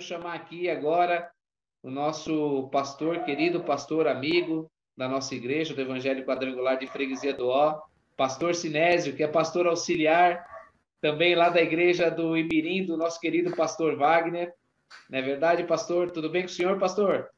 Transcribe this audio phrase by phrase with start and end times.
[0.00, 1.30] quero chamar aqui agora
[1.82, 7.48] o nosso pastor, querido pastor amigo da nossa igreja, do Evangelho Quadrangular de Freguesia do
[7.48, 7.78] Ó,
[8.16, 10.42] pastor Sinésio, que é pastor auxiliar,
[11.02, 14.50] também lá da igreja do Imirim, do nosso querido pastor Wagner.
[15.10, 16.10] Não é verdade, pastor?
[16.10, 17.28] Tudo bem com o senhor, pastor?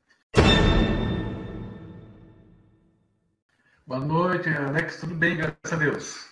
[3.84, 5.00] Boa noite, Alex.
[5.00, 6.30] Tudo bem, graças a Deus.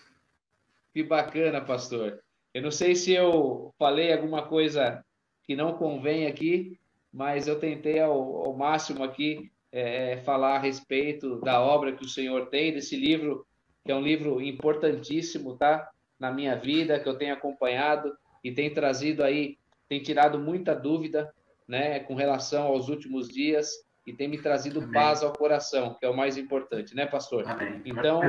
[0.95, 2.21] Que bacana, pastor.
[2.55, 5.05] Eu não sei se eu falei alguma coisa
[5.51, 6.79] que não convém aqui,
[7.13, 12.09] mas eu tentei ao, ao máximo aqui é, falar a respeito da obra que o
[12.09, 13.45] Senhor tem, desse livro,
[13.85, 15.91] que é um livro importantíssimo, tá?
[16.21, 21.35] Na minha vida, que eu tenho acompanhado e tem trazido aí, tem tirado muita dúvida,
[21.67, 23.73] né, com relação aos últimos dias
[24.07, 24.93] e tem me trazido Amém.
[24.93, 27.45] paz ao coração, que é o mais importante, né, pastor?
[27.49, 27.83] Amém.
[27.85, 28.21] Então,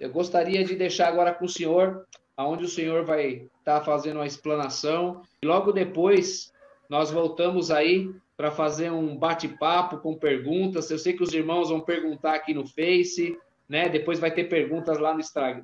[0.00, 2.06] eu gostaria de deixar agora com o senhor,
[2.38, 5.22] aonde o senhor vai estar tá fazendo uma explanação.
[5.42, 6.52] E logo depois,
[6.88, 10.88] nós voltamos aí para fazer um bate-papo com perguntas.
[10.88, 13.36] Eu sei que os irmãos vão perguntar aqui no Face,
[13.68, 13.88] né?
[13.88, 15.12] Depois vai ter perguntas lá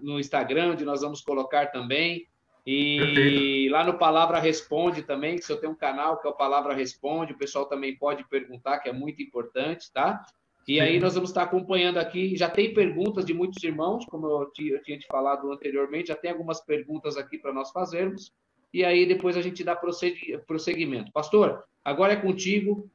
[0.02, 2.26] no Instagram, onde nós vamos colocar também.
[2.66, 3.72] E Perfeito.
[3.72, 6.74] lá no Palavra Responde também, que se eu tenho um canal que é o Palavra
[6.74, 10.24] Responde, o pessoal também pode perguntar, que é muito importante, tá?
[10.66, 12.36] E aí nós vamos estar acompanhando aqui.
[12.36, 16.16] Já tem perguntas de muitos irmãos, como eu tinha, eu tinha te falado anteriormente, já
[16.16, 18.32] tem algumas perguntas aqui para nós fazermos.
[18.72, 21.12] E aí depois a gente dá prosseguimento.
[21.12, 22.90] Pastor, agora é contigo.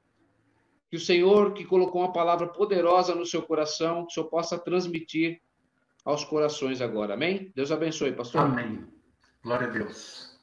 [0.90, 4.58] Que o Senhor, que colocou uma palavra poderosa no seu coração, que o Senhor possa
[4.58, 5.40] transmitir
[6.04, 7.14] aos corações agora.
[7.14, 7.52] Amém?
[7.56, 8.42] Deus abençoe, pastor.
[8.42, 8.88] Amém.
[9.44, 10.36] Glória a Deus.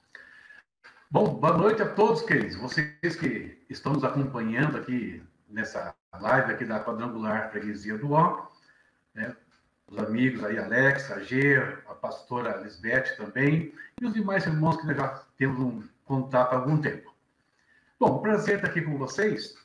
[1.10, 2.56] Bom, boa noite a todos, queridos.
[2.56, 8.46] Vocês que estão nos acompanhando aqui nessa live aqui da Quadrangular Freguesia do Ó,
[9.14, 9.36] né?
[9.88, 11.56] os amigos aí, Alex, a G,
[11.88, 16.56] a pastora Lisbeth também, e os demais irmãos que nós já temos um contato há
[16.56, 17.14] algum tempo.
[17.98, 19.56] Bom, prazer estar aqui com vocês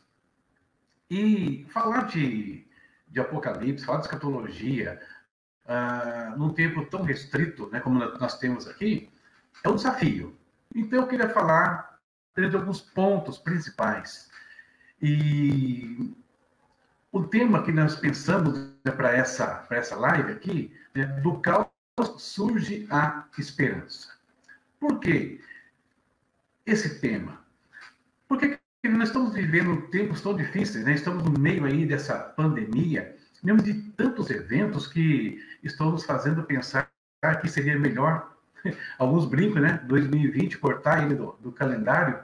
[1.09, 2.65] e falar de,
[3.07, 5.01] de Apocalipse, falar de escatologia,
[5.65, 9.11] uh, num tempo tão restrito, né, como nós temos aqui,
[9.63, 10.37] é um desafio.
[10.73, 11.99] Então, eu queria falar
[12.35, 14.29] de alguns pontos principais
[15.01, 16.15] e
[17.11, 21.67] o tema que nós pensamos né, para essa, essa live aqui, né, do caos
[22.17, 24.13] surge a esperança.
[24.79, 25.41] Por quê
[26.65, 27.41] esse tema?
[28.27, 30.93] Porque nós estamos vivendo tempos tão difíceis, né?
[30.93, 36.89] estamos no meio aí dessa pandemia, mesmo de tantos eventos que estão nos fazendo pensar
[37.41, 38.35] que seria melhor,
[38.97, 39.83] alguns brincam, né?
[39.85, 42.19] 2020, cortar ele do, do calendário,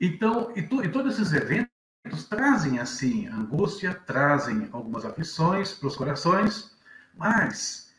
[0.00, 1.73] então, e, tu, e todos esses eventos
[2.28, 6.76] trazem, assim, angústia, trazem algumas aflições para os corações,
[7.16, 7.94] mas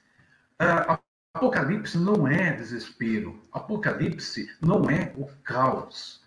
[0.62, 1.00] uh,
[1.34, 6.24] Apocalipse não é desespero, Apocalipse não é o caos.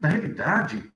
[0.00, 0.92] Na realidade,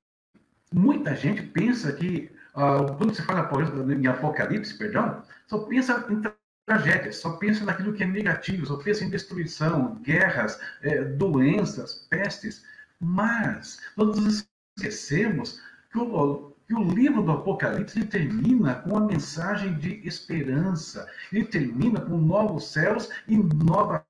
[0.73, 3.49] muita gente pensa que, uh, quando se fala
[3.93, 6.23] em Apocalipse, perdão, só pensa em
[6.67, 12.63] tragédias, só pensa naquilo que é negativo, só pensa em destruição, guerras, eh, doenças, pestes.
[13.01, 14.47] Mas nós
[14.79, 21.07] esquecemos que o, que o livro do Apocalipse termina com uma mensagem de esperança.
[21.33, 24.05] Ele termina com novos céus e nova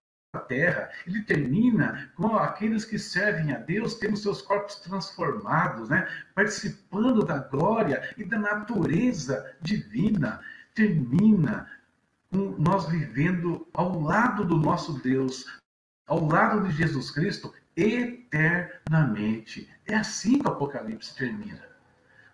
[0.47, 0.91] terra.
[1.07, 6.07] Ele termina com aqueles que servem a Deus tendo seus corpos transformados, né?
[6.35, 10.41] participando da glória e da natureza divina.
[10.75, 11.67] Termina
[12.31, 15.47] com nós vivendo ao lado do nosso Deus,
[16.07, 19.71] ao lado de Jesus Cristo, eternamente.
[19.87, 21.63] É assim que o Apocalipse termina.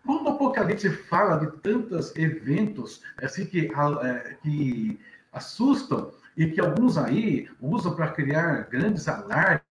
[0.05, 3.71] Quando o Apocalipse fala de tantos eventos assim que,
[4.03, 4.99] é, que
[5.33, 9.63] assustam e que alguns aí usam para criar grandes alarmes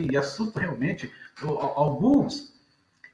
[0.00, 1.12] e assustam realmente
[1.42, 2.54] alguns,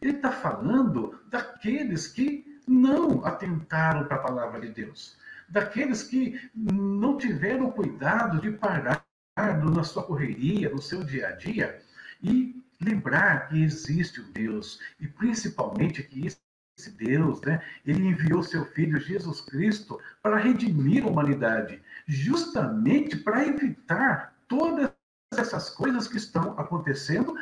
[0.00, 5.16] ele está falando daqueles que não atentaram para a palavra de Deus,
[5.48, 9.04] daqueles que não tiveram cuidado de parar
[9.36, 11.82] na sua correria, no seu dia a dia,
[12.24, 18.64] e lembrar que existe o Deus, e principalmente que esse Deus, né, ele enviou seu
[18.64, 24.90] Filho Jesus Cristo para redimir a humanidade, justamente para evitar todas
[25.32, 27.34] essas coisas que estão acontecendo.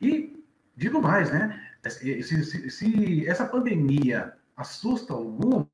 [0.00, 0.44] E,
[0.76, 5.66] digo mais, né, se, se, se essa pandemia assusta alguns,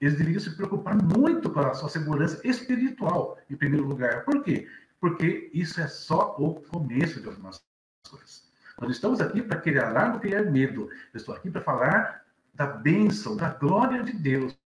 [0.00, 4.24] eles deveriam se preocupar muito com a sua segurança espiritual, em primeiro lugar.
[4.24, 4.68] Por quê?
[5.00, 7.62] Porque isso é só o começo de algumas
[8.08, 8.48] coisas.
[8.80, 10.88] Nós estamos aqui para criar não criar medo.
[11.12, 12.24] Eu estou aqui para falar
[12.54, 14.56] da bênção, da glória de Deus.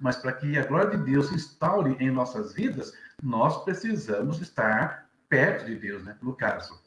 [0.00, 2.92] Mas para que a glória de Deus se instaure em nossas vidas,
[3.22, 6.16] nós precisamos estar perto de Deus, né?
[6.22, 6.80] No caso.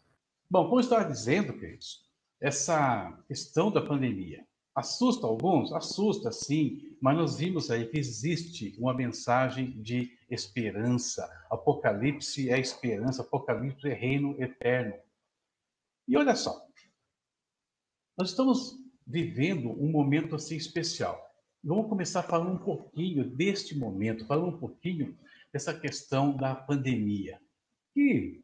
[0.50, 2.10] Bom, como eu estava dizendo, queridos,
[2.40, 4.46] essa questão da pandemia
[4.80, 5.74] assusta alguns?
[5.74, 11.30] Assusta, sim, mas nós vimos aí que existe uma mensagem de esperança.
[11.50, 14.96] Apocalipse é esperança, Apocalipse é reino eterno.
[16.08, 16.66] E olha só,
[18.18, 21.30] nós estamos vivendo um momento assim especial.
[21.64, 25.18] Vamos começar falando um pouquinho deste momento, falando um pouquinho
[25.52, 27.40] dessa questão da pandemia,
[27.94, 28.42] que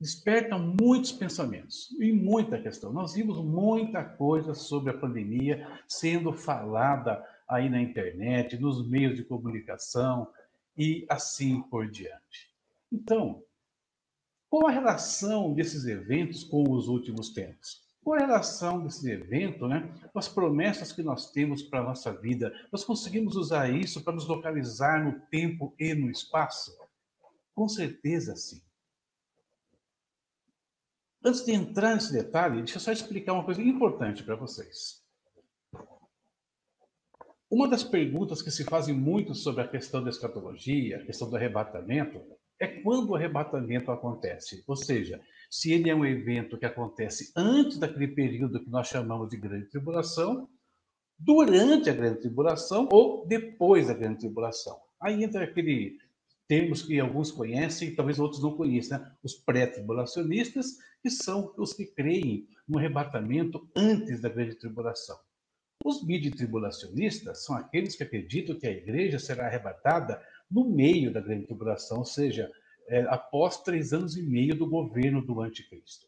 [0.00, 2.92] desperta muitos pensamentos e muita questão.
[2.92, 9.24] Nós vimos muita coisa sobre a pandemia sendo falada aí na internet, nos meios de
[9.24, 10.28] comunicação
[10.76, 12.54] e assim por diante.
[12.92, 13.42] Então,
[14.48, 17.86] qual a relação desses eventos com os últimos tempos?
[18.02, 22.12] Qual a relação desse evento né, com as promessas que nós temos para a nossa
[22.12, 22.54] vida?
[22.70, 26.72] Nós conseguimos usar isso para nos localizar no tempo e no espaço?
[27.54, 28.62] Com certeza, sim.
[31.28, 35.02] Antes de entrar nesse detalhe, deixa eu só explicar uma coisa importante para vocês.
[37.50, 41.36] Uma das perguntas que se fazem muito sobre a questão da escatologia, a questão do
[41.36, 42.18] arrebatamento,
[42.58, 44.64] é quando o arrebatamento acontece.
[44.66, 45.20] Ou seja,
[45.50, 49.68] se ele é um evento que acontece antes daquele período que nós chamamos de grande
[49.68, 50.48] tribulação,
[51.18, 54.80] durante a grande tribulação ou depois da grande tribulação.
[54.98, 55.98] Aí entra aquele
[56.48, 59.12] termos que alguns conhecem e talvez outros não conheçam, né?
[59.22, 65.16] os pré-tribulacionistas, que são os que creem no arrebatamento antes da grande tribulação.
[65.84, 71.46] Os midi-tribulacionistas são aqueles que acreditam que a igreja será arrebatada no meio da grande
[71.46, 72.50] tribulação, ou seja,
[72.88, 76.06] é, após três anos e meio do governo do anticristo.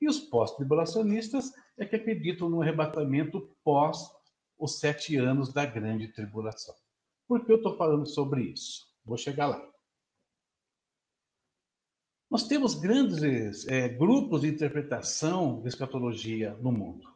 [0.00, 4.10] E os pós-tribulacionistas é que acreditam no arrebatamento pós
[4.58, 6.74] os sete anos da grande tribulação.
[7.26, 8.86] Por que eu estou falando sobre isso?
[9.04, 9.67] Vou chegar lá.
[12.30, 17.08] Nós temos grandes é, grupos de interpretação de escatologia no mundo.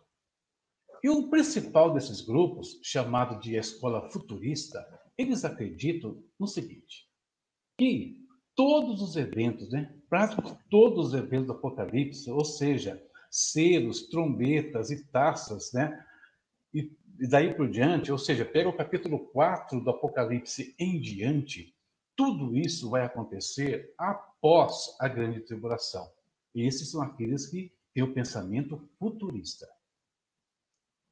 [1.03, 4.79] E o principal desses grupos, chamado de escola futurista,
[5.19, 7.09] eles acreditam no seguinte:
[7.77, 8.25] que
[8.55, 15.05] todos os eventos, né, praticamente todos os eventos do Apocalipse, ou seja, selos, trombetas e
[15.09, 16.05] taças, né,
[16.73, 16.91] e,
[17.29, 21.75] daí por diante, ou seja, pega o capítulo 4 do Apocalipse em diante,
[22.23, 26.09] tudo isso vai acontecer após a grande tribulação.
[26.55, 29.69] Esses são aqueles que têm o pensamento futurista.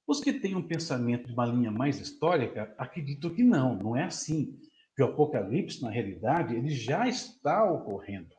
[0.07, 4.05] Os que têm um pensamento de uma linha mais histórica acreditam que não, não é
[4.05, 4.57] assim.
[4.95, 8.37] Que o Apocalipse, na realidade, ele já está ocorrendo.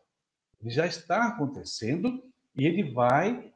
[0.61, 2.23] Ele já está acontecendo
[2.55, 3.53] e ele vai,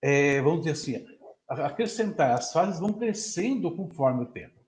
[0.00, 1.06] é, vamos dizer assim,
[1.46, 4.59] acrescentar, as fases vão crescendo conforme o tempo.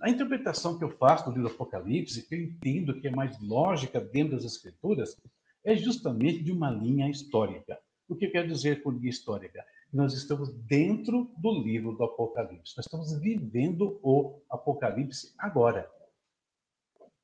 [0.00, 3.38] A interpretação que eu faço do livro do Apocalipse, que eu entendo que é mais
[3.40, 5.16] lógica dentro das Escrituras,
[5.64, 7.78] é justamente de uma linha histórica.
[8.08, 9.64] O que quer dizer com linha histórica?
[9.92, 12.74] Nós estamos dentro do livro do Apocalipse.
[12.76, 15.88] Nós estamos vivendo o Apocalipse agora.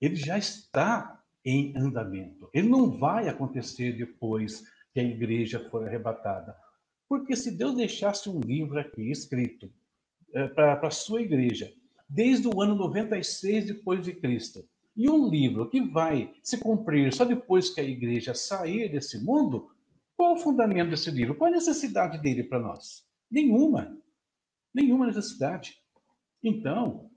[0.00, 2.48] Ele já está em andamento.
[2.52, 4.62] Ele não vai acontecer depois
[4.92, 6.54] que a igreja for arrebatada.
[7.08, 9.72] Porque se Deus deixasse um livro aqui escrito
[10.34, 11.72] é, para a sua igreja,
[12.08, 14.64] desde o ano 96 depois de Cristo.
[14.96, 19.70] E um livro que vai se cumprir só depois que a igreja sair desse mundo,
[20.16, 21.36] qual o fundamento desse livro?
[21.36, 23.06] Qual a necessidade dele para nós?
[23.30, 23.96] Nenhuma.
[24.74, 25.76] Nenhuma necessidade.
[26.42, 27.08] Então,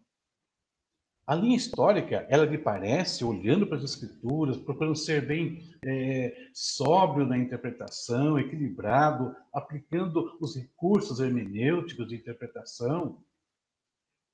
[1.25, 7.25] a linha histórica, ela me parece, olhando para as escrituras, procurando ser bem é, sóbrio
[7.25, 13.23] na interpretação, equilibrado, aplicando os recursos hermenêuticos de interpretação,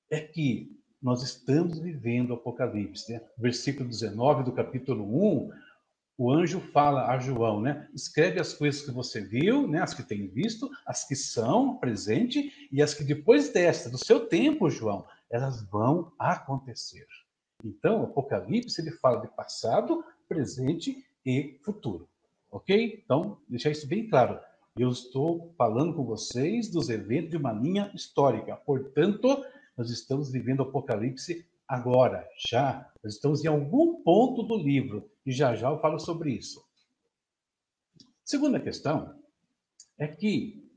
[0.09, 3.11] é que nós estamos vivendo o Apocalipse.
[3.11, 3.21] Né?
[3.37, 5.51] Versículo 19 do capítulo 1,
[6.17, 7.87] o anjo fala a João, né?
[7.93, 9.81] Escreve as coisas que você viu, né?
[9.81, 14.27] As que tem visto, as que são presente e as que depois desta, do seu
[14.27, 17.05] tempo, João, elas vão acontecer.
[17.63, 22.09] Então, o Apocalipse ele fala de passado, presente e futuro.
[22.51, 23.01] Ok?
[23.03, 24.39] Então, deixar isso bem claro.
[24.75, 28.55] Eu estou falando com vocês dos eventos de uma linha histórica.
[28.55, 29.43] Portanto,
[29.77, 32.91] nós estamos vivendo o Apocalipse agora, já.
[33.03, 36.65] Nós estamos em algum ponto do livro e já já eu falo sobre isso.
[38.24, 39.22] Segunda questão
[39.98, 40.67] é que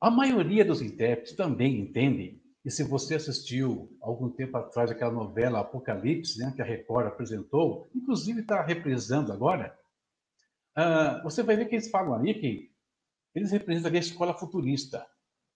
[0.00, 5.60] a maioria dos intérpretes também entendem, e se você assistiu algum tempo atrás aquela novela
[5.60, 9.78] Apocalipse, né, que a Record apresentou, inclusive está reprisando agora,
[10.76, 12.70] uh, você vai ver que eles falam ali que
[13.34, 15.06] eles representam a escola futurista.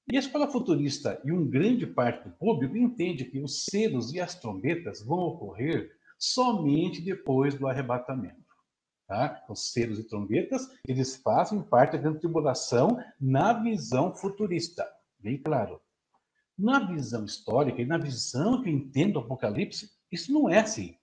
[0.07, 4.21] E a escola futurista e um grande parte do público entende que os selos e
[4.21, 8.45] as trombetas vão ocorrer somente depois do arrebatamento.
[9.07, 9.43] Tá?
[9.49, 14.87] Os selos e trombetas, eles fazem parte da tribulação na visão futurista,
[15.19, 15.81] bem claro.
[16.57, 20.97] Na visão histórica e na visão que eu entendo do Apocalipse, isso não é assim.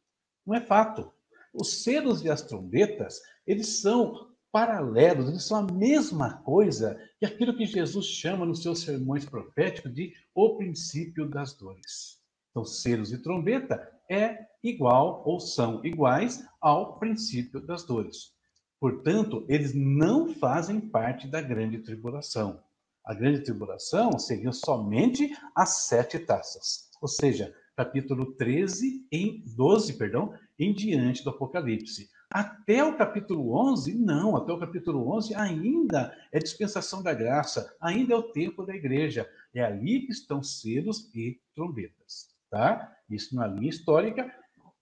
[0.46, 1.12] Não é fato.
[1.54, 7.56] Os selos e as trombetas, eles são paralelos, eles são a mesma coisa que aquilo
[7.56, 12.20] que Jesus chama nos seus sermões proféticos de o princípio das dores.
[12.50, 18.34] Então, selos e trombeta é igual ou são iguais ao princípio das dores.
[18.80, 22.60] Portanto, eles não fazem parte da grande tribulação.
[23.06, 30.34] A grande tribulação seriam somente as sete taças, ou seja, capítulo 13 em 12, perdão,
[30.58, 32.10] em diante do Apocalipse.
[32.32, 38.14] Até o capítulo 11, não, até o capítulo 11 ainda é dispensação da graça, ainda
[38.14, 39.30] é o tempo da igreja.
[39.54, 42.90] É ali que estão selos e trombetas, tá?
[43.10, 44.34] Isso na linha histórica.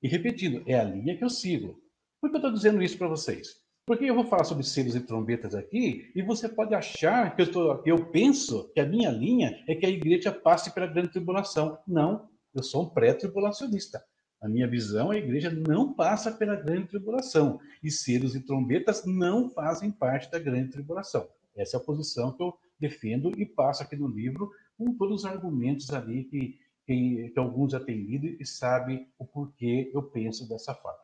[0.02, 1.82] E repetindo, é a linha que eu sigo.
[2.22, 3.56] Por que eu estou dizendo isso para vocês?
[3.84, 7.52] Porque eu vou falar sobre selos e trombetas aqui, e você pode achar que eu,
[7.52, 11.80] tô, eu penso que a minha linha é que a igreja passe pela grande tribulação.
[11.88, 14.04] Não, eu sou um pré-tribulacionista.
[14.42, 17.60] A minha visão, a igreja não passa pela grande tribulação.
[17.84, 21.28] E selos e trombetas não fazem parte da grande tribulação.
[21.56, 25.26] Essa é a posição que eu defendo e passo aqui no livro com todos os
[25.26, 30.48] argumentos ali que, que, que alguns já têm lido e sabem o porquê eu penso
[30.48, 31.00] dessa forma.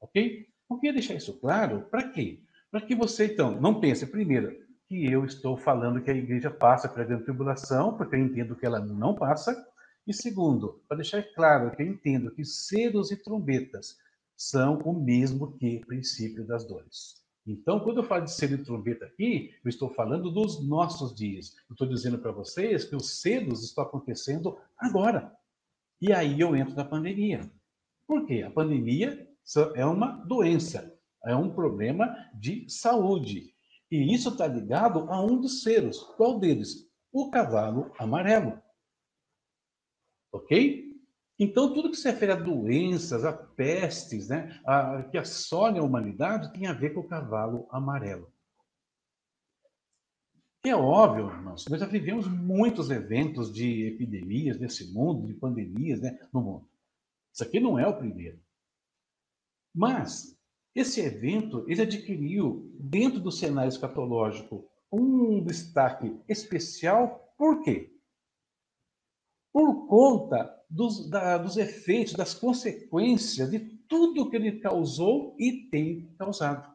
[0.00, 0.48] Ok?
[0.68, 1.82] Eu queria deixar isso claro.
[1.82, 2.40] Para quê?
[2.70, 6.88] Para que você, então, não pense, primeiro, que eu estou falando que a igreja passa
[6.88, 9.54] pela grande tribulação, porque eu entendo que ela não passa,
[10.06, 13.96] e segundo, para deixar claro que eu entendo que selos e trombetas
[14.36, 17.22] são o mesmo que princípio das dores.
[17.46, 21.54] Então, quando eu falo de selo e trombeta aqui, eu estou falando dos nossos dias.
[21.68, 25.36] Eu estou dizendo para vocês que os selos estão acontecendo agora.
[26.00, 27.50] E aí eu entro na pandemia.
[28.06, 28.42] Por quê?
[28.42, 29.28] A pandemia
[29.74, 33.54] é uma doença, é um problema de saúde.
[33.90, 36.00] E isso está ligado a um dos selos.
[36.16, 36.88] Qual deles?
[37.12, 38.60] O cavalo amarelo.
[40.32, 40.92] Ok?
[41.38, 46.52] Então, tudo que se refere a doenças, a pestes, né, a, que assolem a humanidade,
[46.52, 48.32] tem a ver com o cavalo amarelo.
[50.64, 56.18] é óbvio, irmãos, nós já vivemos muitos eventos de epidemias nesse mundo, de pandemias né,
[56.32, 56.68] no mundo.
[57.32, 58.38] Isso aqui não é o primeiro.
[59.74, 60.38] Mas
[60.74, 67.34] esse evento ele adquiriu, dentro do cenário escatológico, um destaque especial.
[67.36, 67.91] Por quê?
[69.52, 76.14] Por conta dos, da, dos efeitos, das consequências de tudo que ele causou e tem
[76.18, 76.72] causado.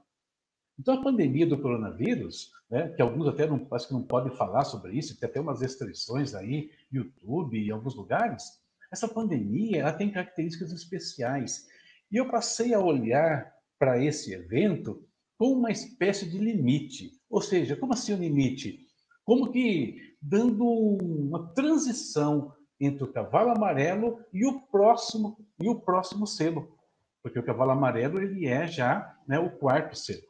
[0.79, 4.63] Então, a pandemia do coronavírus, né, que alguns até não, acho que não podem falar
[4.63, 10.11] sobre isso, tem até umas restrições aí, YouTube e alguns lugares, essa pandemia ela tem
[10.11, 11.67] características especiais.
[12.11, 15.03] E eu passei a olhar para esse evento
[15.37, 17.19] com uma espécie de limite.
[17.29, 18.87] Ou seja, como assim o limite?
[19.25, 26.27] Como que dando uma transição entre o cavalo amarelo e o próximo e o próximo
[26.27, 26.77] selo,
[27.23, 30.27] porque o cavalo amarelo ele é já né, o quarto selo.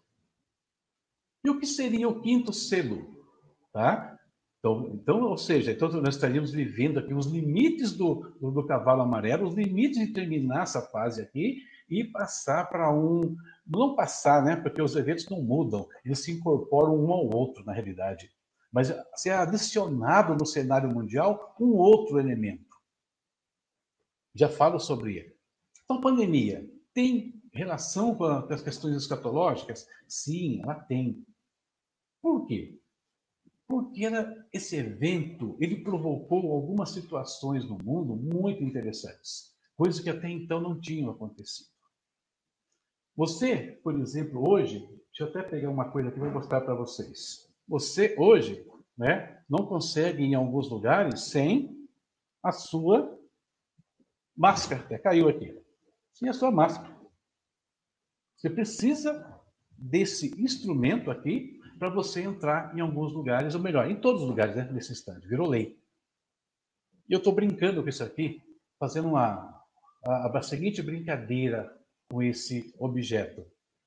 [1.43, 3.25] E o que seria o quinto selo,
[3.71, 4.17] tá?
[4.59, 9.01] Então, então, ou seja, então nós estaríamos vivendo aqui os limites do, do, do cavalo
[9.01, 13.35] amarelo, os limites de terminar essa fase aqui e passar para um,
[13.65, 14.55] não passar, né?
[14.55, 18.29] Porque os eventos não mudam, eles se incorporam um ao outro na realidade
[18.71, 22.75] mas ser adicionado no cenário mundial um outro elemento.
[24.35, 25.37] Já falo sobre ele.
[25.83, 29.87] Então, pandemia tem relação com as questões escatológicas?
[30.07, 31.25] Sim, ela tem.
[32.21, 32.79] Por quê?
[33.67, 34.03] Porque
[34.53, 40.79] esse evento ele provocou algumas situações no mundo muito interessantes, coisas que até então não
[40.79, 41.69] tinham acontecido.
[43.15, 46.75] Você, por exemplo, hoje, deixa eu até pegar uma coisa que eu vou mostrar para
[46.75, 47.46] vocês.
[47.67, 48.65] Você hoje
[48.97, 51.87] né, não consegue em alguns lugares sem
[52.41, 53.19] a sua
[54.35, 54.81] máscara.
[54.81, 55.53] Até caiu aqui.
[56.13, 56.95] Sem a sua máscara.
[58.35, 64.21] Você precisa desse instrumento aqui para você entrar em alguns lugares, ou melhor, em todos
[64.21, 65.27] os lugares né, nesse instante.
[65.27, 65.79] Virou lei.
[67.07, 68.41] E eu estou brincando com isso aqui,
[68.79, 69.63] fazendo uma,
[70.05, 71.71] a, a seguinte brincadeira
[72.09, 73.45] com esse objeto.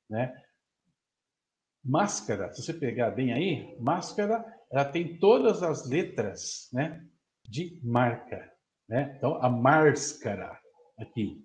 [0.08, 0.32] Né?
[1.82, 7.04] Máscara, se você pegar bem aí, máscara, ela tem todas as letras, né,
[7.48, 8.52] de marca,
[8.88, 9.14] né?
[9.16, 10.58] Então, a máscara
[10.98, 11.44] aqui.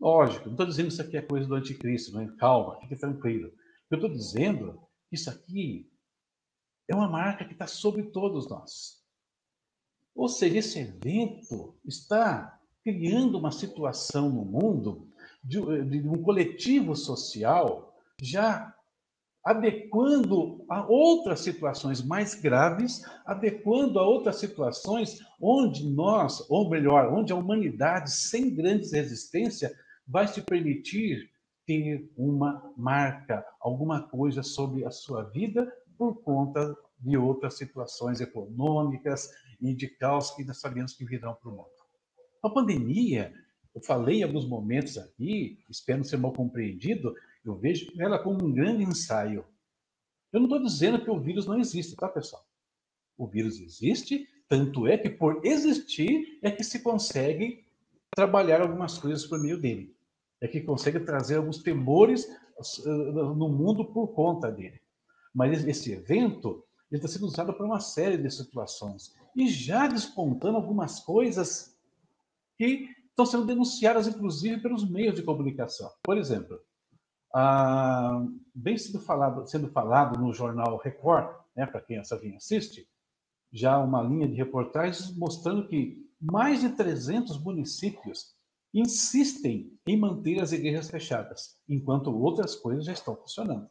[0.00, 2.32] Lógico, não estou dizendo que isso aqui é coisa do anticristo, né?
[2.38, 3.52] calma, fique tranquilo.
[3.90, 5.90] Eu estou dizendo que isso aqui
[6.88, 9.00] é uma marca que está sobre todos nós.
[10.14, 15.08] Ou seja, esse evento está criando uma situação no mundo
[15.44, 18.74] de, de um coletivo social já
[19.44, 27.32] adequando a outras situações mais graves, adequando a outras situações onde nós, ou melhor, onde
[27.32, 29.72] a humanidade, sem grandes resistência,
[30.06, 31.30] vai se permitir
[31.66, 39.30] ter uma marca, alguma coisa sobre a sua vida por conta de outras situações econômicas
[39.60, 41.68] e de caos que nós sabemos que virão para o mundo.
[42.42, 43.32] A pandemia,
[43.74, 48.52] eu falei em alguns momentos aqui, espero ser mal compreendido, eu vejo ela como um
[48.52, 49.44] grande ensaio.
[50.32, 52.44] Eu não estou dizendo que o vírus não existe, tá, pessoal?
[53.16, 57.64] O vírus existe, tanto é que por existir é que se consegue
[58.14, 59.94] trabalhar algumas coisas por meio dele.
[60.40, 62.24] É que consegue trazer alguns temores
[62.84, 64.80] uh, no mundo por conta dele.
[65.34, 71.00] Mas esse evento está sendo usado para uma série de situações e já despontando algumas
[71.00, 71.76] coisas
[72.58, 75.90] que estão sendo denunciadas, inclusive, pelos meios de comunicação.
[76.02, 76.60] Por exemplo,
[77.34, 82.88] ah, bem sendo falado, sendo falado no jornal Record, né, para quem essa vinha assiste,
[83.52, 88.34] já uma linha de reportagens mostrando que mais de 300 municípios
[88.72, 93.68] insistem em manter as igrejas fechadas, enquanto outras coisas já estão funcionando.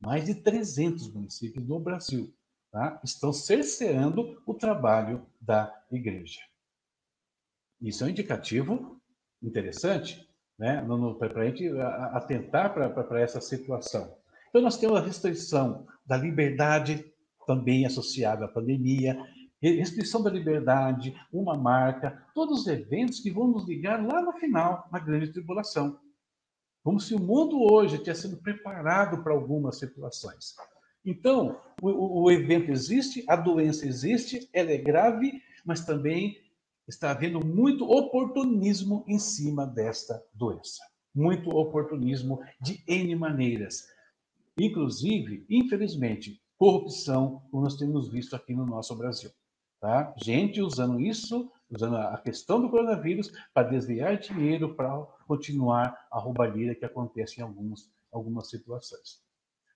[0.00, 2.34] Mais de 300 municípios no Brasil
[2.70, 6.40] tá, estão cerceando o trabalho da igreja.
[7.80, 9.00] Isso é um indicativo
[9.42, 10.25] interessante
[10.58, 10.84] né,
[11.18, 11.68] para a gente
[12.12, 14.16] atentar para essa situação.
[14.48, 17.04] Então, nós temos a restrição da liberdade,
[17.46, 19.16] também associada à pandemia,
[19.60, 24.88] restrição da liberdade, uma marca, todos os eventos que vão nos ligar lá no final,
[24.92, 25.98] na grande tribulação.
[26.82, 30.54] Como se o mundo hoje tivesse sido preparado para algumas situações.
[31.04, 36.38] Então, o, o evento existe, a doença existe, ela é grave, mas também
[36.88, 40.82] está havendo muito oportunismo em cima desta doença.
[41.14, 43.86] Muito oportunismo de N maneiras.
[44.58, 49.30] Inclusive, infelizmente, corrupção, como nós temos visto aqui no nosso Brasil.
[49.80, 50.14] Tá?
[50.16, 54.90] Gente usando isso, usando a questão do coronavírus para desviar dinheiro para
[55.26, 59.22] continuar a roubalheira que acontece em alguns, algumas situações.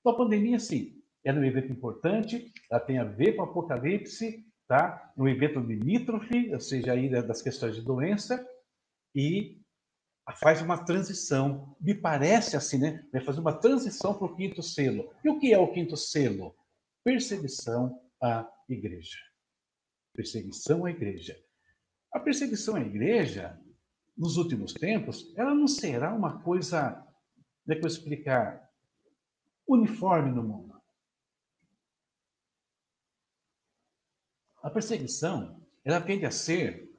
[0.01, 4.46] Então, a pandemia, sim, é um evento importante, ela tem a ver com o apocalipse,
[4.70, 5.12] tá?
[5.16, 8.48] Um evento limítrofe, ou seja, aí das questões de doença,
[9.12, 9.61] e
[10.37, 13.04] faz uma transição, me parece assim, né?
[13.12, 15.12] Vai fazer uma transição para o quinto selo.
[15.24, 16.54] E o que é o quinto selo?
[17.02, 19.18] Perseguição à igreja.
[20.14, 21.37] Perseguição à igreja.
[22.14, 23.59] A perseguição à igreja,
[24.16, 26.92] nos últimos tempos, ela não será uma coisa,
[27.64, 28.70] como é que eu explicar,
[29.66, 30.69] uniforme no mundo.
[34.62, 36.90] A perseguição, ela tende a ser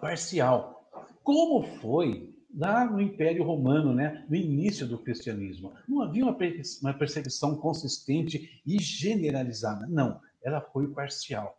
[0.00, 0.88] parcial,
[1.22, 5.72] como foi lá no Império Romano, né, no início do cristianismo.
[5.88, 11.56] Não havia uma perseguição consistente e generalizada, não, ela foi parcial.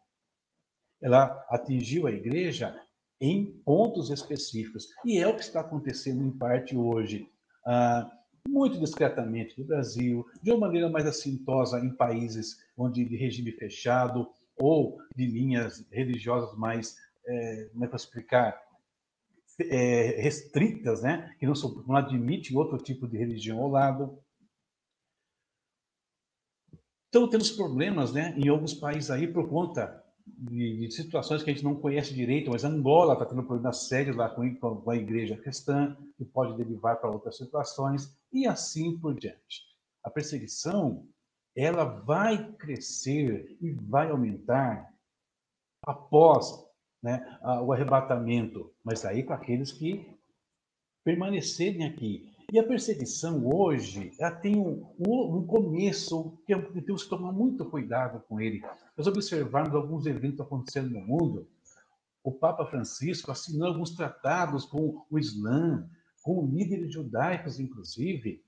[1.02, 2.80] Ela atingiu a igreja
[3.20, 7.30] em pontos específicos, e é o que está acontecendo em parte hoje.
[7.66, 8.10] Ah,
[8.48, 14.28] muito discretamente no Brasil, de uma maneira mais assintosa em países onde de regime fechado,
[14.58, 18.62] ou de linhas religiosas mais, é, é eu explicar,
[19.60, 21.36] é, restritas, né?
[21.40, 21.54] que não,
[21.88, 24.20] não admitem outro tipo de religião ao lado.
[27.10, 31.54] Então, temos problemas né, em alguns países aí por conta de, de situações que a
[31.54, 35.38] gente não conhece direito, mas Angola está tendo problemas sérios lá com, com a igreja
[35.38, 39.62] cristã, que pode derivar para outras situações, e assim por diante.
[40.04, 41.08] A perseguição
[41.56, 44.92] ela vai crescer e vai aumentar
[45.86, 46.66] após
[47.02, 50.10] né, o arrebatamento, mas aí com aqueles que
[51.04, 52.32] permanecerem aqui.
[52.52, 58.24] E a perseguição hoje, ela tem um, um começo que temos que tomar muito cuidado
[58.28, 58.62] com ele.
[58.96, 61.48] Nós observarmos alguns eventos acontecendo no mundo,
[62.24, 65.90] o Papa Francisco assinou alguns tratados com o Islã,
[66.22, 68.42] com líderes judaicos, inclusive,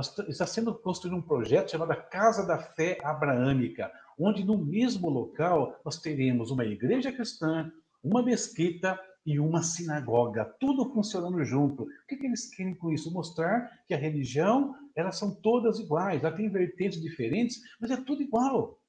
[0.00, 5.98] está sendo construído um projeto chamado Casa da Fé Abraâmica, onde no mesmo local nós
[5.98, 7.70] teremos uma igreja cristã,
[8.02, 11.82] uma mesquita e uma sinagoga, tudo funcionando junto.
[11.82, 13.12] O que, que eles querem com isso?
[13.12, 18.22] Mostrar que a religião, elas são todas iguais, ela tem vertentes diferentes, mas é tudo
[18.22, 18.80] igual.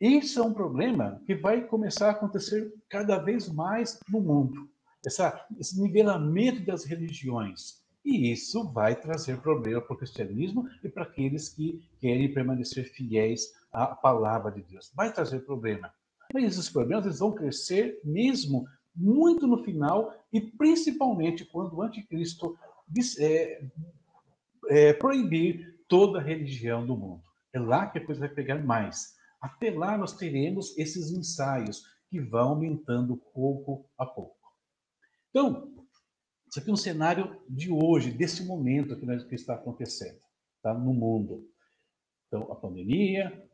[0.00, 4.70] Isso é um problema que vai começar a acontecer cada vez mais no mundo.
[5.04, 7.81] Essa, esse nivelamento das religiões.
[8.04, 13.52] E isso vai trazer problema para o cristianismo e para aqueles que querem permanecer fiéis
[13.72, 14.92] à palavra de Deus.
[14.94, 15.92] Vai trazer problema.
[16.34, 22.58] Mas esses problemas eles vão crescer mesmo muito no final e principalmente quando o anticristo
[23.18, 23.62] é,
[24.68, 27.22] é, proibir toda a religião do mundo.
[27.52, 29.14] É lá que a coisa vai pegar mais.
[29.40, 34.36] Até lá nós teremos esses ensaios que vão aumentando pouco a pouco.
[35.30, 35.71] Então,
[36.52, 40.18] isso aqui é um cenário de hoje, desse momento que, que está acontecendo
[40.62, 41.48] tá, no mundo.
[42.28, 43.48] Então, a pandemia,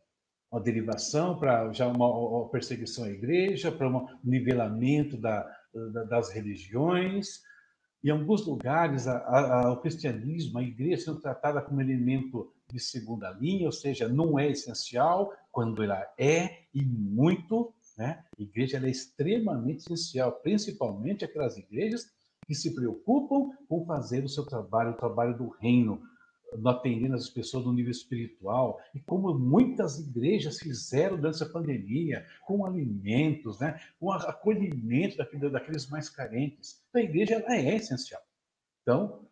[0.50, 5.48] uma derivação para já uma, perseguição à igreja, para um nivelamento da,
[5.92, 7.40] da, das religiões.
[8.02, 13.30] Em alguns lugares, a, a, o cristianismo, a igreja sendo tratada como elemento de segunda
[13.30, 18.24] linha, ou seja, não é essencial, quando ela é, e muito, né?
[18.36, 22.17] A igreja é extremamente essencial, principalmente aquelas igrejas
[22.48, 26.00] que se preocupam com fazer o seu trabalho, o trabalho do reino,
[26.64, 32.64] atendendo as pessoas no nível espiritual, e como muitas igrejas fizeram durante essa pandemia, com
[32.64, 35.18] alimentos, né, com acolhimento
[35.52, 36.82] daqueles mais carentes.
[36.94, 38.22] A igreja ela é essencial.
[38.80, 39.28] Então,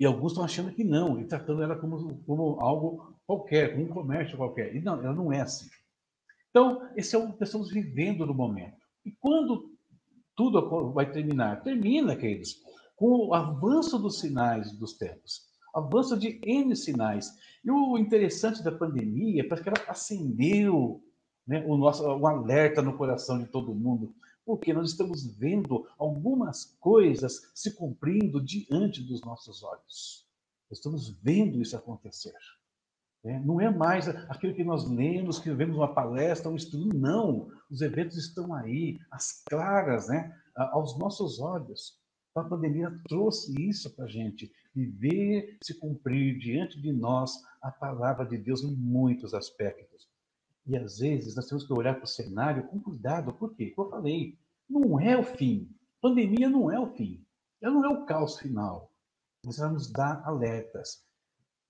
[0.00, 3.88] e alguns estão achando que não, e tratando ela como, como algo qualquer, como um
[3.88, 4.74] comércio qualquer.
[4.74, 5.68] E não, ela não é assim.
[6.50, 8.76] Então, esse é o que estamos vivendo no momento.
[9.04, 9.67] E quando
[10.38, 11.62] tudo vai terminar?
[11.62, 12.62] Termina, queridos,
[12.94, 15.48] com o avanço dos sinais dos tempos
[15.78, 17.36] avanço de N sinais.
[17.64, 21.02] E o interessante da pandemia é que ela acendeu
[21.46, 26.76] né, o nosso o alerta no coração de todo mundo, porque nós estamos vendo algumas
[26.80, 30.26] coisas se cumprindo diante dos nossos olhos.
[30.70, 32.34] Estamos vendo isso acontecer.
[33.24, 33.40] Né?
[33.44, 37.48] Não é mais aquilo que nós lemos, que vemos uma palestra, um estudo, não.
[37.70, 41.98] Os eventos estão aí, as claras, né, aos nossos olhos.
[42.34, 47.70] A pandemia trouxe isso para a gente e ver se cumprir diante de nós a
[47.70, 50.08] palavra de Deus em muitos aspectos.
[50.64, 53.72] E às vezes nós temos que olhar para o cenário com cuidado, por quê?
[53.74, 55.68] Como eu falei, não é o fim.
[56.00, 57.24] Pandemia não é o fim.
[57.60, 58.92] Ela não é o caos final.
[59.44, 61.07] Mas ela nos dá alertas.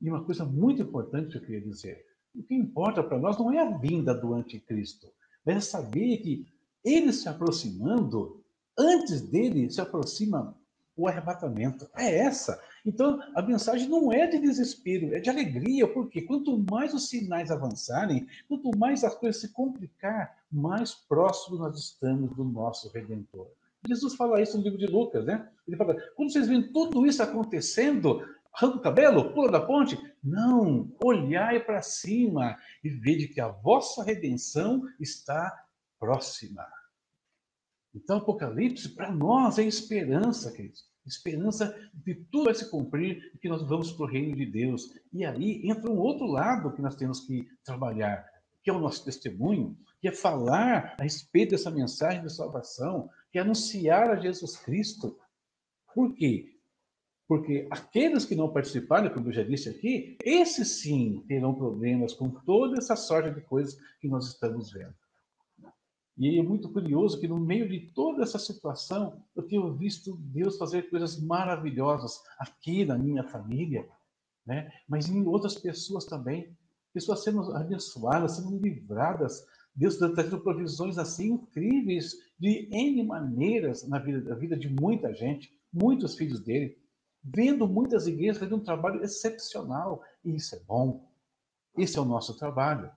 [0.01, 3.53] E uma coisa muito importante que eu queria dizer: o que importa para nós não
[3.53, 5.09] é a vinda do anticristo,
[5.45, 6.47] mas é saber que
[6.85, 8.43] ele se aproximando,
[8.77, 10.57] antes dele se aproxima
[10.97, 11.89] o arrebatamento.
[11.97, 12.61] É essa.
[12.85, 17.51] Então, a mensagem não é de desespero, é de alegria, porque quanto mais os sinais
[17.51, 23.47] avançarem, quanto mais as coisas se complicar, mais próximo nós estamos do nosso Redentor.
[23.87, 25.49] Jesus fala isso no livro de Lucas, né?
[25.67, 28.27] Ele fala: quando vocês veem tudo isso acontecendo,
[28.59, 29.97] arranca o cabelo, pula da ponte.
[30.23, 35.65] Não, olhai para cima e vede que a vossa redenção está
[35.99, 36.67] próxima.
[37.95, 40.87] Então, Apocalipse, para nós, é esperança, queridos.
[41.07, 44.93] Esperança de tudo vai se cumprir e que nós vamos para o reino de Deus.
[45.11, 48.29] E aí entra um outro lado que nós temos que trabalhar,
[48.63, 53.39] que é o nosso testemunho, que é falar a respeito dessa mensagem de salvação, que
[53.39, 55.19] é anunciar a Jesus Cristo.
[55.95, 56.58] Por quê?
[57.29, 62.31] Porque aqueles que não participaram, como eu já disse aqui, esses sim terão problemas com
[62.31, 64.95] toda essa sorte de coisas que nós estamos vendo.
[66.17, 70.57] E é muito curioso que no meio de toda essa situação, eu tenho visto Deus
[70.57, 73.87] fazer coisas maravilhosas aqui na minha família,
[74.47, 74.73] né?
[74.89, 76.57] mas em outras pessoas também.
[76.95, 79.45] Pessoas sendo abençoadas, sendo livradas.
[79.77, 85.13] Deus está trazendo provisões assim incríveis de N maneiras na vida, na vida de muita
[85.15, 86.77] gente, muitos filhos dele,
[87.23, 90.03] vendo muitas igrejas fazendo um trabalho excepcional.
[90.25, 91.09] E isso é bom.
[91.77, 92.91] Esse é o nosso trabalho.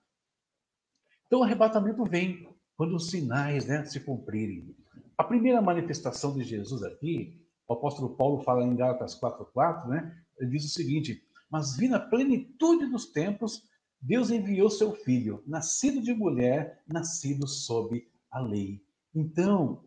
[1.26, 4.74] Então o arrebatamento vem quando os sinais né, se cumprirem.
[5.16, 10.18] A primeira manifestação de Jesus aqui, o apóstolo Paulo fala em Gálatas 4,4, né?
[10.38, 13.62] Ele diz o seguinte: Mas vi na plenitude dos tempos,
[14.00, 18.84] Deus enviou seu filho, nascido de mulher, nascido sob a lei.
[19.14, 19.84] Então,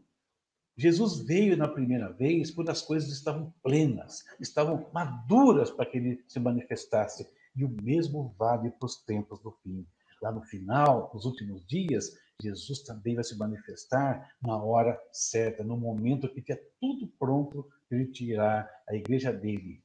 [0.77, 6.23] Jesus veio na primeira vez quando as coisas estavam plenas, estavam maduras para que ele
[6.27, 7.27] se manifestasse.
[7.55, 9.87] E o mesmo vale para os tempos do fim.
[10.21, 12.11] Lá no final, nos últimos dias,
[12.41, 17.97] Jesus também vai se manifestar na hora certa, no momento que tiver tudo pronto para
[17.97, 19.81] ele tirar a igreja dele.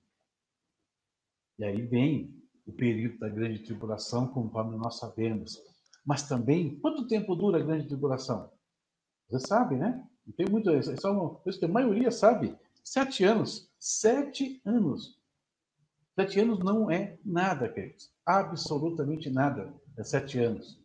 [1.58, 5.62] E aí vem o período da grande tribulação, conforme nós sabemos.
[6.04, 8.50] Mas também, quanto tempo dura a grande tribulação?
[9.28, 10.04] Você sabe, né?
[10.32, 10.70] Tem muito.
[10.72, 12.56] Isso é uma coisa que a maioria sabe.
[12.84, 13.70] Sete anos.
[13.78, 15.18] Sete anos.
[16.14, 18.10] Sete anos não é nada, queridos.
[18.26, 19.72] Absolutamente nada.
[19.96, 20.78] É sete anos.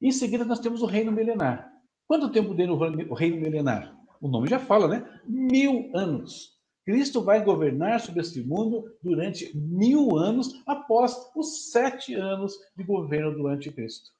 [0.00, 1.72] Em seguida, nós temos o reino milenar.
[2.06, 3.96] Quanto tempo dura o reino milenar?
[4.20, 5.20] O nome já fala, né?
[5.26, 6.60] Mil anos.
[6.84, 13.32] Cristo vai governar sobre este mundo durante mil anos após os sete anos de governo
[13.36, 14.10] do anticristo.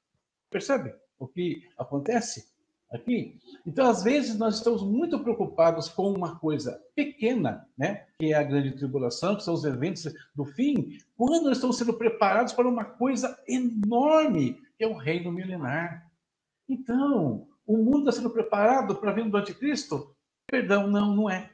[0.49, 2.52] Percebe o que acontece?
[2.93, 3.39] Aqui.
[3.65, 8.05] Então, às vezes, nós estamos muito preocupados com uma coisa pequena, né?
[8.19, 11.93] que é a grande tribulação, que são os eventos do fim, quando nós estamos sendo
[11.93, 16.09] preparados para uma coisa enorme, que é o reino milenar.
[16.69, 20.15] Então, o mundo está sendo preparado para a vinda do anticristo?
[20.47, 21.49] Perdão, não, não é.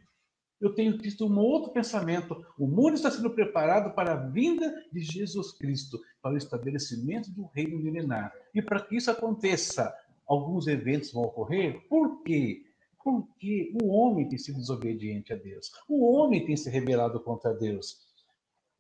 [0.60, 2.45] Eu tenho visto um outro pensamento.
[2.58, 7.45] O mundo está sendo preparado para a vinda de Jesus Cristo, para o estabelecimento do
[7.45, 8.34] reino milenar.
[8.54, 9.93] E para que isso aconteça,
[10.30, 11.82] alguns eventos vão ocorrer.
[11.89, 12.63] Por quê?
[13.04, 15.72] Porque o homem tem sido desobediente a Deus.
[15.88, 18.08] O homem tem se rebelado contra Deus.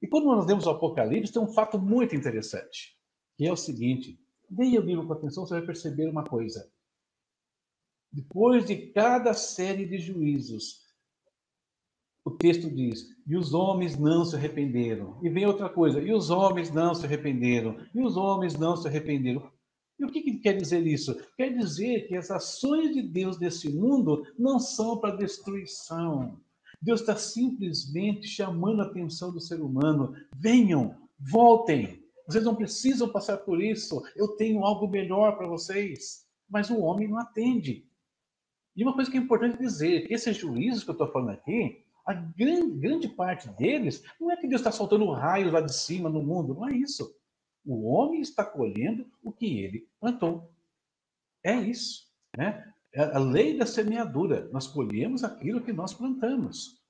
[0.01, 2.95] E quando nós lemos o Apocalipse, tem um fato muito interessante,
[3.35, 6.71] que é o seguinte: leia o livro com atenção, você vai perceber uma coisa.
[8.11, 10.87] Depois de cada série de juízos,
[12.23, 15.19] o texto diz: e os homens não se arrependeram.
[15.23, 17.77] E vem outra coisa: e os homens não se arrependeram.
[17.93, 19.51] E os homens não se arrependeram.
[19.99, 21.19] E o que, que quer dizer isso?
[21.35, 26.39] Quer dizer que as ações de Deus nesse mundo não são para destruição.
[26.81, 30.15] Deus está simplesmente chamando a atenção do ser humano.
[30.33, 32.01] Venham, voltem.
[32.25, 34.01] Vocês não precisam passar por isso.
[34.15, 36.25] Eu tenho algo melhor para vocês.
[36.49, 37.85] Mas o homem não atende.
[38.75, 42.13] E uma coisa que é importante dizer: esses juízos que eu estou falando aqui, a
[42.13, 46.23] grande, grande parte deles, não é que Deus está soltando raios lá de cima no
[46.23, 47.13] mundo, não é isso.
[47.69, 50.51] O homem está colhendo o que ele plantou.
[51.43, 52.07] É isso.
[52.35, 52.67] Né?
[52.91, 54.49] É a lei da semeadura.
[54.51, 56.81] Nós colhemos aquilo que nós plantamos.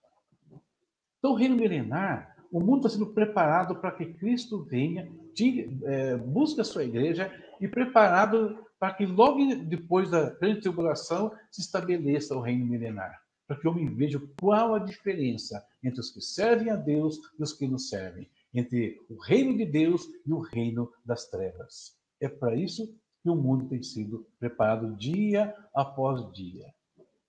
[1.17, 6.15] Então, o reino milenar, o mundo está sendo preparado para que Cristo venha, de, é,
[6.15, 12.37] busque a sua igreja e preparado para que logo depois da grande tribulação se estabeleça
[12.37, 13.21] o reino milenar.
[13.45, 17.43] Para que o homem veja qual a diferença entre os que servem a Deus e
[17.43, 21.95] os que não servem entre o reino de Deus e o reino das trevas.
[22.19, 22.87] É para isso
[23.21, 26.73] que o mundo tem sido preparado dia após dia.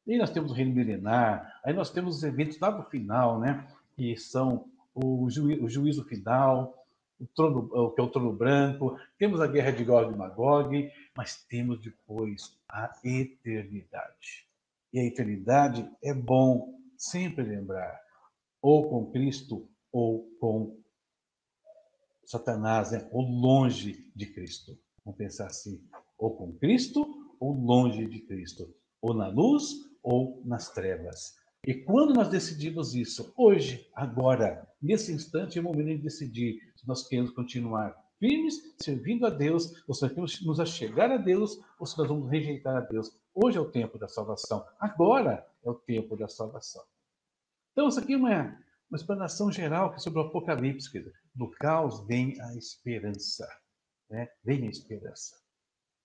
[0.07, 3.67] E nós temos o reino milenar, aí nós temos os eventos lá do final, né?
[3.95, 6.75] Que são o, juí o juízo final,
[7.21, 11.45] o trono, que é o trono branco, temos a guerra de Gog e Magog, mas
[11.45, 14.49] temos depois a eternidade.
[14.93, 18.01] E a eternidade é bom sempre lembrar,
[18.61, 20.80] ou com Cristo ou com
[22.31, 23.09] Satanás, né?
[23.11, 24.79] ou longe de Cristo.
[25.05, 25.83] Vamos pensar assim,
[26.17, 27.05] ou com Cristo
[27.41, 29.65] ou longe de Cristo, ou na luz
[30.01, 31.35] ou nas trevas.
[31.67, 36.87] E quando nós decidimos isso, hoje, agora, nesse instante, é o momento de decidir se
[36.87, 41.59] nós queremos continuar firmes, servindo a Deus, ou se nós queremos nos achegar a Deus,
[41.81, 43.11] ou se nós vamos rejeitar a Deus.
[43.35, 44.65] Hoje é o tempo da salvação.
[44.79, 46.85] Agora é o tempo da salvação.
[47.73, 48.57] Então, isso aqui é uma,
[48.91, 50.91] uma explanação geral sobre o Apocalipse.
[50.91, 51.13] Querido.
[51.35, 53.49] Do caos vem a esperança.
[54.11, 54.29] Né?
[54.45, 55.37] Vem a esperança.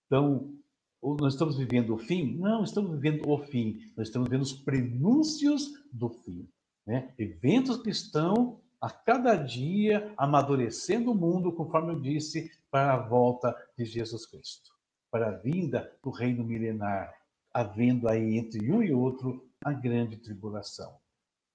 [0.06, 0.54] Então,
[1.02, 2.38] nós estamos vivendo o fim?
[2.38, 3.80] Não, estamos vivendo o fim.
[3.98, 6.48] Nós estamos vendo os prenúncios do fim.
[6.86, 7.14] Né?
[7.18, 13.56] Eventos que estão a cada dia amadurecendo o mundo, conforme eu disse, para a volta
[13.76, 14.70] de Jesus Cristo,
[15.10, 17.12] para a vinda do reino milenar,
[17.52, 20.96] havendo aí entre um e outro a grande tribulação.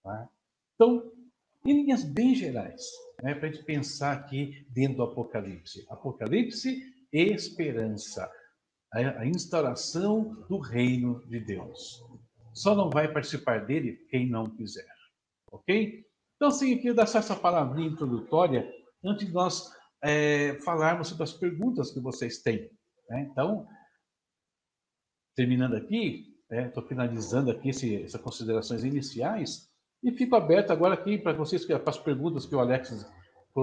[0.03, 0.29] Tá?
[0.75, 1.13] Então,
[1.65, 2.83] em linhas bem gerais,
[3.23, 5.85] né, para a gente pensar aqui dentro do Apocalipse.
[5.89, 8.31] Apocalipse, esperança.
[8.93, 12.03] A, instauração do reino de Deus.
[12.53, 14.89] Só não vai participar dele quem não quiser.
[15.53, 16.05] Ok?
[16.35, 18.69] Então, sim, eu queria dar só essa palavrinha introdutória
[19.05, 19.71] antes de nós
[20.03, 22.69] é, falarmos sobre as perguntas que vocês têm.
[23.09, 23.29] Né?
[23.31, 23.69] Então,
[25.37, 29.70] terminando aqui, estou né, finalizando aqui essas considerações iniciais.
[30.03, 33.07] E fico aberto agora aqui para vocês, para as perguntas que o Alex,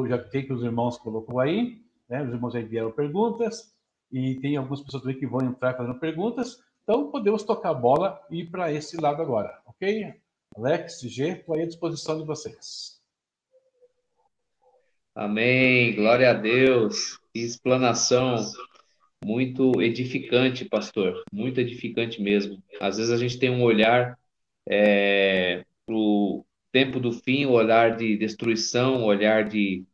[0.07, 2.23] já tem que os irmãos colocou aí, né?
[2.23, 3.75] Os irmãos já enviaram perguntas,
[4.11, 6.57] e tem algumas pessoas também que vão entrar fazendo perguntas.
[6.83, 10.13] Então, podemos tocar a bola e ir para esse lado agora, ok?
[10.55, 13.01] Alex, G, estou aí à disposição de vocês.
[15.13, 17.19] Amém, glória a Deus.
[17.33, 18.35] Que explanação
[19.25, 22.63] muito edificante, pastor, muito edificante mesmo.
[22.79, 24.17] Às vezes a gente tem um olhar
[24.69, 29.85] é, para o tempo do fim, o olhar de destruição, o olhar de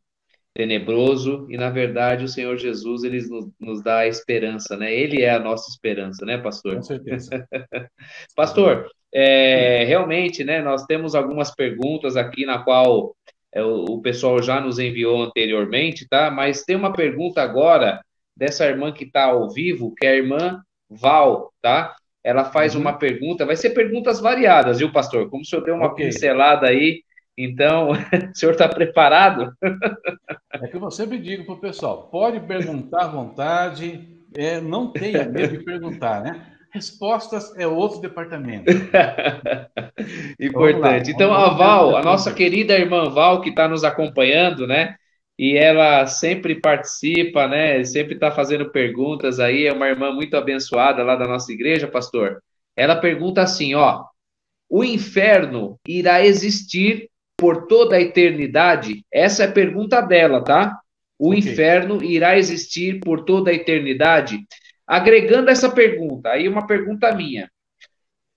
[0.52, 4.94] tenebroso, e na verdade o Senhor Jesus ele nos, nos dá a esperança, né?
[4.94, 6.76] Ele é a nossa esperança, né, pastor?
[6.76, 7.48] Com certeza.
[8.36, 13.16] pastor, é, realmente, né, nós temos algumas perguntas aqui na qual
[13.52, 16.30] é, o, o pessoal já nos enviou anteriormente, tá?
[16.30, 18.00] Mas tem uma pergunta agora
[18.36, 21.96] dessa irmã que está ao vivo, que é a irmã Val, tá?
[22.24, 22.80] Ela faz uhum.
[22.80, 25.28] uma pergunta, vai ser perguntas variadas, viu, pastor?
[25.28, 26.06] Como o senhor deu uma okay.
[26.06, 27.02] pincelada aí,
[27.36, 27.98] então, o
[28.34, 29.52] senhor está preparado?
[30.52, 35.24] é que eu sempre digo para o pessoal, pode perguntar à vontade, é, não tenha
[35.24, 36.46] medo de perguntar, né?
[36.72, 38.72] Respostas é outro departamento.
[40.40, 41.12] Importante.
[41.12, 44.96] Então, a Val, a nossa querida irmã Val, que está nos acompanhando, né?
[45.38, 47.82] E ela sempre participa, né?
[47.84, 49.66] Sempre está fazendo perguntas aí.
[49.66, 52.42] É uma irmã muito abençoada lá da nossa igreja, pastor.
[52.76, 54.04] Ela pergunta assim: ó,
[54.68, 59.04] o inferno irá existir por toda a eternidade?
[59.12, 60.78] Essa é a pergunta dela, tá?
[61.18, 61.40] O okay.
[61.40, 64.38] inferno irá existir por toda a eternidade?
[64.86, 67.50] Agregando essa pergunta, aí uma pergunta minha: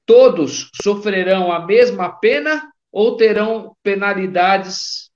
[0.05, 5.06] todos sofrerão a mesma pena ou terão penalidades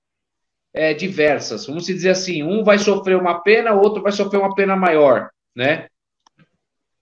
[0.72, 1.66] é, diversas?
[1.66, 5.30] Vamos dizer assim: um vai sofrer uma pena, o outro vai sofrer uma pena maior,
[5.54, 5.88] né?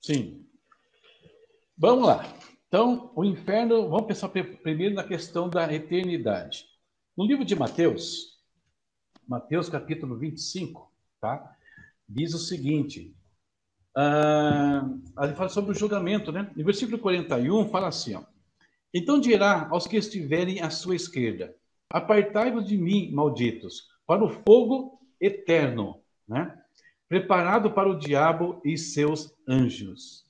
[0.01, 0.45] Sim.
[1.77, 2.25] Vamos lá.
[2.69, 6.67] Então, o inferno, vamos pensar primeiro na questão da eternidade.
[7.17, 8.39] No livro de Mateus,
[9.27, 11.57] Mateus capítulo 25, tá?
[12.09, 13.15] Diz o seguinte:
[13.97, 14.89] ah,
[15.21, 16.51] ele fala sobre o julgamento, né?
[16.57, 18.23] No versículo 41 fala assim: ó,
[18.95, 21.55] Então dirá aos que estiverem à sua esquerda:
[21.93, 26.57] Apartai-vos de mim, malditos, para o fogo eterno, né?
[27.09, 30.25] Preparado para o diabo e seus anjos.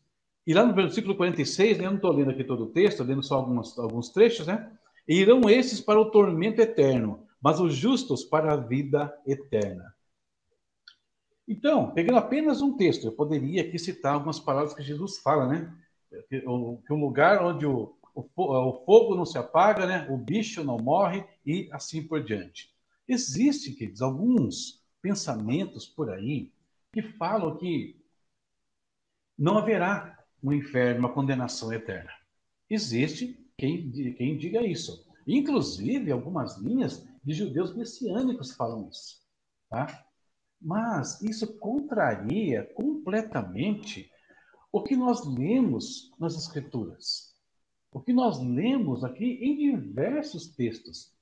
[0.47, 3.23] E lá no versículo 46, né, eu não estou lendo aqui todo o texto, lendo
[3.23, 4.73] só algumas, alguns trechos, né?
[5.07, 9.95] Irão esses para o tormento eterno, mas os justos para a vida eterna.
[11.47, 15.75] Então, pegando apenas um texto, eu poderia aqui citar algumas palavras que Jesus fala, né?
[16.29, 20.07] Que, um lugar onde o, o, o, fogo não se apaga, né?
[20.11, 22.73] O bicho não morre e assim por diante.
[23.07, 26.53] Existem, queridos, alguns pensamentos por aí
[26.93, 27.97] que falam que
[29.39, 32.11] não haverá um inferno, uma condenação eterna.
[32.69, 35.07] Existe quem, quem diga isso.
[35.27, 39.21] Inclusive, algumas linhas de judeus messiânicos falam isso.
[39.69, 40.05] Tá?
[40.61, 44.11] Mas isso contraria completamente
[44.73, 47.30] o que nós lemos nas Escrituras.
[47.93, 51.13] O que nós lemos aqui em diversos textos.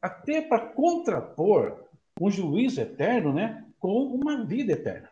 [0.00, 1.84] Até para contrapor
[2.20, 5.10] um juízo eterno né, com uma vida eterna.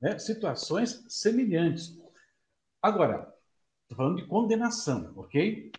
[0.00, 0.18] Né?
[0.18, 1.98] Situações semelhantes.
[2.82, 3.32] Agora,
[3.82, 5.72] estou falando de condenação, ok?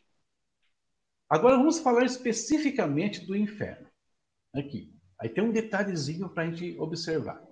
[1.30, 3.88] Agora vamos falar especificamente do inferno.
[4.56, 4.94] Aqui.
[5.20, 7.44] Aí tem um detalhezinho para a gente observar.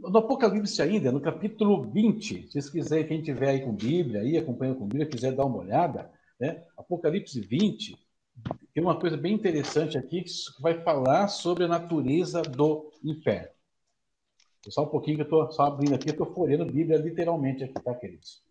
[0.00, 4.38] No Apocalipse ainda, no capítulo 20, se vocês quiserem, quem tiver aí com Bíblia, aí
[4.38, 6.10] acompanhando com Bíblia, quiser dar uma olhada,
[6.40, 6.64] né?
[6.76, 7.98] Apocalipse 20,
[8.72, 13.50] tem uma coisa bem interessante aqui que vai falar sobre a natureza do inferno.
[14.68, 17.74] Só um pouquinho que eu estou só abrindo aqui, eu estou folhando Bíblia literalmente aqui,
[17.74, 18.42] tá, queridos?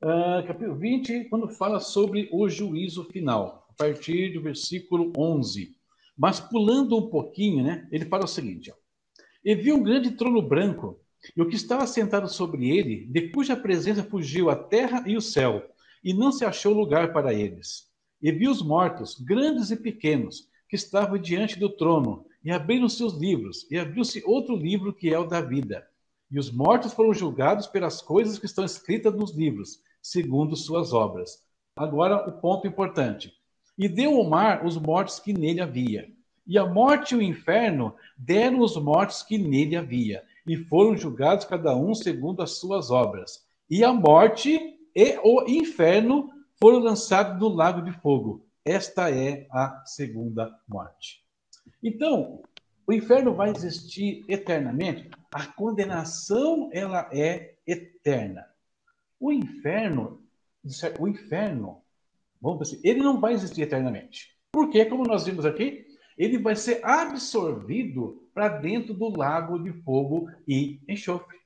[0.00, 5.76] Uh, capítulo 20, quando fala sobre o juízo final, a partir do versículo 11.
[6.16, 8.74] Mas pulando um pouquinho, né, ele fala o seguinte: ó,
[9.44, 11.00] E viu um grande trono branco,
[11.36, 15.20] e o que estava sentado sobre ele, de cuja presença fugiu a terra e o
[15.20, 15.62] céu,
[16.02, 17.88] e não se achou lugar para eles.
[18.20, 23.14] E viu os mortos, grandes e pequenos, que estavam diante do trono, e abriram seus
[23.14, 25.86] livros, e abriu-se outro livro que é o da vida.
[26.30, 31.42] E os mortos foram julgados pelas coisas que estão escritas nos livros, segundo suas obras.
[31.76, 33.32] Agora, o ponto importante.
[33.76, 36.10] E deu o mar os mortos que nele havia.
[36.48, 40.24] E a morte e o inferno deram os mortos que nele havia.
[40.46, 43.46] E foram julgados cada um segundo as suas obras.
[43.68, 44.58] E a morte
[44.96, 48.46] e o inferno foram lançados no lago de fogo.
[48.64, 51.22] Esta é a segunda morte.
[51.82, 52.42] Então,
[52.86, 55.10] o inferno vai existir eternamente.
[55.30, 58.46] A condenação ela é eterna.
[59.20, 60.22] O inferno,
[60.98, 61.82] o inferno
[62.40, 64.36] Vamos assim, ele não vai existir eternamente.
[64.52, 65.86] Porque, como nós vimos aqui,
[66.18, 71.38] ele vai ser absorvido para dentro do lago de fogo e enxofre.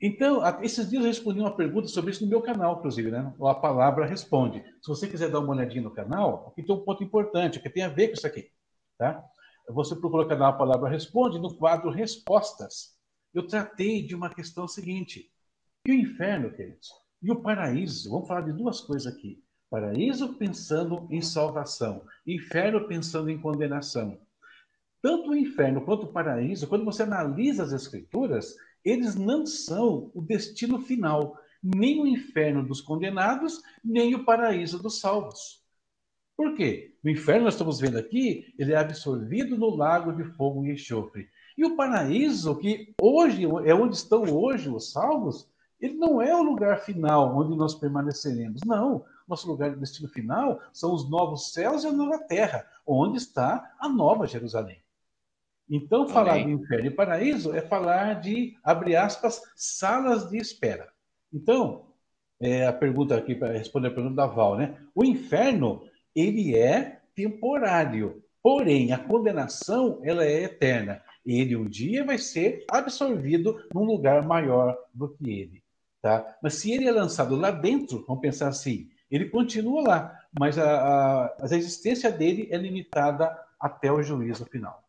[0.00, 3.32] Então, esses dias eu respondi uma pergunta sobre isso no meu canal, inclusive, né?
[3.40, 4.62] A palavra responde.
[4.82, 7.84] Se você quiser dar uma olhadinha no canal, aqui tem um ponto importante que tem
[7.84, 8.50] a ver com isso aqui,
[8.98, 9.24] tá?
[9.68, 12.96] Você procura o canal A Palavra Responde no quadro Respostas.
[13.32, 15.30] Eu tratei de uma questão seguinte:
[15.86, 16.88] e o inferno, queridos?
[17.22, 19.40] E o paraíso, vamos falar de duas coisas aqui.
[19.72, 24.18] Paraíso pensando em salvação, inferno pensando em condenação.
[25.00, 28.54] Tanto o inferno quanto o paraíso, quando você analisa as escrituras,
[28.84, 35.00] eles não são o destino final, nem o inferno dos condenados, nem o paraíso dos
[35.00, 35.62] salvos.
[36.36, 36.94] Por quê?
[37.02, 41.30] O inferno, nós estamos vendo aqui, ele é absorvido no lago de fogo e enxofre.
[41.56, 45.48] E o paraíso, que hoje é onde estão hoje os salvos,
[45.80, 48.60] ele não é o lugar final onde nós permaneceremos.
[48.66, 49.06] Não.
[49.32, 53.74] Nosso lugar de destino final são os novos céus e a nova terra, onde está
[53.80, 54.76] a nova Jerusalém.
[55.70, 56.12] Então, Amém.
[56.12, 60.92] falar de inferno e paraíso é falar de, abre aspas, salas de espera.
[61.32, 61.86] Então,
[62.38, 64.76] é, a pergunta aqui, para responder a pergunta da Val, né?
[64.94, 65.82] O inferno,
[66.14, 71.00] ele é temporário, porém, a condenação, ela é eterna.
[71.24, 75.62] Ele um dia vai ser absorvido num lugar maior do que ele,
[76.02, 76.36] tá?
[76.42, 80.64] Mas se ele é lançado lá dentro, vamos pensar assim, ele continua lá, mas a,
[80.64, 84.82] a, a existência dele é limitada até o juízo final.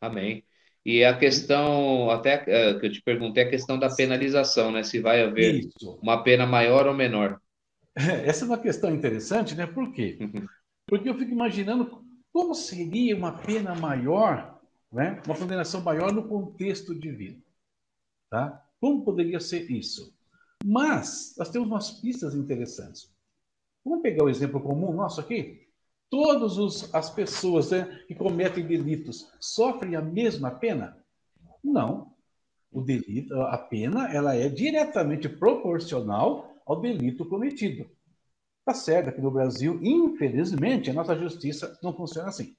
[0.00, 0.44] Amém.
[0.84, 4.82] E a questão, até uh, que eu te perguntei, a questão da penalização, né?
[4.82, 5.98] Se vai haver Isso.
[6.02, 7.40] uma pena maior ou menor.
[7.96, 9.66] Essa é uma questão interessante, né?
[9.66, 10.18] Por quê?
[10.86, 14.60] Porque eu fico imaginando como seria uma pena maior,
[14.92, 15.22] né?
[15.24, 17.42] uma condenação maior no contexto divino.
[18.28, 18.62] Tá?
[18.80, 20.13] Como poderia ser isso?
[20.64, 23.12] Mas nós temos umas pistas interessantes.
[23.84, 25.64] Vamos pegar o exemplo comum nosso aqui?
[26.14, 30.96] todas as pessoas né, que cometem delitos sofrem a mesma pena?
[31.62, 32.14] Não.
[32.70, 37.90] O delito, a pena, ela é diretamente proporcional ao delito cometido.
[38.64, 42.54] Tá certo, aqui no Brasil, infelizmente, a nossa justiça não funciona assim.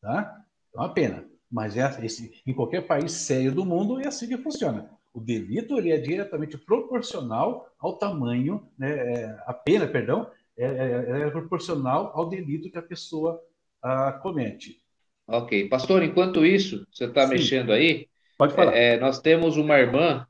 [0.00, 0.44] Tá?
[0.72, 1.24] É uma pena.
[1.50, 4.88] Mas é, esse, em qualquer país sério do mundo é assim que funciona.
[5.14, 11.20] O delito ele é diretamente proporcional ao tamanho, né, é, a pena, perdão, é, é,
[11.22, 13.40] é proporcional ao delito que a pessoa
[13.80, 14.82] ah, comete.
[15.26, 15.68] Ok.
[15.68, 18.74] Pastor, enquanto isso, você está mexendo aí, Pode falar.
[18.74, 20.26] É, nós temos uma irmã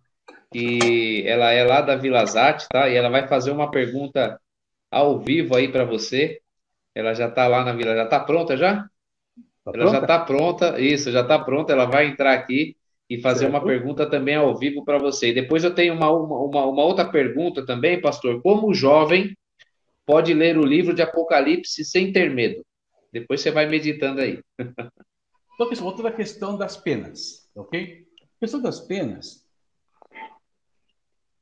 [0.52, 2.88] que ela é lá da Vila Zate, tá?
[2.88, 4.40] E ela vai fazer uma pergunta
[4.90, 6.40] ao vivo aí para você.
[6.94, 8.76] Ela já está lá na Vila, já está pronta já?
[9.64, 9.90] Tá ela pronta?
[9.92, 11.72] já está pronta, isso, já está pronta.
[11.72, 12.76] Ela vai entrar aqui
[13.14, 13.52] e fazer certo.
[13.52, 15.28] uma pergunta também ao vivo para você.
[15.28, 18.42] E depois eu tenho uma, uma, uma outra pergunta também, pastor.
[18.42, 19.36] Como jovem,
[20.04, 22.64] pode ler o livro de Apocalipse sem ter medo.
[23.12, 24.40] Depois você vai meditando aí.
[25.54, 28.04] Então, pessoal, voltando à questão das penas, ok?
[28.20, 29.46] A questão das penas,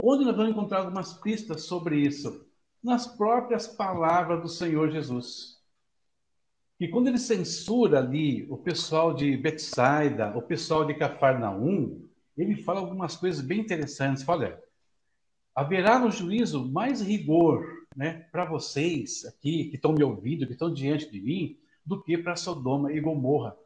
[0.02, 2.46] onde nós vamos encontrar algumas pistas sobre isso?
[2.84, 5.61] Nas próprias palavras do Senhor Jesus.
[6.82, 12.80] E quando ele censura ali o pessoal de Betsaida, o pessoal de Cafarnaum, ele fala
[12.80, 14.28] algumas coisas bem interessantes.
[14.28, 14.60] Olha,
[15.54, 17.64] haverá no juízo mais rigor
[17.94, 21.56] né, para vocês aqui que estão me ouvindo, que estão diante de mim,
[21.86, 23.56] do que para Sodoma e Gomorra.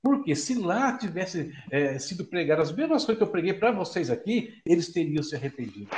[0.00, 4.08] Porque se lá tivesse é, sido pregado as mesmas coisas que eu preguei para vocês
[4.08, 5.90] aqui, eles teriam se arrependido.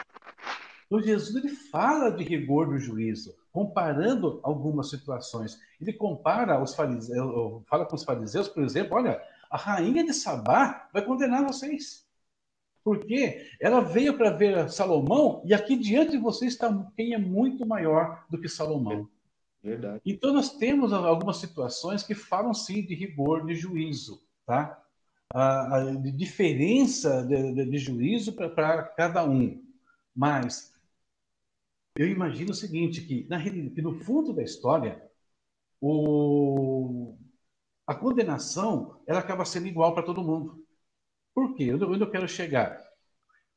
[0.87, 5.61] Então Jesus ele fala de rigor do juízo, comparando algumas situações.
[5.81, 10.89] Ele compara os fariseus, fala com os fariseus, por exemplo, olha, a rainha de Sabá
[10.93, 12.07] vai condenar vocês.
[12.83, 17.65] Porque ela veio para ver Salomão e aqui diante de você está quem é muito
[17.65, 19.09] maior do que Salomão.
[19.63, 20.01] Verdade.
[20.05, 24.83] Então nós temos algumas situações que falam sim de rigor de juízo, tá?
[25.33, 29.63] A, a de diferença de, de, de juízo para cada um.
[30.15, 30.72] Mas
[31.95, 35.03] eu imagino o seguinte, que, na, que no fundo da história,
[35.81, 37.17] o,
[37.87, 40.65] a condenação ela acaba sendo igual para todo mundo.
[41.35, 41.73] Por quê?
[41.75, 42.81] Onde eu quero chegar?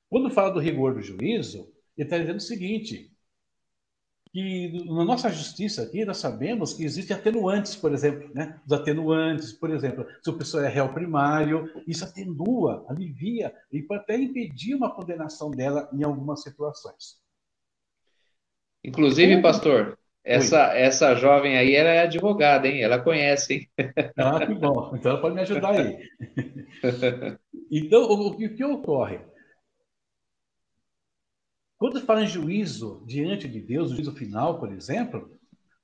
[0.10, 3.16] Quando fala do rigor do juízo, ele está dizendo o seguinte:
[4.36, 8.62] que na nossa justiça aqui nós sabemos que existem atenuantes, por exemplo, né?
[8.66, 14.02] Os atenuantes, por exemplo, se o pessoa é réu primário, isso atenua, alivia e pode
[14.02, 17.25] até impedir uma condenação dela em algumas situações.
[18.86, 22.82] Inclusive, pastor, essa, essa jovem aí, ela é advogada, hein?
[22.82, 23.70] Ela conhece, hein?
[24.18, 24.92] Ah, que bom.
[24.96, 25.98] Então ela pode me ajudar aí.
[27.72, 29.20] Então, o, o, que, ocorre?
[31.78, 35.36] Quando fala em juízo diante de Deus, juízo final, por exemplo,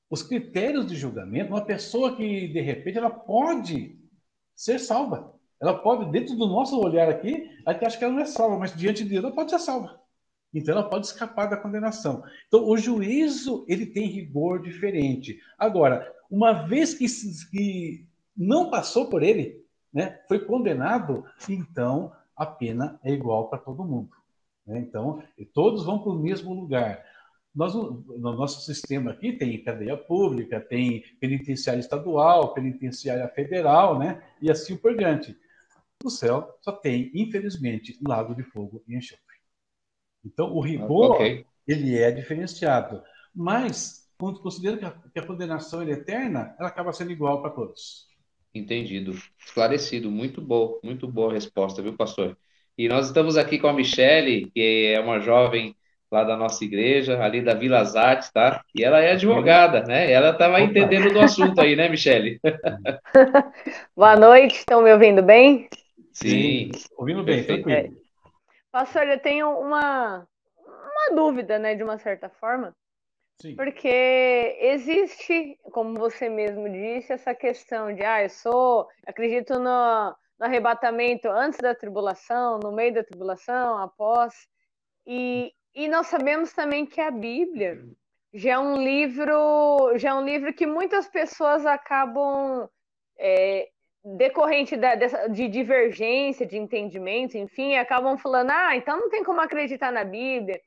[0.10, 4.00] os critérios de julgamento, uma pessoa que, de repente, ela pode
[4.56, 5.34] ser salva.
[5.60, 8.60] Ela pode, dentro do nosso olhar aqui, a gente acha que ela não é salva,
[8.60, 10.01] mas diante de Deus ela pode ser salva.
[10.54, 12.24] Então ela pode escapar da condenação.
[12.48, 15.40] Então o juízo ele tem rigor diferente.
[15.58, 17.06] Agora, uma vez que,
[17.50, 23.86] que não passou por ele, né, foi condenado, então a pena é igual para todo
[23.86, 24.10] mundo.
[24.66, 24.80] Né?
[24.80, 25.24] Então
[25.54, 27.04] todos vão para o mesmo lugar.
[27.54, 34.24] Nós, no nosso sistema aqui tem cadeia pública, tem penitenciária estadual, penitenciária federal, né?
[34.42, 35.38] E assim por diante.
[36.02, 39.31] No céu só tem, infelizmente, lago de fogo e enxofre.
[40.26, 41.46] Então, o rigor, okay.
[41.68, 43.02] ele é diferenciado.
[43.34, 47.52] Mas, quando considera que a, que a condenação é eterna, ela acaba sendo igual para
[47.52, 48.08] todos.
[48.54, 49.16] Entendido.
[49.40, 50.12] Esclarecido.
[50.12, 50.80] Muito bom.
[50.84, 52.38] Muito boa resposta, viu, pastor?
[52.78, 55.76] E nós estamos aqui com a Michele, que é uma jovem
[56.12, 58.64] lá da nossa igreja, ali da Vila Zate, tá?
[58.76, 60.12] E ela é advogada, né?
[60.12, 62.40] Ela estava entendendo do assunto aí, né, Michele?
[63.96, 65.70] Boa noite, estão me ouvindo bem?
[66.12, 66.72] Sim.
[66.98, 67.72] Ouvindo bem, tranquilo.
[67.72, 67.90] É.
[68.72, 72.76] Pastor, eu tenho uma, uma dúvida, né, de uma certa forma.
[73.42, 73.56] Sim.
[73.56, 80.46] Porque existe, como você mesmo disse, essa questão de, ah, eu sou, acredito no, no
[80.46, 84.48] arrebatamento antes da tribulação, no meio da tribulação, após.
[85.06, 87.84] E, e nós sabemos também que a Bíblia
[88.34, 92.70] já é um livro, já é um livro que muitas pessoas acabam
[93.18, 93.70] é,
[94.04, 99.42] decorrente da, dessa, de divergência, de entendimento, enfim, acabam falando, ah, então não tem como
[99.42, 100.60] acreditar na Bíblia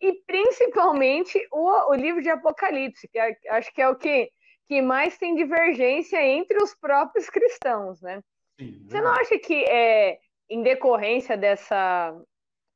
[0.00, 4.30] e principalmente o, o livro de Apocalipse, que é, acho que é o que,
[4.66, 8.22] que mais tem divergência entre os próprios cristãos, né?
[8.58, 10.18] Sim, Você não acha que é,
[10.48, 12.14] em decorrência dessa,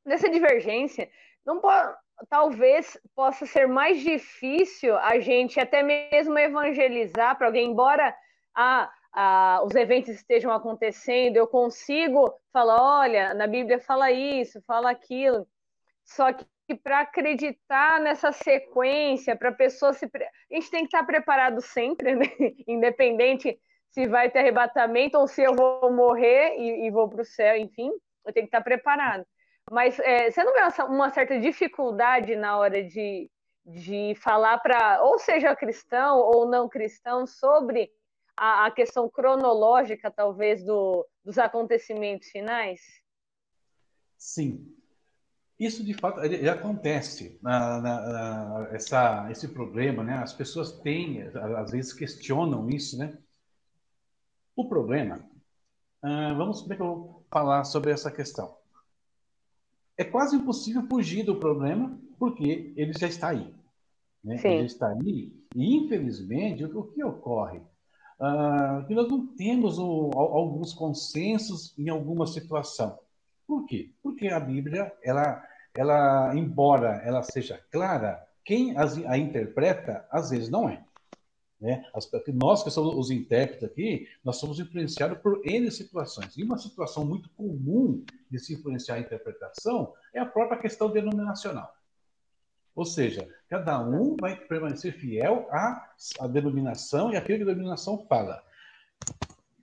[0.05, 1.11] dessa divergência,
[1.45, 1.97] não pode,
[2.29, 8.15] talvez possa ser mais difícil a gente até mesmo evangelizar para alguém, embora
[8.55, 14.91] a, a, os eventos estejam acontecendo, eu consigo falar, olha, na Bíblia fala isso, fala
[14.91, 15.47] aquilo,
[16.05, 16.45] só que
[16.83, 20.07] para acreditar nessa sequência, para a pessoa se.
[20.07, 22.27] A gente tem que estar preparado sempre, né?
[22.67, 23.59] independente
[23.91, 27.57] se vai ter arrebatamento ou se eu vou morrer e, e vou para o céu,
[27.57, 27.91] enfim,
[28.25, 29.25] eu tenho que estar preparado.
[29.71, 33.31] Mas é, você não vê uma certa dificuldade na hora de,
[33.65, 37.89] de falar para, ou seja cristão ou não cristão, sobre
[38.37, 42.81] a, a questão cronológica, talvez, do, dos acontecimentos finais?
[44.17, 44.75] Sim,
[45.59, 50.15] isso de fato ele, acontece, na, na, na, essa, esse problema, né?
[50.19, 53.17] As pessoas têm, às vezes questionam isso, né?
[54.57, 55.25] O problema,
[56.03, 58.57] uh, vamos ver que eu vou falar sobre essa questão.
[59.97, 63.55] É quase impossível fugir do problema, porque ele já está aí.
[64.23, 64.41] Né?
[64.43, 67.61] Ele já está aí, e infelizmente, o que ocorre?
[68.19, 72.99] Uh, que nós não temos o, alguns consensos em alguma situação.
[73.47, 73.91] Por quê?
[74.03, 75.43] Porque a Bíblia, ela,
[75.75, 80.83] ela embora ela seja clara, quem a interpreta, às vezes não é.
[81.61, 81.83] Né?
[82.35, 86.37] nós que somos os intérpretes aqui, nós somos influenciados por N situações.
[86.37, 91.75] E uma situação muito comum de se influenciar a interpretação é a própria questão denominacional.
[92.75, 98.05] Ou seja, cada um vai permanecer fiel à, à denominação e àquilo que a denominação
[98.07, 98.43] fala.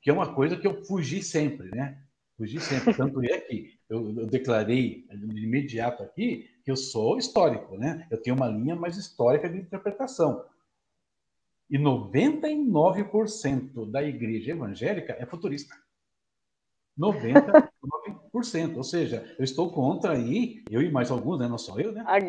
[0.01, 2.01] Que é uma coisa que eu fugi sempre, né?
[2.37, 2.93] Fugi sempre.
[2.93, 8.07] Tanto é que eu, eu, declarei de imediato aqui que eu sou histórico, né?
[8.09, 10.45] Eu tenho uma linha mais histórica de interpretação.
[11.69, 15.75] E 99% da igreja evangélica é futurista.
[16.97, 18.77] 99%.
[18.77, 21.47] Ou seja, eu estou contra aí, eu e mais alguns, né?
[21.47, 22.03] Não sou eu, né?
[22.07, 22.19] A,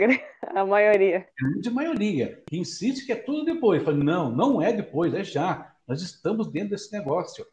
[0.54, 1.28] a maioria.
[1.38, 3.80] Grande maioria, que insiste que é tudo depois.
[3.80, 5.74] Eu falo, não, não é depois, é já.
[5.86, 7.46] Nós estamos dentro desse negócio.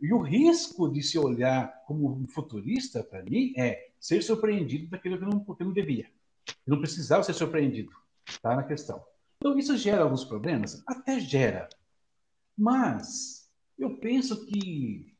[0.00, 5.24] E o risco de se olhar como futurista, para mim, é ser surpreendido daquilo que
[5.24, 6.10] não, que não devia.
[6.66, 7.92] não precisava ser surpreendido.
[8.26, 9.02] Está na questão.
[9.36, 10.82] Então, isso gera alguns problemas?
[10.86, 11.68] Até gera.
[12.56, 15.14] Mas eu penso que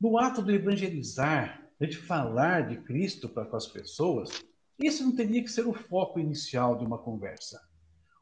[0.00, 4.44] no ato de evangelizar, de falar de Cristo para as pessoas,
[4.86, 7.60] isso não teria que ser o foco inicial de uma conversa.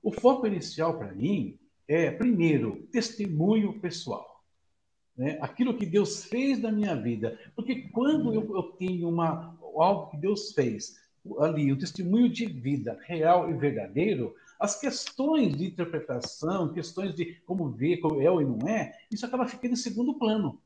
[0.02, 4.30] O foco inicial, para mim, é, primeiro, testemunho pessoal
[5.20, 5.36] né?
[5.42, 7.38] aquilo que Deus fez na minha vida.
[7.54, 10.96] Porque quando eu, eu tenho uma, algo que Deus fez
[11.40, 17.68] ali, um testemunho de vida real e verdadeiro, as questões de interpretação, questões de como
[17.68, 20.58] ver, como é ou não é, isso acaba ficando em segundo plano.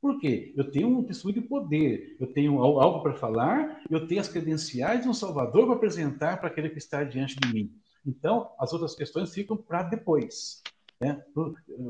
[0.00, 0.52] Por quê?
[0.56, 5.02] Eu tenho um testemunho de poder, eu tenho algo para falar, eu tenho as credenciais
[5.02, 7.72] de um Salvador para apresentar para aquele que está diante de mim.
[8.06, 10.62] Então, as outras questões ficam para depois
[11.00, 11.22] né?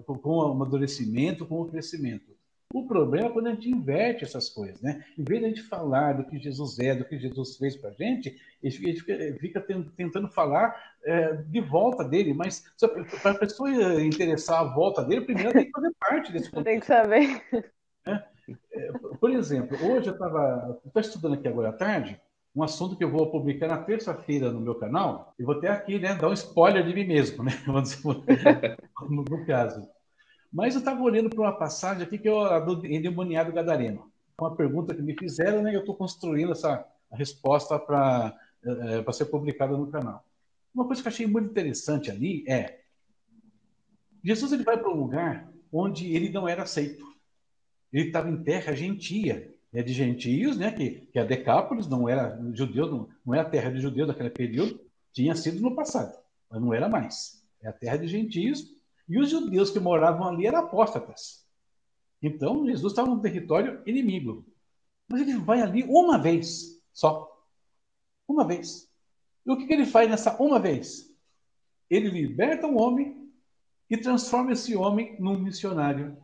[0.05, 2.37] com o amadurecimento, com o crescimento.
[2.73, 5.03] O problema é quando a gente inverte essas coisas, né?
[5.17, 7.89] Em vez de a gente falar do que Jesus é, do que Jesus fez para
[7.89, 9.03] a gente, a gente
[9.39, 9.59] fica
[9.97, 12.71] tentando falar é, de volta dele, mas
[13.23, 13.71] para a pessoa
[14.03, 16.65] interessar a volta dele, primeiro tem que fazer parte desse contexto.
[16.69, 17.73] Tem que saber.
[18.07, 18.25] Né?
[19.21, 22.21] Por exemplo, hoje eu estava estudando aqui agora à tarde,
[22.55, 25.99] um assunto que eu vou publicar na terça-feira no meu canal, e vou até aqui
[25.99, 29.89] né, dar um spoiler de mim mesmo, né, no, no caso.
[30.53, 34.11] Mas eu estava olhando para uma passagem aqui que é do endemoniado gadareno.
[34.41, 38.35] Uma pergunta que me fizeram, né, eu estou construindo essa resposta para
[38.65, 40.25] é, é ser publicada no canal.
[40.75, 42.81] Uma coisa que eu achei muito interessante ali é
[44.23, 47.05] Jesus ele vai para um lugar onde ele não era aceito.
[47.93, 52.41] Ele estava em terra gentia é de gentios, né, que, que a Decápolis não era
[52.55, 54.81] judeu, não, não é a terra de judeus daquele período,
[55.13, 56.19] tinha sido no passado,
[56.51, 57.45] mas não era mais.
[57.63, 58.75] É a terra de gentios,
[59.09, 61.47] e os judeus que moravam ali eram apóstatas.
[62.23, 64.45] Então, Jesus estava num território inimigo.
[65.09, 67.27] Mas ele vai ali uma vez só.
[68.27, 68.91] Uma vez.
[69.47, 71.15] E o que, que ele faz nessa uma vez?
[71.89, 73.31] Ele liberta um homem
[73.89, 76.17] e transforma esse homem num missionário.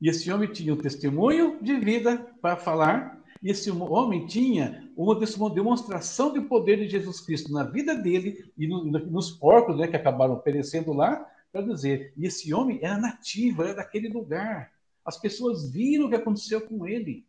[0.00, 5.50] E esse homem tinha um testemunho de vida para falar, e esse homem tinha uma
[5.50, 9.96] demonstração de poder de Jesus Cristo na vida dele e no, nos porcos né, que
[9.96, 12.12] acabaram perecendo lá, para dizer.
[12.16, 14.72] E esse homem era nativo, era daquele lugar.
[15.04, 17.24] As pessoas viram o que aconteceu com ele.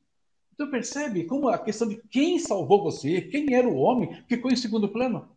[0.54, 4.56] Então percebe como a questão de quem salvou você, quem era o homem, ficou em
[4.56, 5.30] segundo plano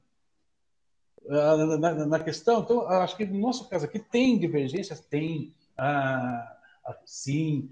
[1.28, 2.60] ah, na, na, na questão.
[2.60, 6.56] Então, acho que no nosso caso aqui tem divergências, tem, ah,
[7.04, 7.70] sim.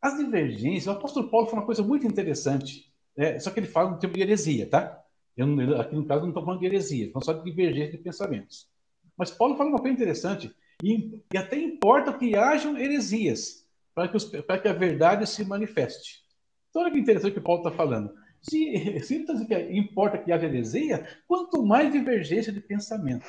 [0.00, 3.90] As divergências, o apóstolo Paulo fala uma coisa muito interessante, é, só que ele fala
[3.90, 5.02] no termo de heresia, tá?
[5.36, 8.68] Eu, aqui no caso não estou falando de heresia, estou só de divergência de pensamentos.
[9.16, 14.16] Mas Paulo fala uma coisa interessante, e, e até importa que hajam heresias, para que,
[14.16, 16.22] os, para que a verdade se manifeste.
[16.70, 18.14] Então, olha que interessante que Paulo está falando.
[18.40, 23.26] Se, se que importa que haja heresia, quanto mais divergência de pensamento,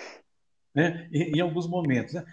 [0.74, 1.10] né?
[1.12, 2.14] em, em alguns momentos.
[2.14, 2.26] Né?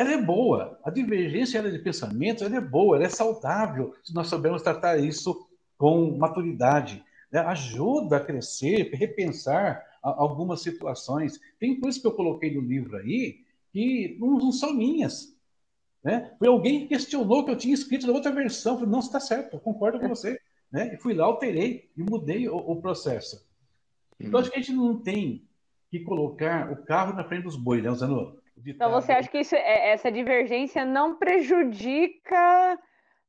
[0.00, 0.80] Ela é boa.
[0.82, 4.96] A divergência é de pensamentos ela é boa, ela é saudável, se nós soubermos tratar
[4.96, 5.46] isso
[5.76, 7.04] com maturidade.
[7.30, 7.40] Né?
[7.40, 11.38] Ajuda a crescer, repensar algumas situações.
[11.58, 13.44] Tem coisas que eu coloquei no livro aí
[13.74, 15.36] que não, não são minhas.
[16.02, 16.34] Né?
[16.38, 18.76] Foi alguém que questionou que eu tinha escrito na outra versão.
[18.78, 20.40] Falei, não, está certo, eu concordo com você.
[20.72, 20.94] Né?
[20.94, 23.46] E fui lá, alterei e mudei o, o processo.
[24.18, 25.46] Então, acho que a gente não tem
[25.90, 27.90] que colocar o carro na frente dos bois, né,
[28.66, 32.78] Então, você acha que isso, é, essa divergência não prejudica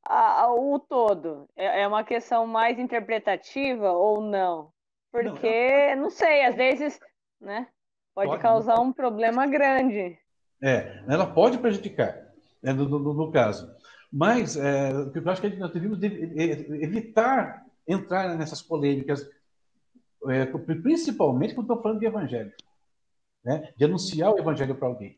[0.04, 1.48] a, a, o todo?
[1.56, 4.72] É, é, uma questão mais interpretativa ou não?
[5.10, 6.98] Porque, não, não sei, às vezes,
[7.40, 7.68] né?
[8.14, 10.18] Pode, pode causar um problema grande.
[10.62, 12.14] É, ela pode prejudicar,
[12.62, 13.74] né, no, no, no caso.
[14.12, 19.28] Mas é, eu acho que nós devíamos evitar entrar nessas polêmicas,
[20.28, 22.52] é, principalmente quando estou falando de evangelho,
[23.44, 23.72] né?
[23.76, 25.16] de anunciar o evangelho para alguém.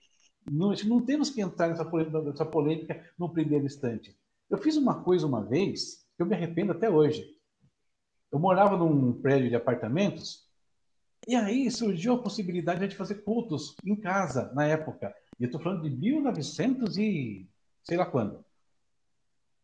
[0.50, 4.16] Não, não temos que entrar nessa polêmica, nessa polêmica no primeiro instante.
[4.50, 7.34] Eu fiz uma coisa uma vez que eu me arrependo até hoje.
[8.30, 10.44] Eu morava num prédio de apartamentos
[11.26, 15.14] e aí surgiu a possibilidade de fazer cultos em casa na época.
[15.38, 17.48] E eu estou falando de 1900 e
[17.82, 18.44] sei lá quando.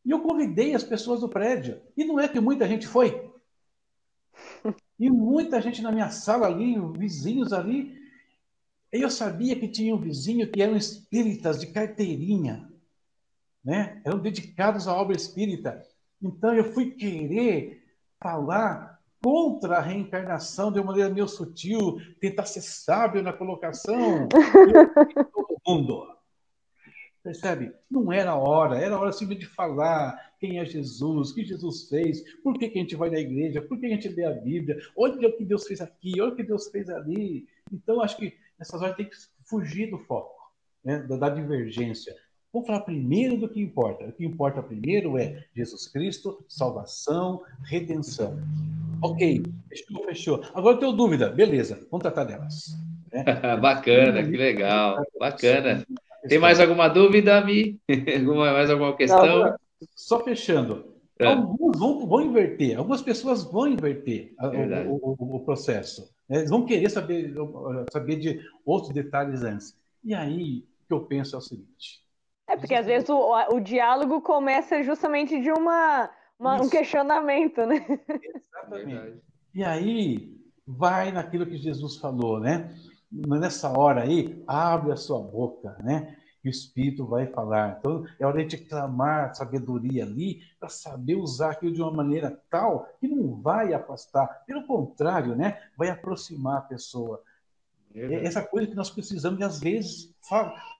[0.04, 1.80] E eu convidei as pessoas do prédio.
[1.96, 3.30] E não é que muita gente foi.
[4.98, 7.98] E muita gente na minha sala ali, vizinhos ali.
[8.92, 12.68] Eu sabia que tinha um vizinho que eram espíritas de carteirinha.
[13.64, 14.00] Né?
[14.04, 15.82] Eram dedicados à obra espírita.
[16.20, 17.84] Então eu fui querer
[18.20, 24.28] falar contra a reencarnação de uma maneira meio sutil, tentar ser sábio na colocação.
[25.32, 26.20] todo mundo.
[27.22, 27.72] Percebe?
[27.90, 32.22] Não era hora, era hora simplesmente de falar quem é Jesus, o que Jesus fez,
[32.42, 34.78] por que, que a gente vai na igreja, por que a gente lê a Bíblia,
[34.96, 37.46] olha o que Deus fez aqui, olha o que Deus fez ali.
[37.70, 40.36] Então, acho que nessas horas tem que fugir do foco,
[40.84, 42.14] né, da, da divergência.
[42.52, 44.04] Vamos falar primeiro do que importa.
[44.04, 48.38] O que importa primeiro é Jesus Cristo, salvação, redenção.
[49.02, 50.44] Ok, fechou, fechou.
[50.52, 52.76] Agora eu tenho dúvida, beleza, vamos tratar delas.
[53.10, 53.24] Né?
[53.60, 55.84] Bacana, que legal, bacana.
[56.28, 57.80] Tem mais alguma dúvida, Mi?
[58.36, 59.44] mais alguma questão?
[59.44, 59.56] Não,
[59.96, 60.94] só fechando.
[61.18, 61.26] É.
[61.26, 66.10] Alguns vão, vão, inverter, algumas pessoas vão inverter o, o, o, processo.
[66.30, 66.38] Né?
[66.38, 67.34] Eles vão querer saber,
[67.92, 69.76] saber de outros detalhes antes.
[70.04, 72.00] E aí, o que eu penso é o seguinte.
[72.48, 76.08] É porque às vezes o, o diálogo começa justamente de uma,
[76.38, 77.84] uma um questionamento, né?
[78.22, 79.20] Exatamente.
[79.54, 82.72] E aí vai naquilo que Jesus falou, né?
[83.12, 86.16] nessa hora aí, abre a sua boca, né?
[86.42, 87.76] E o Espírito vai falar.
[87.78, 92.88] Então, é hora de clamar sabedoria ali, para saber usar aquilo de uma maneira tal
[92.98, 94.44] que não vai afastar.
[94.46, 95.60] Pelo contrário, né?
[95.76, 97.22] Vai aproximar a pessoa.
[97.94, 100.14] É essa coisa que nós precisamos, e às vezes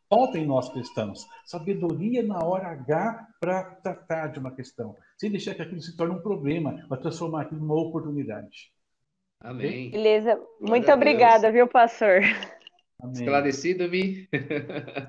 [0.09, 1.27] falta em nós cristãos.
[1.45, 4.97] Sabedoria na hora H para tratar de uma questão.
[5.19, 8.73] Sem deixar que aquilo se torne um problema, mas transformar aquilo numa oportunidade.
[9.41, 9.91] Amém.
[9.91, 10.41] Beleza.
[10.61, 12.21] Muito obrigada, viu, pastor?
[13.03, 13.13] Amém.
[13.13, 14.29] Esclarecido, Mi?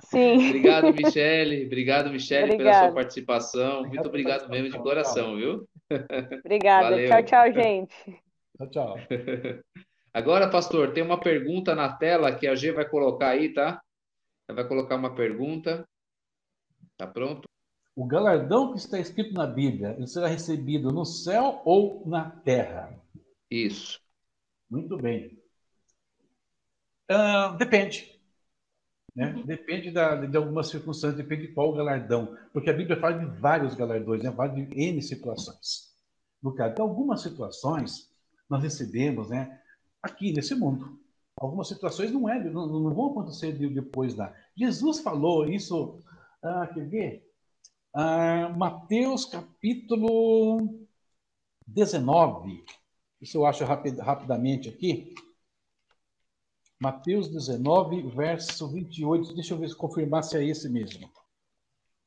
[0.05, 0.47] Sim.
[0.49, 1.65] obrigado, Michele.
[1.65, 3.85] Obrigado, Michele, pela sua participação.
[3.85, 5.67] Muito obrigado mesmo de coração, viu?
[6.45, 6.89] Obrigada.
[6.89, 7.09] Valeu.
[7.09, 8.21] Tchau, tchau, gente.
[8.57, 8.95] Tchau, tchau.
[10.13, 13.81] Agora, pastor, tem uma pergunta na tela que a G vai colocar aí, tá?
[14.47, 15.85] Ela vai colocar uma pergunta.
[16.97, 17.47] Tá pronto?
[17.95, 22.97] O galardão que está escrito na Bíblia, ele será recebido no céu ou na terra?
[23.49, 23.99] Isso.
[24.69, 25.40] Muito bem.
[27.11, 28.09] Uh, depende.
[29.13, 29.43] Né?
[29.45, 32.37] Depende da, de algumas circunstâncias, depende de qual galardão.
[32.53, 34.31] Porque a Bíblia fala de vários galardões, né?
[34.31, 35.93] fala de N situações.
[36.41, 36.71] no caso.
[36.71, 38.09] Então, algumas situações
[38.49, 39.61] nós recebemos, né,
[40.03, 40.99] aqui nesse mundo.
[41.39, 44.35] Algumas situações não, é, não, não vão acontecer depois lá.
[44.55, 46.03] Jesus falou isso,
[46.43, 47.31] ah, quer ver?
[47.93, 50.85] Ah, Mateus capítulo
[51.65, 52.63] 19.
[53.21, 55.15] Isso eu acho rapid, rapidamente aqui.
[56.81, 59.35] Mateus 19, verso 28.
[59.35, 61.07] Deixa eu ver, confirmar se é esse mesmo.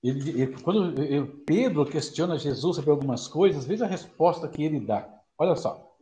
[0.02, 4.80] Ele, ele, quando ele, Pedro questiona Jesus sobre algumas coisas, veja a resposta que ele
[4.80, 5.08] dá.
[5.38, 5.96] Olha só.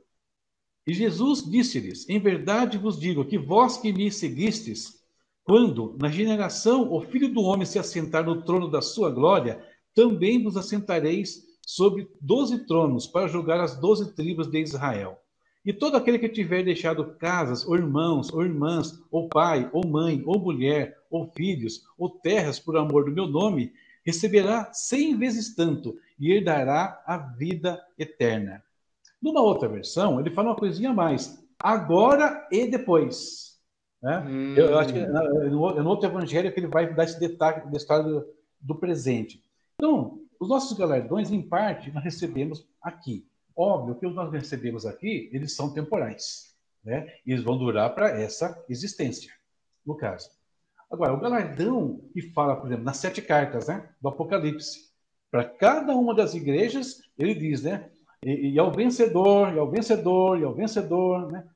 [0.86, 5.04] E Jesus disse-lhes: Em verdade vos digo que vós que me seguistes,
[5.44, 9.62] quando na geração o filho do homem se assentar no trono da sua glória,
[9.94, 15.21] também vos assentareis sobre doze tronos para julgar as doze tribos de Israel.
[15.64, 20.22] E todo aquele que tiver deixado casas, ou irmãos, ou irmãs, ou pai, ou mãe,
[20.26, 23.72] ou mulher, ou filhos, ou terras por amor do meu nome,
[24.04, 28.62] receberá cem vezes tanto e herdará a vida eterna.
[29.20, 31.40] Numa outra versão, ele fala uma coisinha a mais.
[31.60, 33.56] Agora e depois.
[34.02, 34.18] Né?
[34.18, 34.54] Hum.
[34.56, 37.76] Eu, eu, acho que no, no outro evangelho que ele vai dar esse detalhe da
[37.76, 38.26] história do,
[38.60, 39.40] do presente.
[39.76, 43.24] Então, os nossos galardões, em parte, nós recebemos aqui.
[43.56, 46.54] Óbvio que os nós recebemos aqui, eles são temporais.
[46.84, 47.14] Né?
[47.26, 49.32] Eles vão durar para essa existência,
[49.84, 50.30] no caso.
[50.90, 54.92] Agora, o galardão que fala, por exemplo, nas sete cartas né, do Apocalipse,
[55.30, 57.90] para cada uma das igrejas, ele diz, né?
[58.22, 61.48] E, e ao vencedor, e ao vencedor, e ao vencedor, né?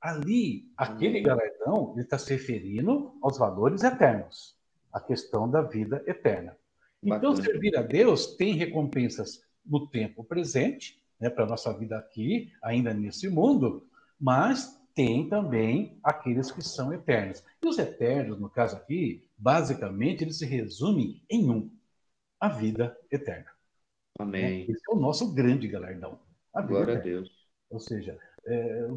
[0.00, 1.24] Ali, aquele uhum.
[1.24, 4.56] galardão, ele está se referindo aos valores eternos,
[4.92, 6.56] a questão da vida eterna.
[7.00, 7.44] Então, Bacana.
[7.44, 12.92] servir a Deus tem recompensas no tempo presente, né, para a nossa vida aqui, ainda
[12.92, 13.86] nesse mundo,
[14.20, 17.44] mas tem também aqueles que são eternos.
[17.62, 21.70] E os eternos, no caso aqui, basicamente, eles se resumem em um:
[22.40, 23.50] a vida eterna.
[24.18, 24.66] Amém.
[24.68, 26.18] Esse é o nosso grande galardão.
[26.52, 27.00] A Glória eterna.
[27.00, 27.30] a Deus.
[27.70, 28.88] Ou seja, é,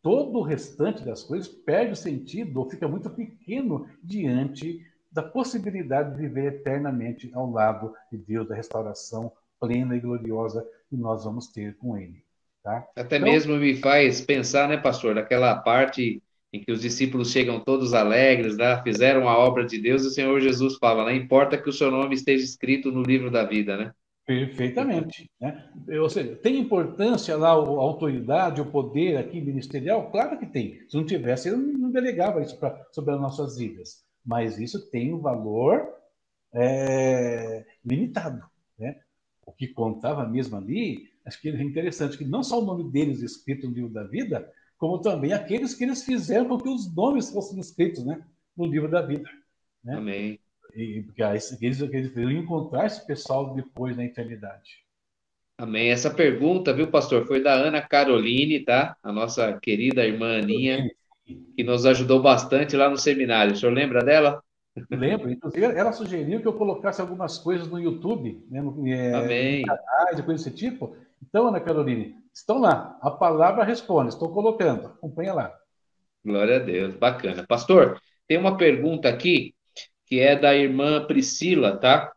[0.00, 6.12] todo o restante das coisas perde o sentido ou fica muito pequeno diante da possibilidade
[6.14, 9.32] de viver eternamente ao lado de Deus, da restauração
[9.62, 12.22] plena e gloriosa que nós vamos ter com Ele.
[12.62, 12.86] Tá?
[12.96, 17.60] Até então, mesmo me faz pensar, né, pastor, daquela parte em que os discípulos chegam
[17.60, 21.56] todos alegres, né, fizeram a obra de Deus, e o Senhor Jesus fala, não importa
[21.56, 23.92] que o seu nome esteja escrito no livro da vida, né?
[24.26, 25.28] Perfeitamente.
[25.40, 25.68] Né?
[26.00, 30.10] Ou seja, tem importância lá a autoridade, o poder aqui ministerial?
[30.10, 30.78] Claro que tem.
[30.88, 35.12] Se não tivesse, eu não delegava isso pra, sobre as nossas vidas mas isso tem
[35.12, 35.86] um valor
[36.52, 38.44] é, limitado.
[38.78, 38.98] Né?
[39.44, 43.22] O que contava mesmo ali, acho que é interessante, que não só o nome deles
[43.22, 47.30] escrito no livro da vida, como também aqueles que eles fizeram com que os nomes
[47.30, 48.24] fossem escritos né,
[48.56, 49.28] no livro da vida.
[49.82, 49.96] Né?
[49.96, 50.40] Amém.
[50.74, 54.82] E, porque eles, eles vão encontrar esse pessoal depois na eternidade.
[55.58, 55.90] Amém.
[55.90, 58.96] Essa pergunta, viu, pastor, foi da Ana Caroline, tá?
[59.02, 60.90] A nossa querida irmã Aninha
[61.24, 63.52] que nos ajudou bastante lá no seminário.
[63.52, 64.42] O senhor lembra dela?
[64.90, 65.30] Lembro.
[65.30, 69.62] Inclusive, ela sugeriu que eu colocasse algumas coisas no YouTube, né, no, é, Amém.
[69.62, 70.96] canais e coisas desse tipo.
[71.22, 72.98] Então, Ana Caroline, estão lá.
[73.00, 74.08] A palavra responde.
[74.08, 74.86] Estou colocando.
[74.86, 75.54] Acompanha lá.
[76.24, 76.94] Glória a Deus.
[76.94, 77.44] Bacana.
[77.46, 79.54] Pastor, tem uma pergunta aqui
[80.06, 82.12] que é da irmã Priscila, tá?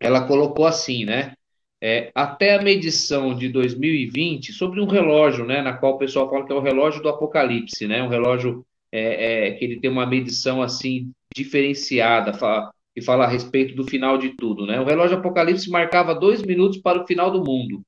[0.00, 1.34] Ela colocou assim, né?
[1.82, 6.46] é, até a medição de 2020 sobre um relógio, né, na qual o pessoal fala
[6.46, 10.06] que é o relógio do Apocalipse, né, um relógio é, é, que ele tem uma
[10.06, 14.80] medição assim diferenciada, fala, que fala a respeito do final de tudo, né?
[14.80, 17.82] O relógio Apocalipse marcava dois minutos para o final do mundo.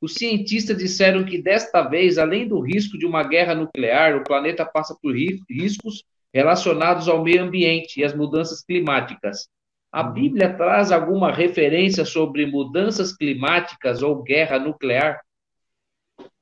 [0.00, 4.64] Os cientistas disseram que desta vez, além do risco de uma guerra nuclear, o planeta
[4.64, 9.48] passa por riscos relacionados ao meio ambiente e às mudanças climáticas.
[9.92, 10.12] A uhum.
[10.12, 15.20] Bíblia traz alguma referência sobre mudanças climáticas ou guerra nuclear?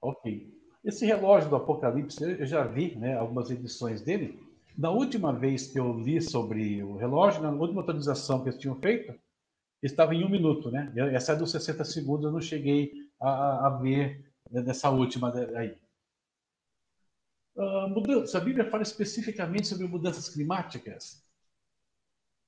[0.01, 0.47] Ok.
[0.85, 4.39] Esse relógio do Apocalipse, eu já vi né, algumas edições dele.
[4.79, 8.77] Da última vez que eu li sobre o relógio, na última atualização que eles tinham
[8.77, 9.13] feito,
[9.83, 10.93] estava em um minuto, né?
[11.13, 15.77] Essa é dos 60 segundos, eu não cheguei a, a ver nessa última aí.
[17.57, 21.25] Uh, mudança, a Bíblia fala especificamente sobre mudanças climáticas.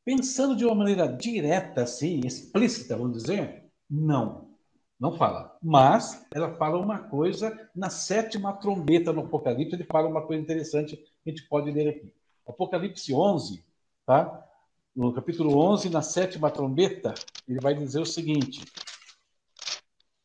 [0.05, 4.57] Pensando de uma maneira direta, assim, explícita, vamos dizer, não,
[5.01, 5.59] não fala.
[5.61, 10.97] Mas ela fala uma coisa na sétima trombeta no Apocalipse, ele fala uma coisa interessante
[10.97, 12.20] que a gente pode ler aqui.
[12.51, 13.65] Apocalipse 11,
[14.07, 14.47] tá?
[14.95, 17.15] No capítulo 11, na sétima trombeta,
[17.49, 18.65] ele vai dizer o seguinte.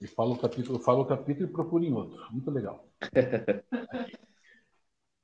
[0.02, 2.20] Ele fala o capítulo, fala o capítulo e procura em outro.
[2.32, 2.86] Muito legal.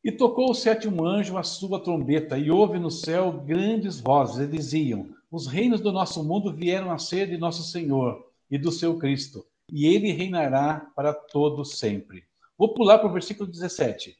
[0.04, 4.47] E tocou o sétimo anjo a sua trombeta, e houve no céu grandes vozes, e
[4.47, 8.97] diziam: Os reinos do nosso mundo vieram a ser de nosso Senhor e do seu
[8.97, 12.24] Cristo, e ele reinará para todo sempre.
[12.58, 14.18] Vou pular para o versículo 17,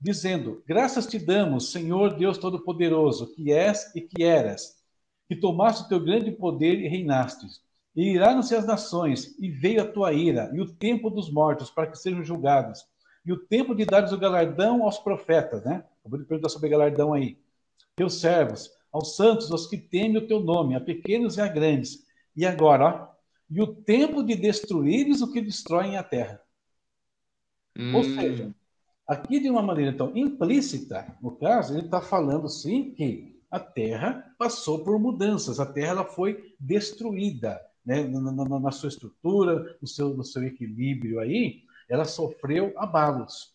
[0.00, 4.76] dizendo: Graças te damos, Senhor Deus Todo-Poderoso, que és e que eras,
[5.28, 7.60] que tomaste o teu grande poder e reinastes.
[7.94, 11.86] E iraram-se as nações, e veio a tua ira, e o tempo dos mortos, para
[11.86, 12.84] que sejam julgados,
[13.24, 15.82] e o tempo de dares o galardão aos profetas, né?
[16.00, 17.38] Acabou de perguntar sobre galardão aí.
[17.96, 22.06] Teus servos, aos santos, aos que temem o teu nome, a pequenos e a grandes.
[22.36, 23.16] E agora, ó,
[23.48, 26.40] e o tempo de destruíres o que destroem a terra.
[27.76, 27.96] Hum.
[27.96, 28.54] Ou seja,
[29.06, 34.34] aqui de uma maneira então implícita, no caso, ele está falando sim que a terra
[34.38, 39.86] passou por mudanças, a terra ela foi destruída né, na, na, na, sua estrutura, no
[39.86, 43.54] seu, no seu equilíbrio aí, ela sofreu abalos.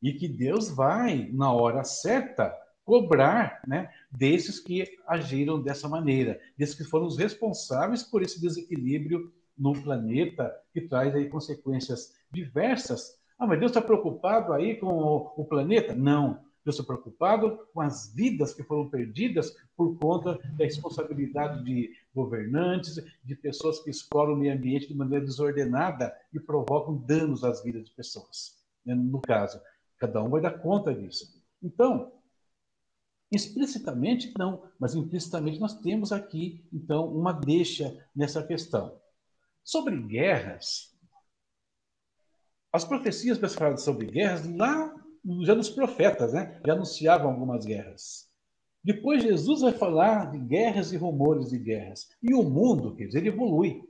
[0.00, 6.74] E que Deus vai, na hora certa, cobrar né, desses que agiram dessa maneira, desses
[6.74, 13.20] que foram os responsáveis por esse desequilíbrio no planeta, que traz aí consequências diversas.
[13.42, 15.96] Ah, mas Deus está preocupado aí com o, o planeta?
[15.96, 16.38] Não.
[16.64, 23.04] Deus está preocupado com as vidas que foram perdidas por conta da responsabilidade de governantes,
[23.24, 27.86] de pessoas que exploram o meio ambiente de maneira desordenada e provocam danos às vidas
[27.86, 28.62] de pessoas.
[28.86, 28.94] Né?
[28.94, 29.60] No caso,
[29.98, 31.42] cada um vai dar conta disso.
[31.60, 32.12] Então,
[33.28, 39.00] explicitamente não, mas implicitamente nós temos aqui, então, uma deixa nessa questão.
[39.64, 40.91] Sobre guerras,
[42.72, 44.94] as profecias falaram sobre guerras lá
[45.42, 46.60] já nos profetas, né?
[46.66, 48.28] Já anunciavam algumas guerras.
[48.82, 52.08] Depois Jesus vai falar de guerras e rumores de guerras.
[52.20, 53.84] E o mundo, quer dizer, ele evolui.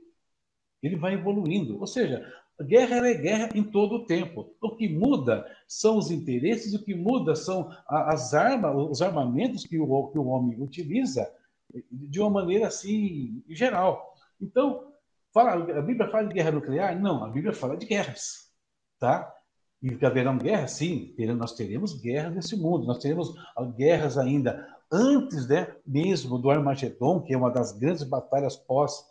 [0.83, 1.79] Ele vai evoluindo.
[1.79, 2.23] Ou seja,
[2.61, 4.53] guerra é guerra em todo o tempo.
[4.61, 9.79] O que muda são os interesses, o que muda são as armas, os armamentos que
[9.79, 11.27] o, que o homem utiliza
[11.91, 14.13] de uma maneira assim geral.
[14.39, 14.93] Então,
[15.33, 17.01] fala, a Bíblia fala de guerra nuclear?
[17.01, 18.52] Não, a Bíblia fala de guerras,
[19.03, 19.35] tá?
[19.81, 20.71] E haverão guerras?
[20.71, 22.87] Sim, nós teremos guerras nesse mundo.
[22.87, 23.35] Nós teremos
[23.75, 29.03] guerras ainda antes né, mesmo do Armagedon, que é uma das grandes batalhas pós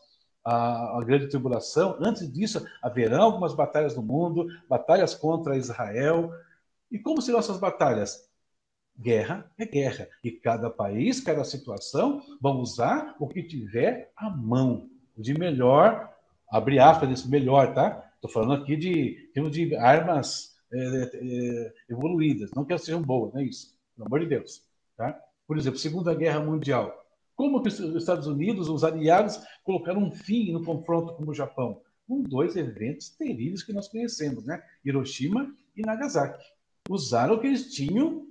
[0.42, 1.98] a, a, grande tribulação.
[2.00, 6.32] Antes disso, haverão algumas batalhas no mundo, batalhas contra Israel.
[6.90, 8.26] E como serão essas batalhas?
[8.98, 10.08] Guerra é guerra.
[10.24, 14.88] E cada país, cada situação, vão usar o que tiver à mão.
[15.18, 16.10] De melhor,
[16.50, 18.10] abre aspas desse melhor, tá?
[18.22, 23.40] Estou falando aqui de, de armas é, é, evoluídas, não que elas sejam boas, não
[23.40, 24.62] é isso, pelo amor de Deus.
[24.96, 25.20] Tá?
[25.44, 27.04] Por exemplo, Segunda Guerra Mundial.
[27.34, 31.82] Como que os Estados Unidos, os aliados, colocaram um fim no confronto com o Japão?
[32.06, 34.62] Com dois eventos terríveis que nós conhecemos, né?
[34.84, 36.44] Hiroshima e Nagasaki.
[36.88, 38.24] Usaram o que eles tinham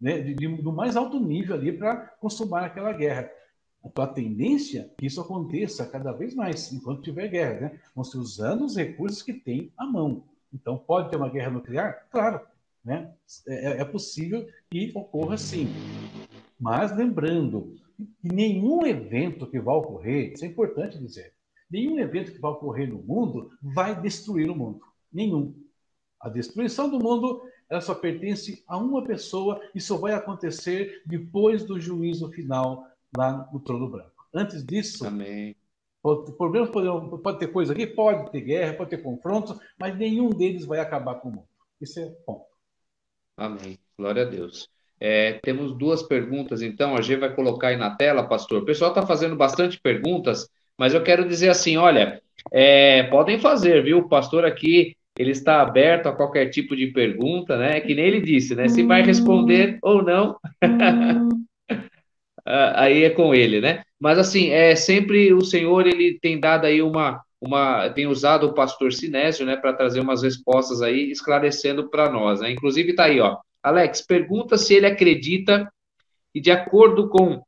[0.00, 3.28] né, de, de, do mais alto nível ali para consumar aquela guerra.
[3.84, 7.80] Então, a tendência é que isso aconteça cada vez mais, enquanto tiver guerra, né?
[7.94, 10.24] Vão se usando os recursos que tem à mão.
[10.52, 12.06] Então, pode ter uma guerra nuclear?
[12.10, 12.40] Claro,
[12.84, 13.12] né?
[13.46, 15.68] é, é possível que ocorra sim.
[16.58, 17.76] Mas lembrando
[18.20, 21.32] que nenhum evento que vai ocorrer, isso é importante dizer,
[21.70, 24.80] nenhum evento que vai ocorrer no mundo vai destruir o mundo.
[25.12, 25.54] Nenhum.
[26.20, 31.64] A destruição do mundo ela só pertence a uma pessoa e só vai acontecer depois
[31.64, 34.28] do juízo final lá no trono branco.
[34.34, 35.56] Antes disso, Amém.
[36.36, 40.64] Problemas podem, pode ter coisa aqui, pode ter guerra, pode ter confrontos, mas nenhum deles
[40.64, 41.48] vai acabar com o mundo.
[41.80, 42.46] Isso é ponto.
[43.36, 43.78] Amém.
[43.98, 44.68] Glória a Deus.
[45.00, 48.62] É, temos duas perguntas, então, a G vai colocar aí na tela, pastor.
[48.62, 53.82] O pessoal está fazendo bastante perguntas, mas eu quero dizer assim: olha, é, podem fazer,
[53.82, 53.98] viu?
[53.98, 57.80] O pastor aqui ele está aberto a qualquer tipo de pergunta, né?
[57.80, 58.68] Que nem ele disse, né?
[58.68, 60.36] Se vai responder ou não,
[62.74, 63.82] aí é com ele, né?
[64.00, 68.54] Mas assim, é sempre o Senhor ele tem dado aí uma uma tem usado o
[68.54, 72.50] pastor Sinésio, né, para trazer umas respostas aí esclarecendo para nós, né?
[72.50, 73.38] Inclusive tá aí, ó.
[73.62, 75.72] Alex pergunta se ele acredita
[76.34, 77.40] e de acordo com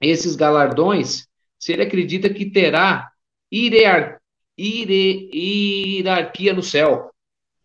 [0.00, 1.28] esses galardões,
[1.58, 3.10] se ele acredita que terá
[3.52, 4.20] hierar,
[4.58, 7.10] hierarquia no céu.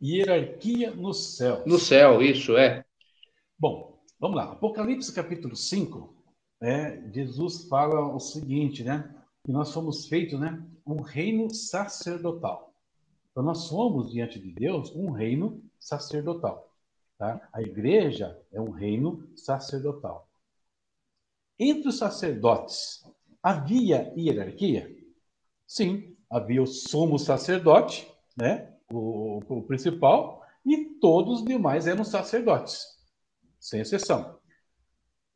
[0.01, 1.63] Hierarquia no céu.
[1.65, 2.83] No céu, isso é.
[3.57, 4.51] Bom, vamos lá.
[4.51, 6.13] Apocalipse capítulo 5,
[6.63, 9.13] né, Jesus fala o seguinte, né?
[9.43, 10.65] Que nós somos feitos, né?
[10.87, 12.73] Um reino sacerdotal.
[13.29, 16.73] Então, nós somos, diante de Deus, um reino sacerdotal.
[17.17, 17.49] Tá?
[17.51, 20.25] A igreja é um reino sacerdotal.
[21.59, 23.03] Entre os sacerdotes,
[23.41, 24.89] havia hierarquia?
[25.67, 28.73] Sim, havia o sumo sacerdote, né?
[28.89, 32.85] o, o principal, e todos os demais eram sacerdotes,
[33.59, 34.41] sem exceção.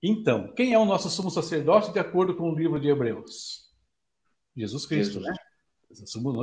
[0.01, 3.71] Então, quem é o nosso sumo sacerdote de acordo com o livro de Hebreus?
[4.55, 5.27] Jesus Cristo, Jesus.
[5.27, 5.35] né?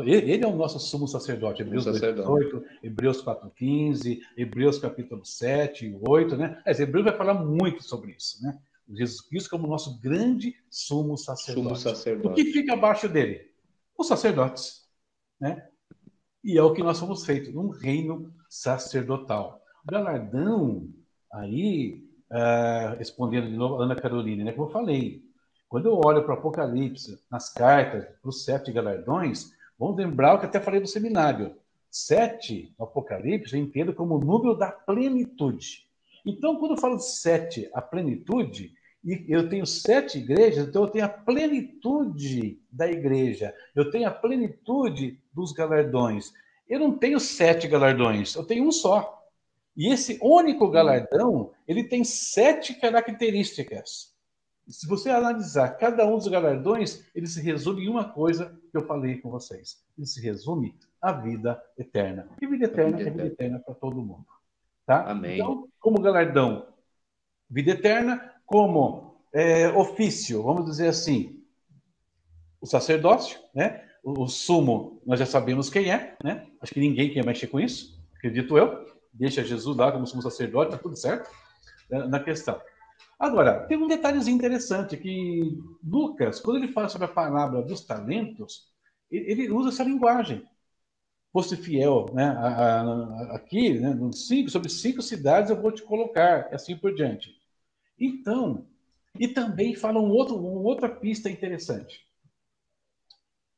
[0.06, 6.62] Ele é o nosso sumo sacerdote, Hebreus 8, Hebreus 4,15, Hebreus capítulo 7, 8, né?
[6.64, 8.58] É, Hebreus vai falar muito sobre isso, né?
[8.88, 11.66] Jesus Cristo como nosso grande sumo sacerdote.
[11.66, 12.28] Sumo sacerdote.
[12.28, 13.50] O que fica abaixo dele?
[13.96, 14.88] Os sacerdotes,
[15.40, 15.68] né?
[16.42, 19.62] E é o que nós somos feitos, um reino sacerdotal.
[19.82, 20.88] O galardão,
[21.32, 24.52] aí, uh, respondendo de novo Ana Carolina, né?
[24.52, 25.22] Como eu falei,
[25.68, 30.38] quando eu olho para o Apocalipse, nas cartas, para os sete galardões, vamos lembrar o
[30.38, 31.56] que até falei no seminário.
[31.90, 35.86] Sete, no Apocalipse, eu entendo como o número da plenitude.
[36.24, 38.72] Então, quando eu falo sete, a plenitude,
[39.04, 44.10] e eu tenho sete igrejas, então eu tenho a plenitude da igreja, eu tenho a
[44.10, 46.32] plenitude dos galardões.
[46.66, 49.22] Eu não tenho sete galardões, eu tenho um só.
[49.76, 54.14] E esse único galardão, ele tem sete características.
[54.68, 58.86] Se você analisar cada um dos galardões, ele se resume em uma coisa que eu
[58.86, 59.84] falei com vocês.
[59.98, 62.28] Ele se resume à vida eterna.
[62.40, 64.24] E vida eterna vida é vida eterna para todo mundo.
[64.86, 65.10] Tá?
[65.10, 65.34] Amém.
[65.34, 66.66] Então, como galardão,
[67.50, 71.42] vida eterna, como é, ofício, vamos dizer assim,
[72.60, 73.84] o sacerdócio, né?
[74.02, 76.46] O, o, sumo, nós já sabemos quem é, né?
[76.60, 78.93] Acho que ninguém quer mexer com isso, acredito eu.
[79.14, 81.30] Deixa Jesus lá como sumo sacerdote, tá tudo certo
[81.88, 82.60] né, na questão.
[83.18, 88.68] Agora, tem um detalhezinho interessante que Lucas, quando ele fala sobre a palavra dos talentos,
[89.10, 90.44] ele usa essa linguagem.
[91.32, 92.36] Fosse fiel, né?
[93.30, 93.96] Aqui, né?
[94.12, 97.34] Cinco, sobre cinco cidades eu vou te colocar, assim por diante.
[97.98, 98.66] Então,
[99.18, 102.04] e também fala um outro, uma outra pista interessante.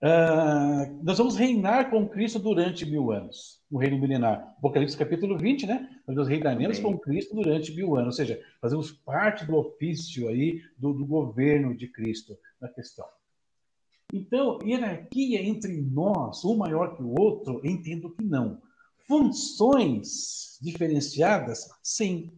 [0.03, 4.55] Uh, nós vamos reinar com Cristo durante mil anos, o reino milenar.
[4.59, 5.89] Apocalipse capítulo 20, né?
[6.07, 6.93] Nós reinaremos Amém.
[6.93, 11.75] com Cristo durante mil anos, ou seja, fazemos parte do ofício aí do, do governo
[11.75, 13.07] de Cristo na questão.
[14.13, 18.61] Então, hierarquia entre nós, um maior que o outro, entendo que não.
[19.09, 22.33] Funções diferenciadas, sim.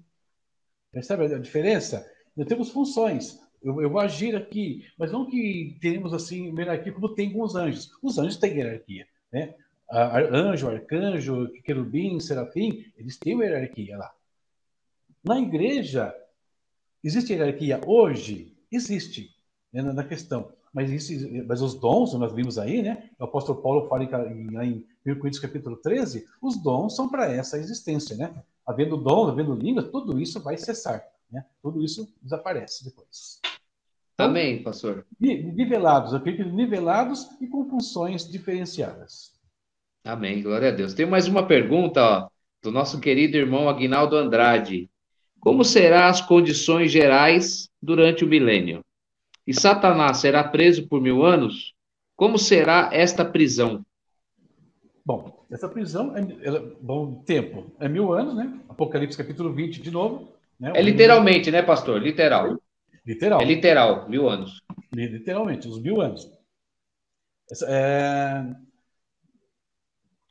[0.93, 2.09] Percebe a diferença?
[2.37, 3.39] Nós temos funções.
[3.63, 7.55] Eu, eu, vou agir aqui, mas não que tenhamos assim hierarquia como tem com os
[7.55, 7.91] anjos.
[8.03, 9.55] Os anjos têm hierarquia, né?
[9.91, 14.13] Anjo, arcanjo, querubim, serafim, eles têm uma hierarquia lá.
[15.25, 16.15] Na igreja,
[17.03, 18.57] existe hierarquia hoje?
[18.71, 19.35] Existe,
[19.73, 20.53] né, na questão.
[20.73, 23.11] Mas, isso, mas os dons, nós vimos aí, né?
[23.19, 27.59] O apóstolo Paulo fala em, em 1 Coríntios capítulo 13, os dons são para essa
[27.59, 28.33] existência, né?
[28.67, 31.03] Havendo dons, havendo línguas, tudo isso vai cessar.
[31.31, 31.45] Né?
[31.63, 33.41] Tudo isso desaparece depois.
[34.15, 35.07] Então, Amém, pastor.
[35.21, 39.33] Nivelados, eu acredito nivelados e com funções diferenciadas.
[40.05, 40.95] Amém, glória a Deus.
[40.95, 42.29] Tem mais uma pergunta ó,
[42.63, 44.91] do nosso querido irmão Aguinaldo Andrade.
[45.39, 48.85] Como serão as condições gerais durante o milênio?
[49.47, 51.75] E Satanás será preso por mil anos?
[52.17, 53.85] Como será esta prisão?
[55.05, 58.61] Bom, essa prisão é, é bom tempo, é mil anos, né?
[58.69, 60.38] Apocalipse capítulo 20 de novo.
[60.59, 60.73] Né?
[60.75, 62.03] É literalmente, né, pastor?
[62.03, 62.59] Literal.
[63.07, 63.41] Literal.
[63.41, 64.63] É literal, mil anos.
[64.93, 66.31] Literalmente, os mil anos.
[67.67, 68.45] É...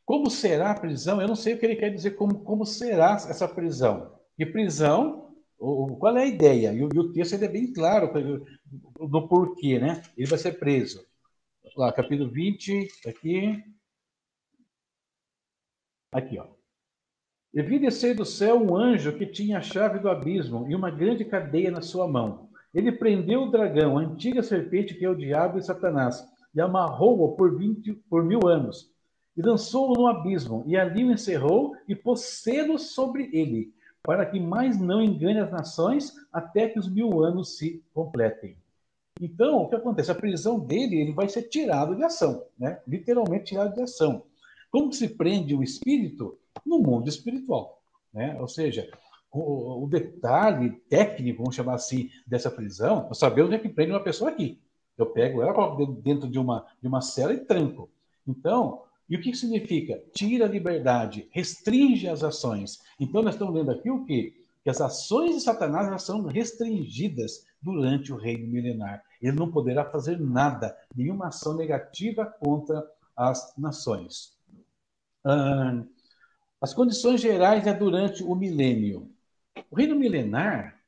[0.06, 1.22] Como será a prisão?
[1.22, 4.18] Eu não sei o que ele quer dizer, como, como será essa prisão.
[4.38, 6.72] E prisão, qual é a ideia?
[6.72, 8.12] E o, e o texto é bem claro
[9.10, 10.02] do porquê, né?
[10.16, 11.06] Ele vai ser preso.
[11.76, 13.64] Lá, capítulo 20, aqui.
[16.12, 16.57] Aqui, ó.
[17.58, 20.92] E vi descer do céu um anjo que tinha a chave do abismo e uma
[20.92, 22.50] grande cadeia na sua mão.
[22.72, 27.36] Ele prendeu o dragão, a antiga serpente que é o diabo e Satanás, e amarrou-o
[27.36, 27.58] por,
[28.08, 28.92] por mil anos.
[29.36, 34.40] E lançou-o no abismo, e ali o encerrou e pôs selo sobre ele, para que
[34.40, 38.56] mais não engane as nações até que os mil anos se completem.
[39.20, 40.12] Então, o que acontece?
[40.12, 42.80] A prisão dele ele vai ser tirado de ação, né?
[42.88, 44.26] literalmente tirado de ação.
[44.70, 46.38] Como se prende o espírito?
[46.68, 47.82] No mundo espiritual.
[48.14, 48.38] Né?
[48.40, 48.90] Ou seja,
[49.32, 54.04] o, o, detalhe técnico, vamos chamar assim, dessa prisão, sabemos onde é que prende uma
[54.04, 54.60] pessoa aqui.
[54.98, 57.90] Eu pego ela, coloco dentro de uma, de uma cela e tranco.
[58.28, 60.04] Então, e o que significa?
[60.14, 62.82] Tira a liberdade, restringe as ações.
[63.00, 64.34] Então, nós estamos lendo aqui o quê?
[64.64, 69.04] Que as ações de Satanás são restringidas durante o reino milenar.
[69.22, 74.36] Ele não poderá fazer nada, nenhuma ação negativa contra as nações.
[75.24, 75.84] Ah,
[76.62, 79.12] as condições gerais é durante o milênio.
[79.70, 80.82] O reino milenar,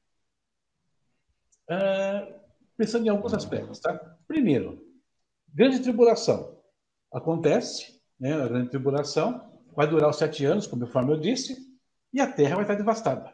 [1.70, 2.34] uh,
[2.76, 3.93] pensando em alguns aspectos, tá?
[4.28, 4.84] Primeiro,
[5.53, 6.57] grande tribulação.
[7.11, 8.34] Acontece, né?
[8.34, 11.57] A grande tribulação vai durar os sete anos, conforme eu disse,
[12.11, 13.34] e a terra vai estar devastada.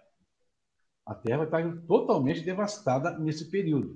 [1.05, 3.95] A terra vai estar totalmente devastada nesse período.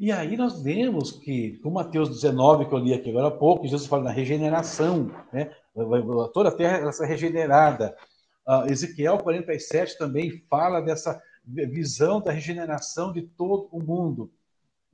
[0.00, 3.66] E aí nós vemos que, com Mateus 19, que eu li aqui agora há pouco,
[3.66, 5.52] Jesus fala da regeneração, né?
[6.32, 7.96] Toda a terra será regenerada.
[8.46, 14.30] Uh, Ezequiel 47 também fala dessa visão da regeneração de todo o mundo.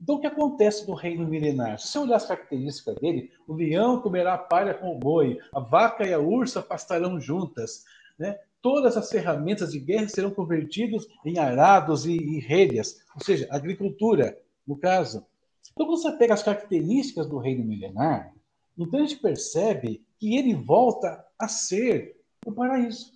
[0.01, 1.79] Então, o que acontece no reino milenar?
[1.79, 6.05] Se você olhar as características dele, o leão comerá palha com o boi, a vaca
[6.05, 7.85] e a ursa pastarão juntas,
[8.19, 8.37] né?
[8.61, 12.79] todas as ferramentas de guerra serão convertidas em arados e, e
[13.15, 15.25] ou seja, agricultura, no caso.
[15.71, 18.33] Então, quando você pega as características do reino milenar,
[18.77, 23.13] então a gente percebe que ele volta a ser o paraíso.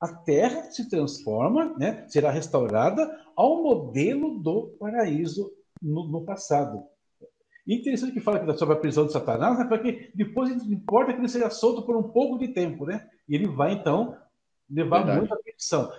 [0.00, 6.84] A terra se transforma, né, será restaurada ao modelo do paraíso no, no passado.
[7.66, 11.20] E interessante que fala que sobre a prisão de Satanás, né, porque depois importa que
[11.20, 13.08] ele seja solto por um pouco de tempo, né?
[13.28, 14.16] E ele vai então
[14.68, 15.18] levar Verdade.
[15.18, 15.92] muita perdição.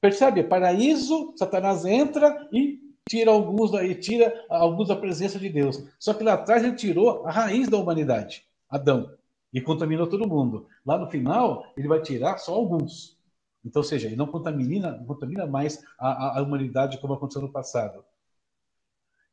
[0.00, 0.44] Percebe?
[0.44, 2.78] Paraíso, Satanás entra e
[3.08, 5.84] tira alguns e tira alguns da presença de Deus.
[5.98, 9.12] Só que lá atrás ele tirou a raiz da humanidade, Adão,
[9.52, 10.66] e contaminou todo mundo.
[10.84, 13.18] Lá no final ele vai tirar só alguns.
[13.64, 17.52] Então, ou seja, ele não contamina, não contamina mais a, a humanidade como aconteceu no
[17.52, 18.04] passado.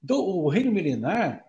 [0.04, 1.46] Então, o reino milenar,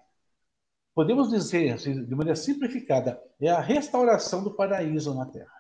[0.95, 5.59] podemos dizer assim, de maneira simplificada, é a restauração do paraíso na Terra.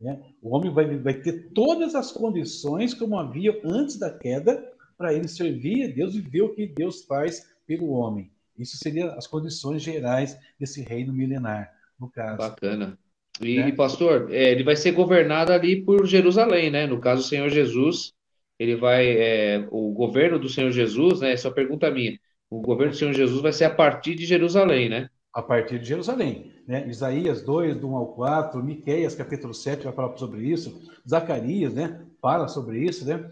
[0.00, 0.20] Né?
[0.42, 5.28] O homem vai, vai ter todas as condições como havia antes da queda para ele
[5.28, 8.30] servir a Deus e ver o que Deus faz pelo homem.
[8.58, 12.36] Isso seriam as condições gerais desse reino milenar, no caso.
[12.36, 12.98] Bacana.
[13.40, 13.72] E, né?
[13.72, 16.86] pastor, é, ele vai ser governado ali por Jerusalém, né?
[16.86, 18.12] No caso, o Senhor Jesus,
[18.58, 19.06] ele vai.
[19.06, 21.32] É, o governo do Senhor Jesus, né?
[21.32, 22.18] Essa é pergunta minha.
[22.50, 25.08] O governo do Senhor Jesus vai ser a partir de Jerusalém, né?
[25.32, 26.52] A partir de Jerusalém.
[26.66, 26.88] Né?
[26.88, 30.80] Isaías 2, do 1 ao 4, Miqueias, capítulo 7, vai falar sobre isso.
[31.08, 32.00] Zacarias, né?
[32.20, 33.30] Fala sobre isso, né?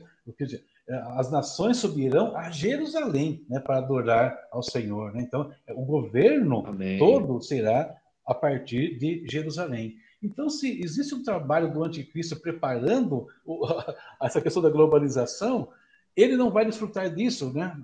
[0.88, 5.12] É, as nações subirão a Jerusalém né, para adorar ao Senhor.
[5.12, 5.22] Né?
[5.22, 6.98] Então, o governo Amém.
[6.98, 7.92] todo será
[8.27, 9.97] a partir de Jerusalém.
[10.22, 13.66] Então, se existe um trabalho do anticristo preparando o,
[14.20, 15.70] essa questão da globalização,
[16.16, 17.77] ele não vai desfrutar disso, né?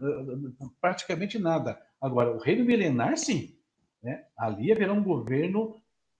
[0.80, 1.80] praticamente nada.
[2.00, 3.54] Agora, o reino milenar, sim.
[4.02, 4.24] Né?
[4.36, 5.76] Ali haverá um governo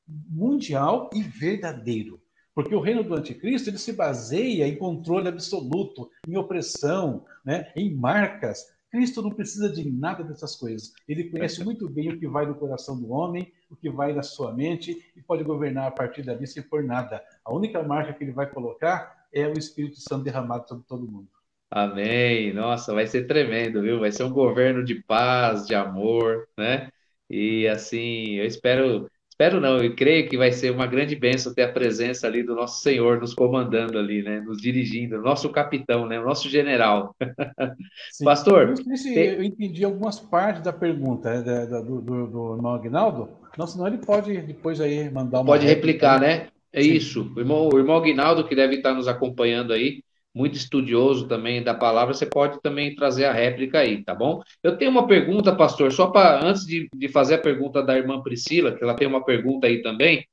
[0.06, 2.20] mundial e verdadeiro.
[2.54, 7.94] Porque o reino do anticristo ele se baseia em controle absoluto, em opressão, né, em
[7.94, 8.66] marcas.
[8.90, 10.92] Cristo não precisa de nada dessas coisas.
[11.08, 14.22] Ele conhece muito bem o que vai no coração do homem, o que vai na
[14.22, 17.22] sua mente e pode governar a partir dali sem por nada.
[17.44, 21.28] A única marca que ele vai colocar é o Espírito Santo derramado sobre todo mundo.
[21.70, 22.52] Amém.
[22.52, 23.98] Nossa, vai ser tremendo, viu?
[23.98, 26.90] Vai ser um governo de paz, de amor, né?
[27.30, 31.62] E assim, eu espero Espero não, eu creio que vai ser uma grande bênção ter
[31.62, 34.40] a presença ali do nosso Senhor nos comandando ali, né?
[34.40, 36.20] Nos dirigindo, nosso capitão, né?
[36.20, 37.16] O nosso general.
[38.12, 38.24] Sim.
[38.24, 38.62] Pastor.
[38.62, 39.28] Eu, não sei se tem...
[39.30, 43.30] eu entendi algumas partes da pergunta né, do, do, do irmão Aguinaldo.
[43.56, 45.46] Não, senão ele pode depois aí mandar uma.
[45.46, 46.48] Pode replicar, né?
[46.72, 46.92] É Sim.
[46.92, 47.32] isso.
[47.36, 50.02] O irmão, o irmão Aguinaldo, que deve estar nos acompanhando aí,
[50.34, 54.42] muito estudioso também da palavra, você pode também trazer a réplica aí, tá bom?
[54.62, 58.22] Eu tenho uma pergunta, pastor, só para antes de, de fazer a pergunta da irmã
[58.22, 60.26] Priscila, que ela tem uma pergunta aí também,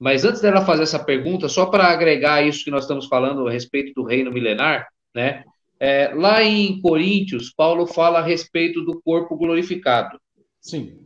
[0.00, 3.52] mas antes dela fazer essa pergunta, só para agregar isso que nós estamos falando a
[3.52, 5.44] respeito do reino milenar, né?
[5.78, 10.18] É, lá em Coríntios, Paulo fala a respeito do corpo glorificado.
[10.60, 11.01] Sim.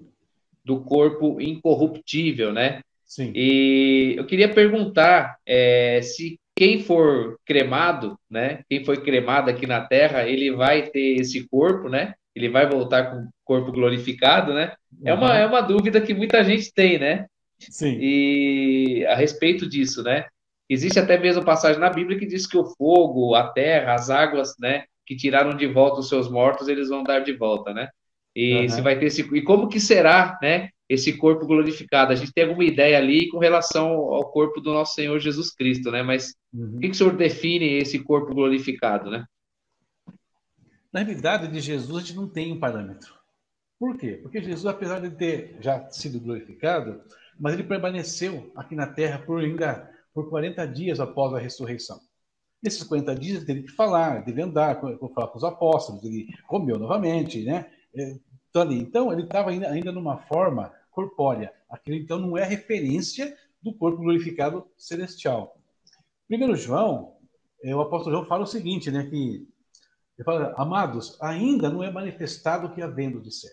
[0.67, 2.81] Do corpo incorruptível, né?
[3.05, 3.31] Sim.
[3.35, 8.65] E eu queria perguntar é, se quem for cremado, né?
[8.69, 12.15] Quem foi cremado aqui na Terra, ele vai ter esse corpo, né?
[12.35, 14.73] Ele vai voltar com o corpo glorificado, né?
[15.05, 15.37] É uma, uhum.
[15.37, 17.27] é uma dúvida que muita gente tem, né?
[17.59, 17.97] Sim.
[18.01, 20.27] E a respeito disso, né?
[20.69, 24.55] Existe até mesmo passagem na Bíblia que diz que o fogo, a terra, as águas,
[24.59, 24.85] né?
[25.07, 27.89] Que tiraram de volta os seus mortos, eles vão dar de volta, né?
[28.37, 28.69] E uhum.
[28.69, 30.69] se vai ter esse e como que será, né?
[30.89, 32.13] esse corpo glorificado.
[32.13, 35.91] A gente tem alguma ideia ali com relação ao corpo do nosso Senhor Jesus Cristo,
[35.91, 36.03] né?
[36.03, 36.77] Mas uhum.
[36.77, 39.25] o que, que o senhor define esse corpo glorificado, né?
[40.93, 43.15] Na realidade, de Jesus a gente não tem um parâmetro.
[43.79, 44.19] Por quê?
[44.23, 47.03] Porque Jesus, apesar de ter já sido glorificado,
[47.39, 52.01] mas ele permaneceu aqui na terra por ainda por 40 dias após a ressurreição.
[52.63, 56.79] Nesses 40 dias ele teve que falar, teve andar, falar com os apóstolos, ele comeu
[56.79, 57.71] novamente, né?
[58.57, 61.53] Então, então ele estava ainda, ainda numa forma corpórea.
[61.69, 65.59] Aquilo então não é referência do corpo glorificado celestial.
[66.27, 67.17] Primeiro João,
[67.63, 69.47] é, o apóstolo João fala o seguinte, né, que
[70.17, 73.53] ele fala, amados, ainda não é manifestado o que havendo de ser,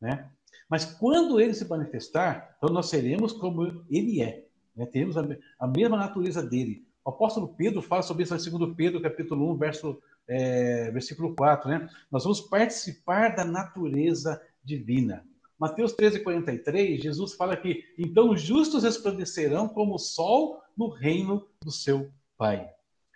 [0.00, 0.30] né?
[0.68, 4.46] Mas quando ele se manifestar, então nós seremos como ele é,
[4.76, 4.86] né?
[4.86, 5.26] Teremos a,
[5.58, 6.86] a mesma natureza dele.
[7.04, 11.68] O apóstolo Pedro fala sobre isso em 2 Pedro, capítulo 1, verso é, versículo 4,
[11.68, 11.88] né?
[12.10, 15.24] Nós vamos participar da natureza divina.
[15.58, 21.46] Mateus 13, 43, Jesus fala que então os justos resplandecerão como o sol no reino
[21.62, 22.68] do seu Pai.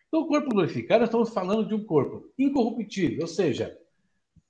[0.07, 3.77] Então, o corpo glorificado, nós estamos falando de um corpo incorruptível, ou seja,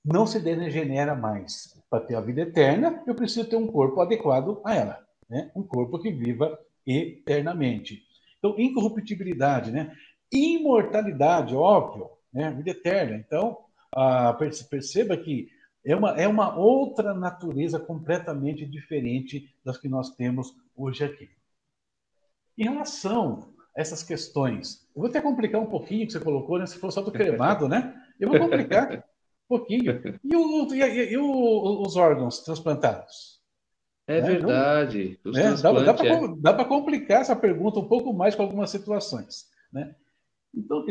[0.04, 1.74] não se degenera mais.
[1.88, 5.50] Para ter a vida eterna, eu preciso ter um corpo adequado a ela, né?
[5.56, 8.02] um corpo que viva eternamente.
[8.38, 9.96] Então, incorruptibilidade, né?
[10.30, 12.50] imortalidade, óbvio, né?
[12.50, 13.16] vida eterna.
[13.16, 13.58] Então,
[13.92, 14.36] ah,
[14.68, 15.48] perceba que
[15.84, 21.30] é uma, é uma outra natureza completamente diferente das que nós temos hoje aqui.
[22.58, 26.66] Em relação a essas questões, eu vou até complicar um pouquinho que você colocou, né?
[26.66, 27.94] Se for só do cremado, né?
[28.20, 28.92] Eu vou complicar
[29.48, 30.02] um pouquinho.
[30.22, 33.40] E, o, e, e o, os órgãos transplantados?
[34.06, 34.28] É né?
[34.28, 35.18] verdade.
[35.24, 35.54] Né?
[36.40, 36.68] Dá, para é.
[36.68, 39.46] complicar essa pergunta um pouco mais com algumas situações.
[39.72, 39.94] Né?
[40.56, 40.84] Então,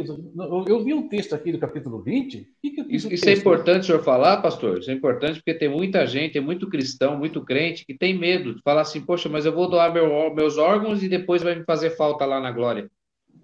[0.68, 2.48] eu vi um texto aqui do capítulo 20.
[2.62, 4.78] Que isso, isso é importante o senhor falar, pastor?
[4.78, 8.54] Isso é importante porque tem muita gente, tem muito cristão, muito crente que tem medo
[8.54, 11.64] de falar assim: poxa, mas eu vou doar meu, meus órgãos e depois vai me
[11.64, 12.92] fazer falta lá na glória.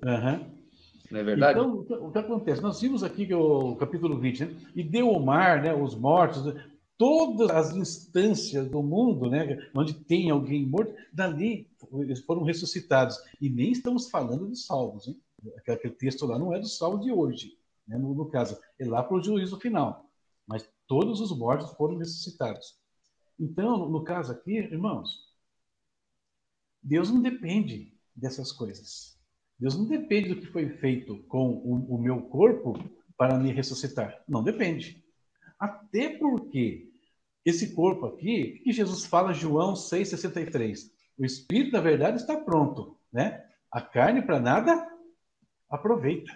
[0.06, 0.46] Uhum.
[1.10, 1.60] Não é verdade?
[1.60, 2.62] Então, o que acontece?
[2.62, 4.52] Nós vimos aqui que o capítulo 20, né?
[4.76, 6.54] E deu o mar, né, os mortos,
[6.98, 13.18] todas as instâncias do mundo, né, onde tem alguém morto, dali eles foram ressuscitados.
[13.42, 15.18] E nem estamos falando de salvos, hein?
[15.58, 17.58] Aquele texto lá não é do salmo de hoje,
[17.88, 17.98] né?
[17.98, 20.10] no, no caso, é lá para o juízo final.
[20.48, 22.80] Mas todos os mortos foram ressuscitados.
[23.40, 25.32] Então, no caso aqui, irmãos,
[26.82, 29.18] Deus não depende dessas coisas.
[29.60, 32.74] Deus não depende do que foi feito com o, o meu corpo
[33.16, 34.24] para me ressuscitar.
[34.28, 35.04] Não depende.
[35.60, 36.92] Até porque
[37.46, 43.46] esse corpo aqui, que Jesus fala João 6,63, o Espírito da verdade está pronto, né?
[43.72, 44.91] A carne para nada
[45.72, 46.32] aproveita.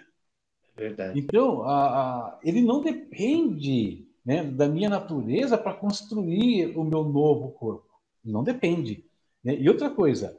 [0.76, 1.18] Verdade.
[1.18, 7.50] Então, a, a, ele não depende né, da minha natureza para construir o meu novo
[7.52, 7.88] corpo.
[8.24, 9.04] Não depende.
[9.44, 9.56] Né?
[9.56, 10.36] E outra coisa,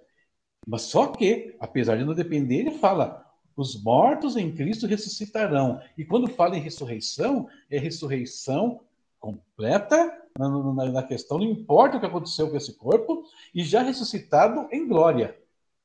[0.68, 3.26] mas só que, apesar de não depender, ele fala:
[3.56, 5.82] os mortos em Cristo ressuscitarão.
[5.98, 8.82] E quando fala em ressurreição, é ressurreição
[9.20, 13.24] completa na, na, na, questão, não importa o que aconteceu com esse corpo,
[13.56, 15.36] e já ressuscitado em glória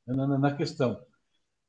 [0.06, 1.00] na, na questão.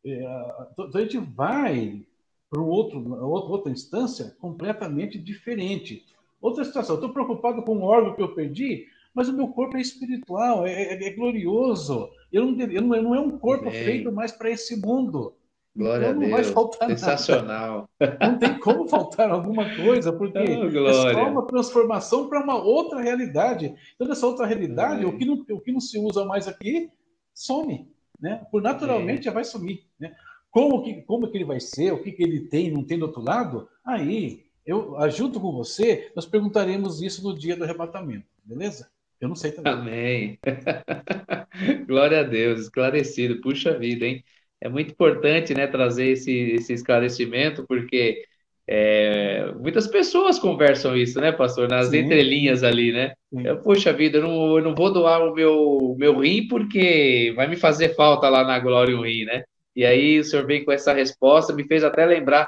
[0.06, 2.06] É, então a gente vai
[2.50, 6.06] para outro, outra instância completamente diferente.
[6.42, 9.82] Outra situação, estou preocupado com o órgão que eu perdi, mas o meu corpo é
[9.82, 12.10] espiritual, é, é, é glorioso.
[12.32, 15.34] Eu não, eu não, não, é um corpo feito mais para esse mundo.
[15.76, 16.46] Glória então, não a Deus.
[16.48, 17.90] Vai faltar Sensacional.
[18.00, 18.18] Nada.
[18.22, 23.02] Não tem como faltar alguma coisa, porque oh, é só uma transformação para uma outra
[23.02, 23.74] realidade.
[23.96, 26.92] Então, essa outra realidade, o que, não, o que não se usa mais aqui,
[27.34, 27.88] some
[28.24, 28.48] né?
[28.50, 29.24] Por naturalmente é.
[29.24, 30.16] já vai sumir, né?
[30.50, 33.06] Como que, como que ele vai ser, o que, que ele tem, não tem do
[33.08, 33.68] outro lado?
[33.86, 38.90] Aí, eu, junto com você, nós perguntaremos isso no dia do arrebatamento, beleza?
[39.20, 39.74] Eu não sei também.
[39.74, 40.40] Amém.
[41.86, 43.42] Glória a Deus, esclarecido.
[43.42, 44.24] Puxa vida, hein?
[44.62, 48.24] É muito importante, né, trazer esse, esse esclarecimento, porque
[48.68, 51.68] é, muitas pessoas conversam isso, né, pastor?
[51.68, 51.98] Nas Sim.
[52.00, 53.14] entrelinhas ali, né?
[53.32, 57.48] Eu, Poxa vida, eu não, eu não vou doar o meu, meu rim porque vai
[57.48, 59.44] me fazer falta lá na glória o rim, né?
[59.76, 62.48] E aí o senhor veio com essa resposta, me fez até lembrar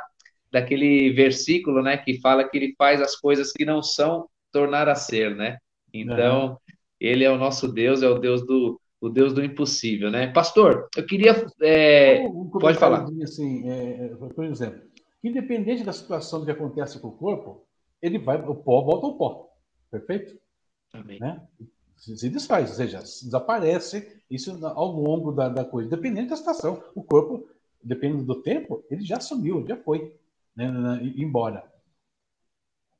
[0.52, 4.96] daquele versículo, né, que fala que ele faz as coisas que não são tornar a
[4.96, 5.58] ser, né?
[5.94, 6.58] Então, uhum.
[7.00, 10.28] ele é o nosso Deus, é o Deus do, o Deus do impossível, né?
[10.28, 11.46] Pastor, eu queria.
[11.62, 12.22] É...
[12.28, 13.06] Um pode falar.
[13.22, 14.82] Assim, é, é, por exemplo,
[15.26, 17.66] Independente da situação que acontece com o corpo,
[18.00, 19.50] ele vai, o pó volta ao pó.
[19.90, 20.40] Perfeito?
[20.94, 21.20] Amém.
[21.20, 21.42] Né?
[21.96, 25.90] Se, desfaz, ou seja, desaparece isso ao longo da, da coisa.
[25.90, 26.84] Dependendo da situação.
[26.94, 27.50] O corpo,
[27.84, 30.16] dependendo do tempo, ele já sumiu, já foi
[30.56, 30.68] né,
[31.18, 31.68] embora.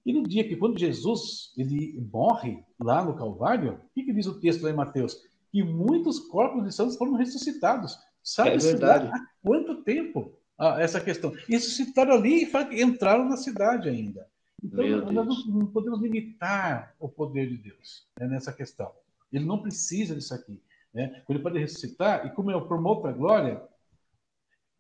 [0.04, 4.26] E no dia que, quando Jesus ele morre lá no Calvário, o que, que diz
[4.26, 5.22] o texto lá em Mateus?
[5.52, 8.00] Que muitos corpos de santos foram ressuscitados.
[8.24, 9.12] Sabe é verdade.
[9.14, 10.36] há quanto tempo?
[10.58, 11.36] Ah, essa questão.
[11.50, 14.28] E suscitaram ali e entraram na cidade ainda.
[14.64, 18.92] Então, nós não podemos limitar o poder de Deus né, nessa questão.
[19.32, 20.62] Ele não precisa disso aqui.
[20.94, 21.22] Né?
[21.30, 23.62] Ele pode ressuscitar, e como eu promoto a glória,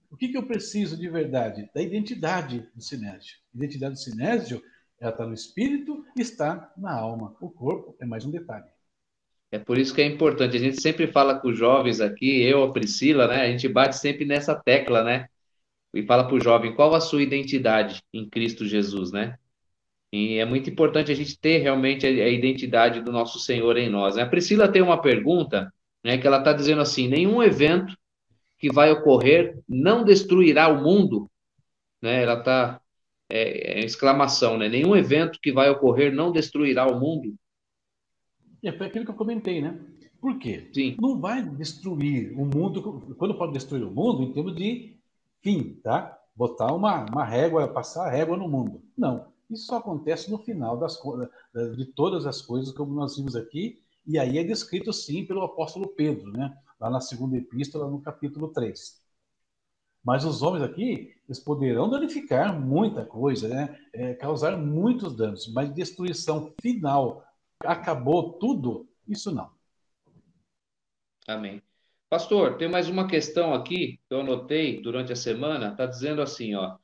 [0.09, 1.69] o que, que eu preciso de verdade?
[1.75, 3.37] Da identidade do sinésio.
[3.53, 4.63] A identidade do sinésio
[4.99, 7.35] ela está no espírito e está na alma.
[7.41, 8.65] O corpo é mais um detalhe.
[9.51, 10.55] É por isso que é importante.
[10.55, 13.41] A gente sempre fala com os jovens aqui, eu, a Priscila, né?
[13.41, 15.27] A gente bate sempre nessa tecla, né?
[15.95, 19.37] E fala para o jovem qual a sua identidade em Cristo Jesus, né?
[20.11, 24.15] E é muito importante a gente ter realmente a, identidade do nosso Senhor em nós.
[24.15, 24.23] Né?
[24.23, 25.73] A Priscila tem uma pergunta,
[26.03, 27.97] né, que ela está dizendo assim: nenhum evento
[28.57, 31.29] que vai ocorrer não destruirá o mundo,
[32.01, 32.23] né?
[32.23, 32.81] Ela está
[33.29, 34.69] é, é exclamação, né?
[34.69, 37.33] Nenhum evento que vai ocorrer não destruirá o mundo.
[38.63, 39.79] É, foi aquilo que eu comentei, né?
[40.19, 40.69] Por quê?
[40.73, 40.95] Sim.
[40.99, 44.94] Não vai destruir o mundo, quando pode destruir o mundo, em termos de
[45.45, 46.19] fim, tá?
[46.35, 48.81] Botar uma, uma régua, passar a régua no mundo.
[48.97, 49.27] Não.
[49.47, 50.99] Isso só acontece no final das,
[51.77, 55.87] de todas as coisas, como nós vimos aqui, e aí é descrito sim pelo apóstolo
[55.89, 56.57] Pedro, né?
[56.79, 58.99] lá na segunda epístola, no capítulo 3.
[60.03, 63.79] Mas os homens aqui, eles poderão danificar muita coisa, né?
[63.93, 67.23] É, causar muitos danos, mas destruição final,
[67.59, 69.51] acabou tudo, isso não.
[71.27, 71.61] Amém.
[72.09, 76.55] Pastor, tem mais uma questão aqui que eu anotei durante a semana, está dizendo assim,
[76.55, 76.75] ó.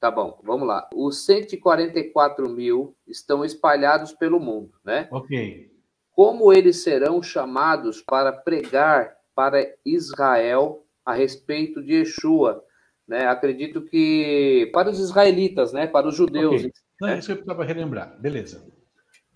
[0.00, 0.88] Tá bom, vamos lá.
[0.94, 5.08] Os 144 mil estão espalhados pelo mundo, né?
[5.10, 5.70] Ok.
[6.12, 12.64] Como eles serão chamados para pregar para Israel a respeito de Yeshua?
[13.06, 13.26] Né?
[13.26, 15.86] Acredito que para os israelitas, né?
[15.86, 16.56] Para os judeus.
[16.56, 16.72] Okay.
[17.00, 18.20] Não, é isso que eu precisava relembrar.
[18.20, 18.66] Beleza.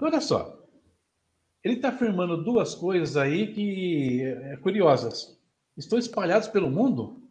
[0.01, 0.59] Olha só.
[1.63, 5.39] Ele está afirmando duas coisas aí que é, curiosas.
[5.77, 7.23] Estão espalhados pelo mundo?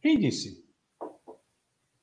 [0.00, 0.64] Quem disse?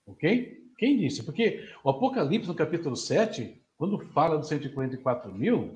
[0.06, 0.64] Ok?
[0.78, 1.24] Quem disse?
[1.24, 5.74] Porque o Apocalipse, no capítulo 7, quando fala dos 144 mil,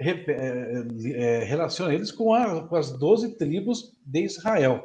[0.00, 4.84] é, é, é, relaciona eles com, a, com, as 12 tribos de Israel,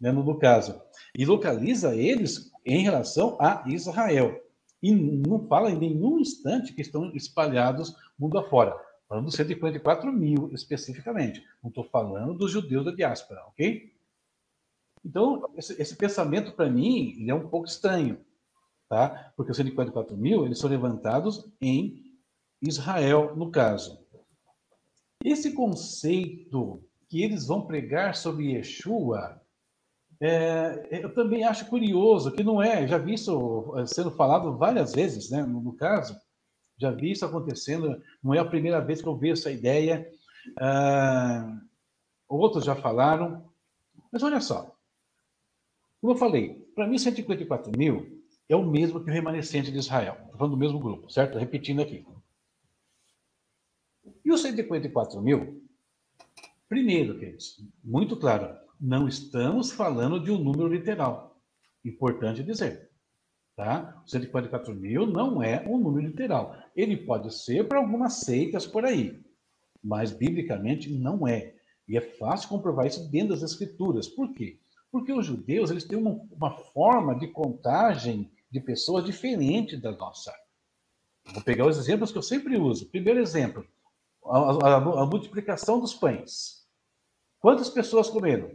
[0.00, 0.80] né, no, caso.
[1.16, 4.38] E localiza eles em relação a Israel.
[4.82, 8.74] E não fala em nenhum instante que estão espalhados mundo afora.
[9.10, 11.44] Falando dos 144 mil especificamente.
[11.60, 13.92] Não estou falando dos judeus da diáspora, ok?
[15.04, 18.24] Então, esse, esse pensamento, para mim, ele é um pouco estranho,
[18.88, 19.32] tá?
[19.36, 22.04] Porque os 144 mil, eles são levantados em
[22.62, 23.98] Israel, no caso.
[25.24, 29.42] Esse conceito que eles vão pregar sobre Yeshua,
[30.20, 34.92] é, eu também acho curioso, que não é, já vi isso eh, sendo falado várias
[34.92, 36.16] vezes, né, no, no caso,
[36.80, 40.10] já vi isso acontecendo, não é a primeira vez que eu vejo essa ideia.
[40.58, 41.60] Ah,
[42.26, 43.44] outros já falaram.
[44.10, 44.74] Mas olha só.
[46.00, 50.16] Como eu falei, para mim, 154 mil é o mesmo que o remanescente de Israel.
[50.22, 51.38] Estou falando do mesmo grupo, certo?
[51.38, 52.04] Repetindo aqui.
[54.24, 55.62] E os 154 mil?
[56.68, 61.38] Primeiro, queridos, muito claro, não estamos falando de um número literal.
[61.84, 62.89] Importante dizer.
[63.60, 64.02] Tá?
[64.06, 66.56] 144 mil não é um número literal.
[66.74, 69.22] Ele pode ser para algumas seitas por aí,
[69.84, 71.54] mas biblicamente não é.
[71.86, 74.08] E é fácil comprovar isso dentro das escrituras.
[74.08, 74.58] Por quê?
[74.90, 80.32] Porque os judeus eles têm uma, uma forma de contagem de pessoas diferente da nossa.
[81.26, 82.88] Vou pegar os exemplos que eu sempre uso.
[82.88, 83.62] Primeiro exemplo,
[84.24, 86.66] a, a, a multiplicação dos pães.
[87.38, 88.52] Quantas pessoas comeram?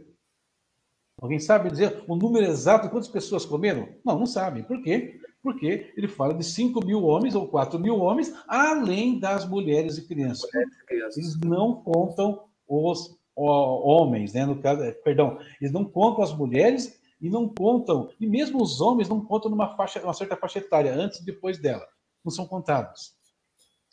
[1.20, 3.88] Alguém sabe dizer o número exato de quantas pessoas comeram?
[4.04, 4.62] Não, não sabem.
[4.62, 5.18] Por quê?
[5.42, 10.06] Porque ele fala de 5 mil homens ou 4 mil homens, além das mulheres e
[10.06, 10.48] crianças.
[10.90, 14.44] Eles não contam os homens, né?
[14.44, 18.80] No caso, é, perdão, eles não contam as mulheres e não contam, e mesmo os
[18.80, 21.86] homens não contam numa faixa, uma certa faixa etária, antes e depois dela.
[22.24, 23.14] Não são contados.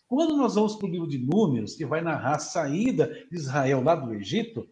[0.07, 3.81] Quando nós vamos para o livro de Números, que vai narrar a saída de Israel
[3.81, 4.67] lá do Egito,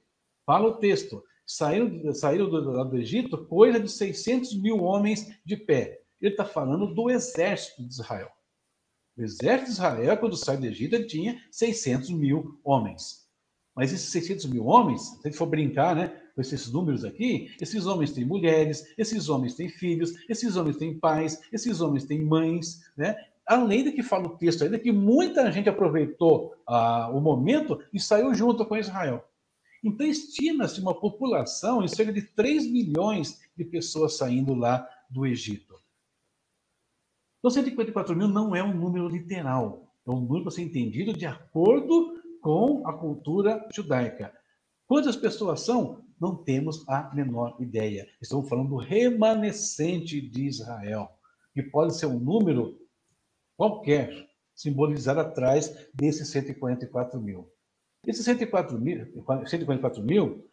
[0.46, 1.24] fala o texto:
[1.56, 6.02] saíram, saíram do, do Egito coisa de 600 mil homens de pé.
[6.22, 8.30] Ele está falando do exército de Israel.
[9.18, 13.28] O exército de Israel, quando sai do Egito, tinha 600 mil homens.
[13.76, 17.54] Mas esses 600 mil homens, se a gente for brincar né, com esses números aqui,
[17.60, 22.22] esses homens têm mulheres, esses homens têm filhos, esses homens têm pais, esses homens têm
[22.22, 23.16] mães, né?
[23.46, 28.00] Além de que fala o texto ainda que muita gente aproveitou ah, o momento e
[28.00, 29.26] saiu junto com Israel.
[29.84, 35.76] Então, estima-se uma população em cerca de 3 milhões de pessoas saindo lá do Egito.
[37.40, 41.26] Então, 154 mil não é um número literal, é um número para ser entendido de
[41.26, 44.32] acordo com a cultura judaica.
[44.86, 46.06] Quantas pessoas são?
[46.20, 48.08] Não temos a menor ideia.
[48.22, 51.10] Estamos falando do remanescente de Israel,
[51.54, 52.78] que pode ser um número
[53.58, 57.52] qualquer, simbolizado atrás desses 144 mil.
[58.06, 59.06] Esses 104 mil,
[59.46, 60.46] 144 mil,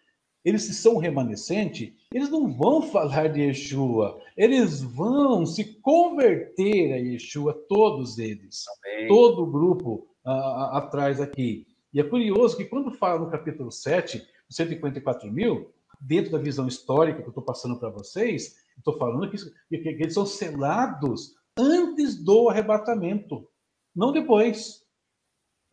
[0.45, 6.97] eles se são remanescente, eles não vão falar de Yeshua, eles vão se converter a
[6.97, 9.09] Yeshua, todos eles, Amém.
[9.09, 11.67] todo o grupo atrás aqui.
[11.93, 17.21] E é curioso que quando fala no capítulo 7, 154 mil, dentro da visão histórica
[17.21, 19.39] que eu estou passando para vocês, estou falando que,
[19.71, 23.49] que, que eles são selados antes do arrebatamento,
[23.95, 24.85] não depois.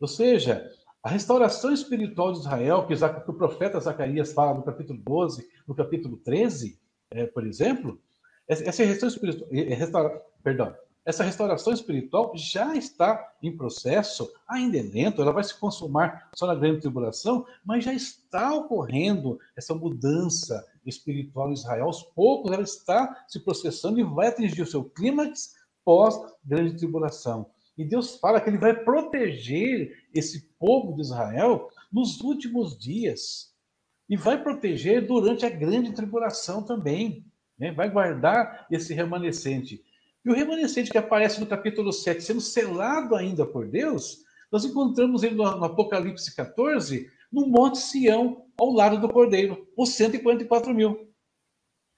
[0.00, 0.68] Ou seja,
[1.06, 6.16] a restauração espiritual de Israel, que o profeta Zacarias fala no capítulo 12, no capítulo
[6.16, 6.80] 13,
[7.12, 8.00] é, por exemplo,
[8.48, 10.74] essa restauração espiritual, restaura, perdão,
[11.04, 16.44] essa restauração espiritual já está em processo, ainda é lento, ela vai se consumar só
[16.44, 21.84] na grande tribulação, mas já está ocorrendo essa mudança espiritual em Israel.
[21.84, 25.54] Aos poucos ela está se processando e vai atingir o seu clímax
[25.84, 27.48] pós-grande tribulação.
[27.76, 33.54] E Deus fala que ele vai proteger esse povo de Israel nos últimos dias.
[34.08, 37.24] E vai proteger durante a grande tribulação também.
[37.58, 37.72] Né?
[37.72, 39.82] Vai guardar esse remanescente.
[40.24, 45.22] E o remanescente que aparece no capítulo 7, sendo selado ainda por Deus, nós encontramos
[45.22, 51.12] ele no, Apocalipse 14, no Monte Sião, ao lado do Cordeiro, os 144 mil,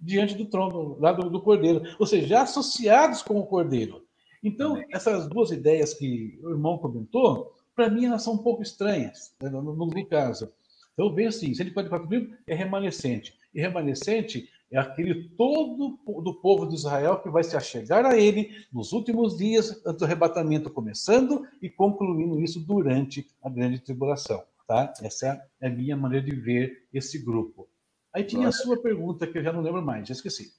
[0.00, 4.07] diante do trono, lá do, do Cordeiro, ou seja, associados com o Cordeiro.
[4.42, 9.34] Então, essas duas ideias que o irmão comentou, para mim elas são um pouco estranhas,
[9.42, 10.52] né, no, no, caso.
[10.92, 13.36] Então, eu vejo assim, 144 mil é remanescente.
[13.54, 18.50] E remanescente é aquele todo do povo de Israel que vai se achegar a ele
[18.72, 24.92] nos últimos dias do arrebatamento começando e concluindo isso durante a grande tribulação, tá?
[25.02, 27.66] Essa é a minha maneira de ver esse grupo.
[28.12, 30.52] Aí tinha a sua pergunta que eu já não lembro mais, já esqueci.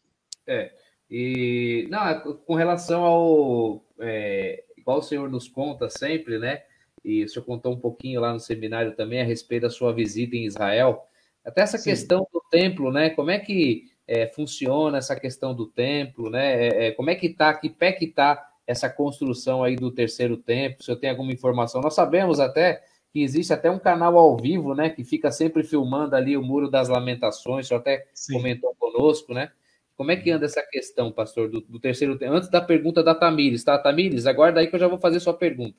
[0.47, 0.73] É,
[1.09, 2.15] e não, é
[2.45, 6.63] com relação ao é, igual o senhor nos conta sempre, né?
[7.03, 10.35] E o senhor contou um pouquinho lá no seminário também a respeito da sua visita
[10.35, 11.05] em Israel.
[11.43, 11.89] Até essa Sim.
[11.91, 13.09] questão do templo, né?
[13.09, 16.67] Como é que é, funciona essa questão do templo, né?
[16.67, 20.37] É, é como é que está, que pé que está essa construção aí do terceiro
[20.37, 20.83] templo?
[20.83, 24.75] Se eu tenho alguma informação, nós sabemos até que existe até um canal ao vivo,
[24.75, 24.89] né?
[24.89, 28.33] Que fica sempre filmando ali o Muro das Lamentações, o senhor até Sim.
[28.33, 29.51] comentou conosco, né?
[29.99, 32.37] Como é que anda essa questão, pastor, do, do terceiro templo?
[32.37, 33.77] Antes da pergunta da Tamires, tá?
[33.77, 35.77] Tamires, aguarda aí que eu já vou fazer sua pergunta.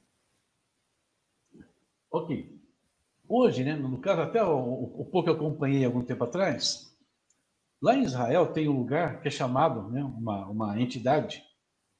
[2.10, 2.55] Ok.
[3.26, 6.90] Hoje, né, no caso, até o, o pouco que eu acompanhei algum tempo atrás,
[7.80, 11.42] Lá em Israel tem um lugar que é chamado, né, uma, uma entidade,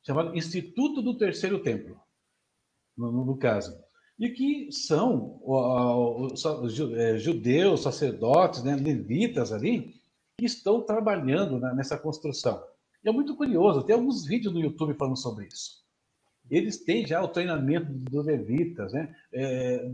[0.03, 1.99] chamada Instituto do Terceiro Templo,
[2.97, 3.83] no, no caso.
[4.19, 5.41] E que são
[6.97, 9.95] é, judeus, sacerdotes, né, levitas ali,
[10.41, 12.65] que estão trabalhando né, nessa construção.
[13.05, 15.85] E é muito curioso, tem alguns vídeos no YouTube falando sobre isso.
[16.51, 19.15] Eles têm já o treinamento dos levitas, né?
[19.33, 19.87] É,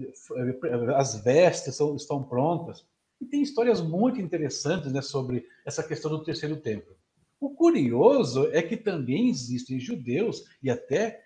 [0.97, 2.87] as vestes são, estão prontas.
[3.21, 6.97] E tem histórias muito interessantes né, sobre essa questão do terceiro templo.
[7.41, 11.25] O curioso é que também existem judeus, e até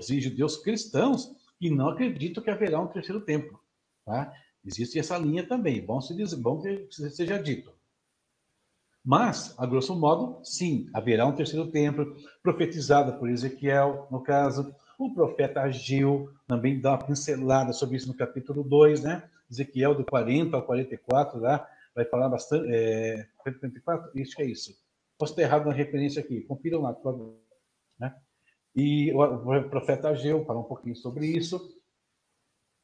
[0.00, 3.60] judeus cristãos, que não acreditam que haverá um terceiro templo.
[4.06, 4.32] Tá?
[4.64, 7.71] Existe essa linha também, bom, se diz, bom que seja dito.
[9.04, 14.74] Mas, a grosso modo, sim, haverá um terceiro templo, profetizado por Ezequiel, no caso.
[14.96, 19.28] O profeta Agil também dá uma pincelada sobre isso no capítulo 2, né?
[19.50, 22.68] Ezequiel do 40 ao 44, lá, vai falar bastante.
[22.72, 24.10] É, 44?
[24.14, 24.76] Isso é isso.
[25.18, 27.36] Posso ter errado na referência aqui, confiram lá, por favor.
[27.98, 28.14] Né?
[28.74, 31.60] E o profeta Ageu fala um pouquinho sobre isso.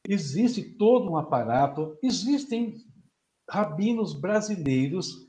[0.07, 2.77] Existe todo um aparato, existem
[3.49, 5.28] rabinos brasileiros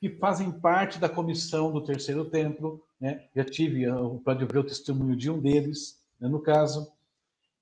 [0.00, 3.28] que fazem parte da comissão do Terceiro Templo, né?
[3.36, 3.84] Já tive,
[4.24, 6.90] pode ver o testemunho de um deles, né, no caso.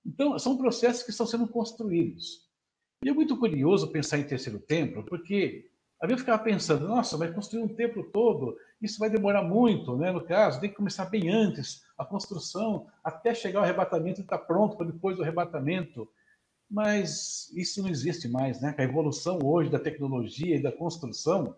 [0.07, 2.49] Então, são processos que estão sendo construídos.
[3.05, 5.69] E é muito curioso pensar em terceiro templo, porque
[6.01, 10.13] a gente ficava pensando, nossa, vai construir um templo todo, isso vai demorar muito, né?
[10.13, 14.39] No caso, tem que começar bem antes a construção, até chegar ao arrebatamento e estar
[14.39, 16.09] tá pronto para depois do arrebatamento.
[16.71, 18.75] Mas isso não existe mais, né?
[18.79, 21.57] A evolução hoje da tecnologia e da construção,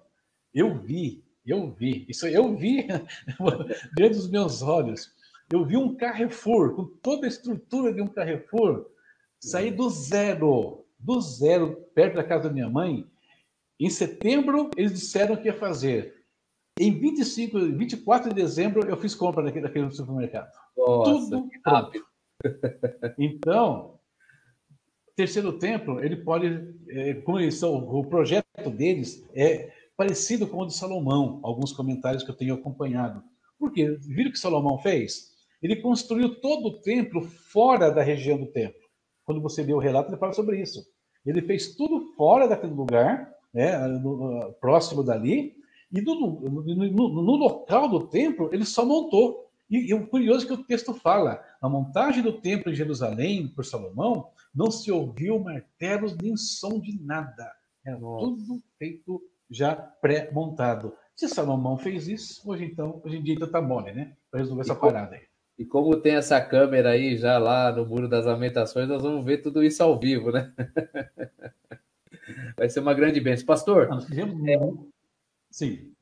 [0.55, 2.87] eu vi, eu vi, isso eu vi
[3.97, 5.13] diante dos meus olhos.
[5.53, 8.87] Eu vi um Carrefour, com toda a estrutura de um Carrefour,
[9.41, 13.07] sair do zero do zero, perto da casa da minha mãe.
[13.79, 16.15] Em setembro, eles disseram que ia fazer.
[16.79, 20.51] Em 25, 24 de dezembro, eu fiz compra naquele, naquele supermercado.
[20.77, 22.05] Nossa, Tudo rápido.
[23.19, 23.99] Então,
[25.15, 29.71] terceiro templo, ele pode, é, como eles são, o projeto deles é
[30.01, 33.23] parecido com o de Salomão, alguns comentários que eu tenho acompanhado.
[33.59, 33.99] Por quê?
[34.01, 35.33] Viram o que Salomão fez?
[35.63, 38.81] Ele construiu todo o templo fora da região do templo.
[39.27, 40.83] Quando você lê o relato, ele fala sobre isso.
[41.27, 45.55] Ele fez tudo fora daquele lugar, né, no, próximo dali,
[45.93, 49.51] e no, no, no, local do templo ele só montou.
[49.69, 53.49] E, e o curioso é que o texto fala: na montagem do templo em Jerusalém
[53.49, 57.53] por Salomão, não se ouviu martelos nem som de nada.
[57.85, 58.25] Era Nossa.
[58.25, 60.95] tudo feito já pré-montado.
[61.17, 64.13] Se Salomão fez isso, hoje então, hoje em dia está mole, né?
[64.31, 65.23] Para resolver e essa como, parada aí.
[65.59, 69.39] E como tem essa câmera aí já lá no Muro das Lamentações, nós vamos ver
[69.39, 70.53] tudo isso ao vivo, né?
[72.57, 73.45] Vai ser uma grande bênção.
[73.45, 74.37] Pastor, nós fizemos...
[74.49, 74.57] é...
[75.51, 75.93] Sim.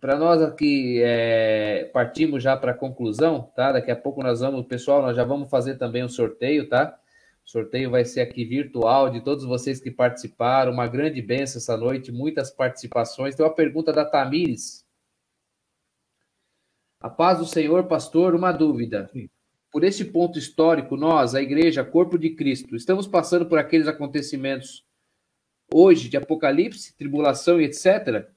[0.00, 3.72] para nós aqui é, partimos já para a conclusão, tá?
[3.72, 6.96] Daqui a pouco nós vamos, pessoal, nós já vamos fazer também o um sorteio, tá?
[7.46, 10.72] O sorteio vai ser aqui virtual de todos vocês que participaram.
[10.72, 13.34] Uma grande benção essa noite, muitas participações.
[13.34, 14.84] Tem uma pergunta da Tamires.
[16.98, 19.10] A paz do Senhor, pastor, uma dúvida.
[19.70, 24.86] Por esse ponto histórico, nós, a igreja, corpo de Cristo, estamos passando por aqueles acontecimentos
[25.72, 28.30] hoje de apocalipse, tribulação e etc.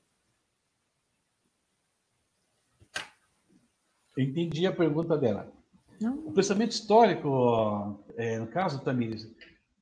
[4.17, 5.56] Entendi a pergunta dela.
[5.99, 6.27] Não.
[6.27, 9.27] O pensamento histórico, é, no caso, Tamires,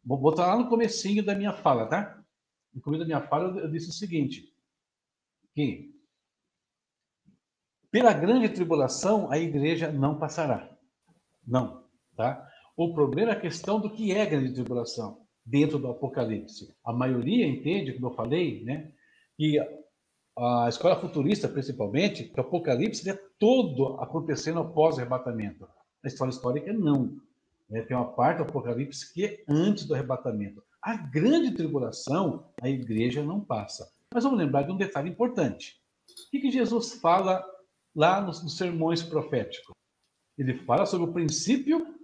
[0.04, 2.24] vou botar lá no comecinho da minha fala, tá?
[2.74, 4.54] No começo da minha fala, eu disse o seguinte,
[5.54, 5.94] que
[7.92, 10.70] pela grande tribulação, a igreja não passará.
[11.48, 11.86] Não,
[12.16, 12.46] tá?
[12.76, 16.76] O problema é a questão do que é grande tribulação dentro do Apocalipse.
[16.84, 18.92] A maioria entende, como eu falei, né,
[19.38, 19.58] que
[20.38, 25.66] a escola futurista, principalmente, que o Apocalipse é todo acontecendo após o arrebatamento.
[26.06, 27.20] A história histórica, não.
[27.72, 30.64] É, tem uma parte do Apocalipse que é antes do arrebatamento.
[30.80, 33.92] A grande tribulação, a igreja não passa.
[34.14, 35.82] Mas vamos lembrar de um detalhe importante.
[36.28, 37.44] O que, que Jesus fala
[37.96, 39.74] lá nos, nos sermões proféticos?
[40.38, 41.98] Ele fala sobre o princípio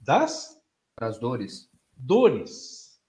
[0.00, 0.56] das,
[1.00, 1.68] das dores.
[1.96, 3.00] Dores.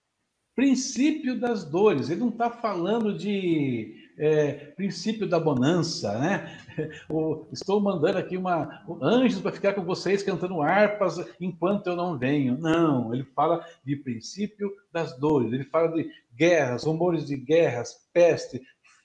[0.56, 2.10] Princípio das dores.
[2.10, 6.58] Ele não está falando de é, princípio da bonança, né?
[7.10, 12.18] O, estou mandando aqui uma anjos para ficar com vocês cantando harpas enquanto eu não
[12.18, 12.58] venho.
[12.58, 15.52] Não, ele fala de princípio das dores.
[15.52, 18.62] Ele fala de guerras, rumores de guerras, peste,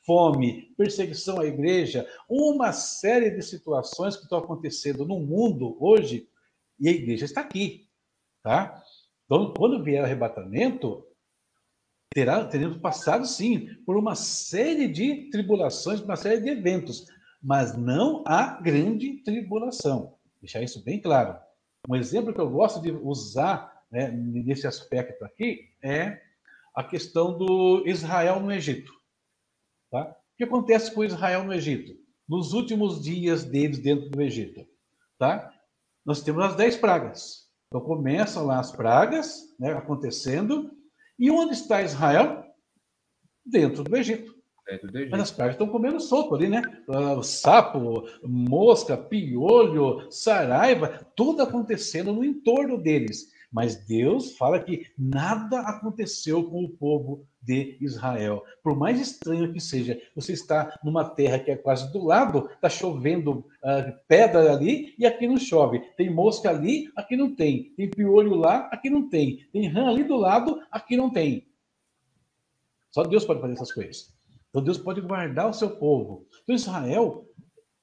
[0.07, 6.29] fome, perseguição à igreja, uma série de situações que estão acontecendo no mundo hoje
[6.79, 7.89] e a igreja está aqui,
[8.43, 8.83] tá?
[9.25, 11.05] Então, quando vier o arrebatamento,
[12.15, 17.07] terá, teremos passado, sim, por uma série de tribulações, uma série de eventos,
[17.43, 20.15] mas não a grande tribulação.
[20.41, 21.37] Deixar isso bem claro.
[21.89, 26.21] Um exemplo que eu gosto de usar né, nesse aspecto aqui é
[26.75, 28.93] a questão do Israel no Egito.
[29.91, 30.11] Tá?
[30.11, 31.95] O que acontece com Israel no Egito?
[32.29, 34.67] Nos últimos dias deles dentro do Egito.
[35.19, 35.53] Tá?
[36.05, 37.45] Nós temos as dez pragas.
[37.69, 40.71] Então começam lá as pragas né, acontecendo,
[41.19, 42.45] e onde está Israel?
[43.45, 44.35] Dentro do Egito.
[44.67, 45.11] Dentro do Egito.
[45.11, 46.63] Mas as pragas estão comendo solto ali, né?
[46.89, 53.33] Uh, sapo, mosca, piolho, saraiva, tudo acontecendo no entorno deles.
[53.53, 58.43] Mas Deus fala que nada aconteceu com o povo de Israel.
[58.63, 62.69] Por mais estranho que seja, você está numa terra que é quase do lado, está
[62.69, 65.81] chovendo uh, pedra ali e aqui não chove.
[65.97, 67.73] Tem mosca ali, aqui não tem.
[67.77, 69.47] Tem piolho lá, aqui não tem.
[69.53, 71.47] Tem rã ali do lado, aqui não tem.
[72.91, 74.15] Só Deus pode fazer essas coisas.
[74.49, 76.27] Então Deus pode guardar o seu povo.
[76.43, 77.29] Então Israel,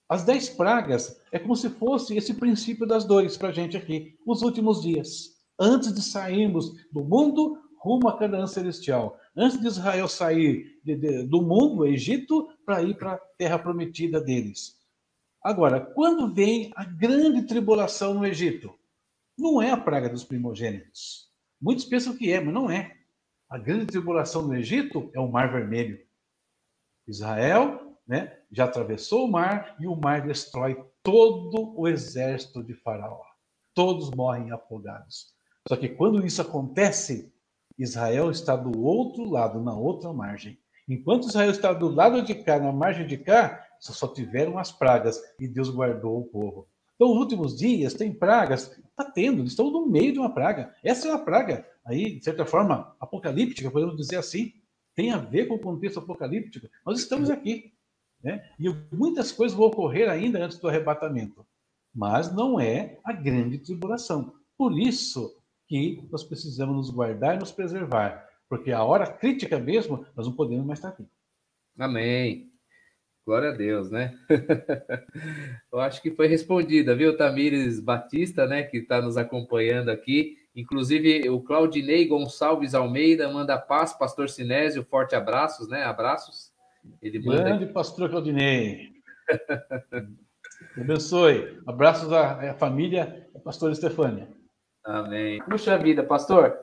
[0.07, 4.17] as dez pragas é como se fosse esse princípio das dores para a gente aqui,
[4.25, 9.17] os últimos dias antes de sairmos do mundo rumo à Canaã celestial.
[9.35, 14.19] Antes de Israel sair de, de, do mundo, Egito, para ir para a terra prometida
[14.19, 14.77] deles.
[15.43, 18.77] Agora, quando vem a grande tribulação no Egito?
[19.37, 21.31] Não é a praga dos primogênitos.
[21.59, 22.97] Muitos pensam que é, mas não é.
[23.49, 25.99] A grande tribulação no Egito é o Mar Vermelho.
[27.07, 33.21] Israel né, já atravessou o mar e o mar destrói todo o exército de Faraó.
[33.73, 35.33] Todos morrem afogados.
[35.67, 37.33] Só que quando isso acontece,
[37.77, 40.57] Israel está do outro lado, na outra margem.
[40.87, 45.19] Enquanto Israel está do lado de cá, na margem de cá, só tiveram as pragas
[45.39, 46.67] e Deus guardou o povo.
[46.95, 50.71] Então, últimos dias, tem pragas, está tendo, estão no meio de uma praga.
[50.83, 54.53] Essa é uma praga, aí, de certa forma, apocalíptica, podemos dizer assim.
[54.93, 56.67] Tem a ver com o contexto apocalíptico.
[56.85, 57.73] Nós estamos aqui.
[58.23, 58.45] Né?
[58.59, 61.45] E muitas coisas vão ocorrer ainda antes do arrebatamento.
[61.93, 64.33] Mas não é a grande tribulação.
[64.57, 65.40] Por isso,
[65.71, 70.35] que nós precisamos nos guardar e nos preservar, porque a hora crítica mesmo, nós não
[70.35, 71.07] podemos mais estar aqui.
[71.79, 72.51] Amém.
[73.25, 74.13] Glória a Deus, né?
[75.71, 80.35] Eu acho que foi respondida, viu, Tamires Batista, né, que está nos acompanhando aqui.
[80.53, 85.83] Inclusive, o Claudinei Gonçalves Almeida manda paz, pastor Sinésio, forte abraços, né?
[85.85, 86.51] Abraços.
[87.01, 87.43] Ele manda...
[87.43, 88.89] Grande pastor Claudinei.
[90.75, 91.61] abençoe.
[91.65, 94.40] Abraços à família, pastor Estefânia.
[94.83, 95.39] Amém.
[95.43, 96.57] Puxa vida, pastor.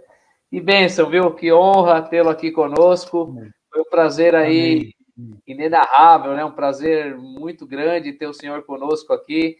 [0.50, 1.30] Que bênção, viu?
[1.34, 3.34] Que honra tê-lo aqui conosco.
[3.70, 5.42] Foi um prazer aí Amém.
[5.46, 6.44] inenarrável, né?
[6.44, 9.56] Um prazer muito grande ter o senhor conosco aqui.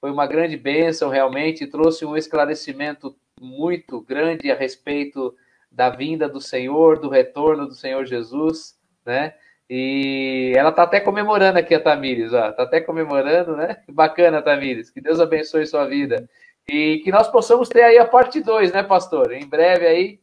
[0.00, 1.66] Foi uma grande bênção, realmente.
[1.66, 5.34] Trouxe um esclarecimento muito grande a respeito
[5.70, 9.34] da vinda do Senhor, do retorno do Senhor Jesus, né?
[9.68, 12.52] E ela está até comemorando aqui a Tamires, ó.
[12.52, 13.82] Tá até comemorando, né?
[13.88, 14.90] Bacana, Tamires.
[14.90, 16.28] Que Deus abençoe sua vida.
[16.68, 19.32] E que nós possamos ter aí a parte 2, né, pastor?
[19.32, 20.20] Em breve aí,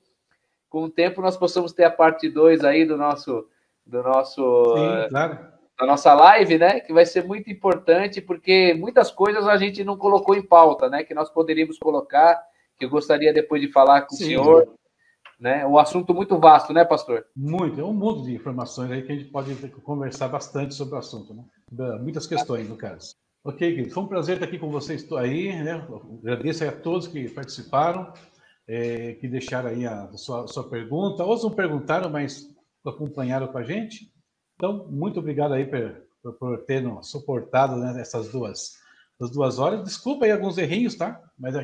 [0.70, 3.48] com o tempo, nós possamos ter a parte 2 aí do nosso.
[3.86, 5.40] Do nosso Sim, claro.
[5.80, 6.80] Da nossa live, né?
[6.80, 11.04] Que vai ser muito importante, porque muitas coisas a gente não colocou em pauta, né?
[11.04, 12.40] Que nós poderíamos colocar,
[12.78, 14.74] que eu gostaria depois de falar com Sim, o senhor.
[15.40, 15.66] Né?
[15.66, 17.26] Um assunto muito vasto, né, pastor?
[17.36, 21.00] Muito, é um mundo de informações aí que a gente pode conversar bastante sobre o
[21.00, 21.44] assunto, né?
[22.00, 23.16] Muitas questões, no caso.
[23.44, 25.84] Ok, querido, foi um prazer estar aqui com vocês aí, né?
[26.20, 28.14] Agradeço a todos que participaram,
[28.68, 31.24] é, que deixaram aí a sua, sua pergunta.
[31.24, 32.54] Outros não perguntaram, mas
[32.86, 34.14] acompanharam com a gente.
[34.56, 38.78] Então, muito obrigado aí por, por, por ter suportado né, essas duas,
[39.20, 39.84] essas duas horas.
[39.84, 41.20] Desculpa aí alguns errinhos, tá?
[41.36, 41.62] Mas é,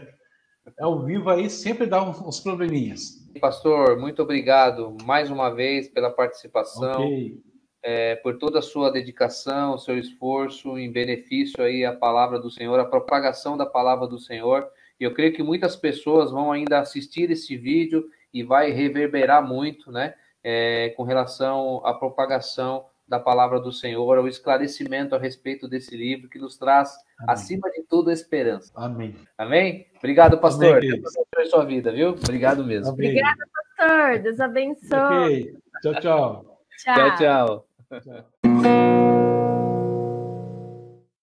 [0.66, 3.24] é ao vivo aí sempre dá uns, uns probleminhas.
[3.40, 7.06] Pastor, muito obrigado mais uma vez pela participação.
[7.06, 7.40] Okay
[7.88, 12.78] é, por toda a sua dedicação, seu esforço em benefício aí a palavra do Senhor,
[12.78, 14.68] a propagação da palavra do Senhor.
[15.00, 19.90] E eu creio que muitas pessoas vão ainda assistir esse vídeo e vai reverberar muito,
[19.90, 25.96] né, é, com relação à propagação da palavra do Senhor, ao esclarecimento a respeito desse
[25.96, 26.90] livro que nos traz,
[27.20, 27.34] Amém.
[27.34, 28.70] acima de tudo, esperança.
[28.76, 29.16] Amém.
[29.38, 29.88] Amém?
[29.98, 30.80] Obrigado, pastor.
[30.80, 32.10] Amém, Deus abençoe sua vida, viu?
[32.10, 32.92] Obrigado mesmo.
[32.92, 33.12] Amém.
[33.12, 33.46] Obrigada,
[33.78, 34.20] pastor.
[34.20, 34.98] Deus abençoe.
[34.98, 35.54] Okay.
[35.82, 36.60] Tchau, tchau.
[36.84, 37.67] Tchau, tchau.
[37.90, 38.84] Tchau.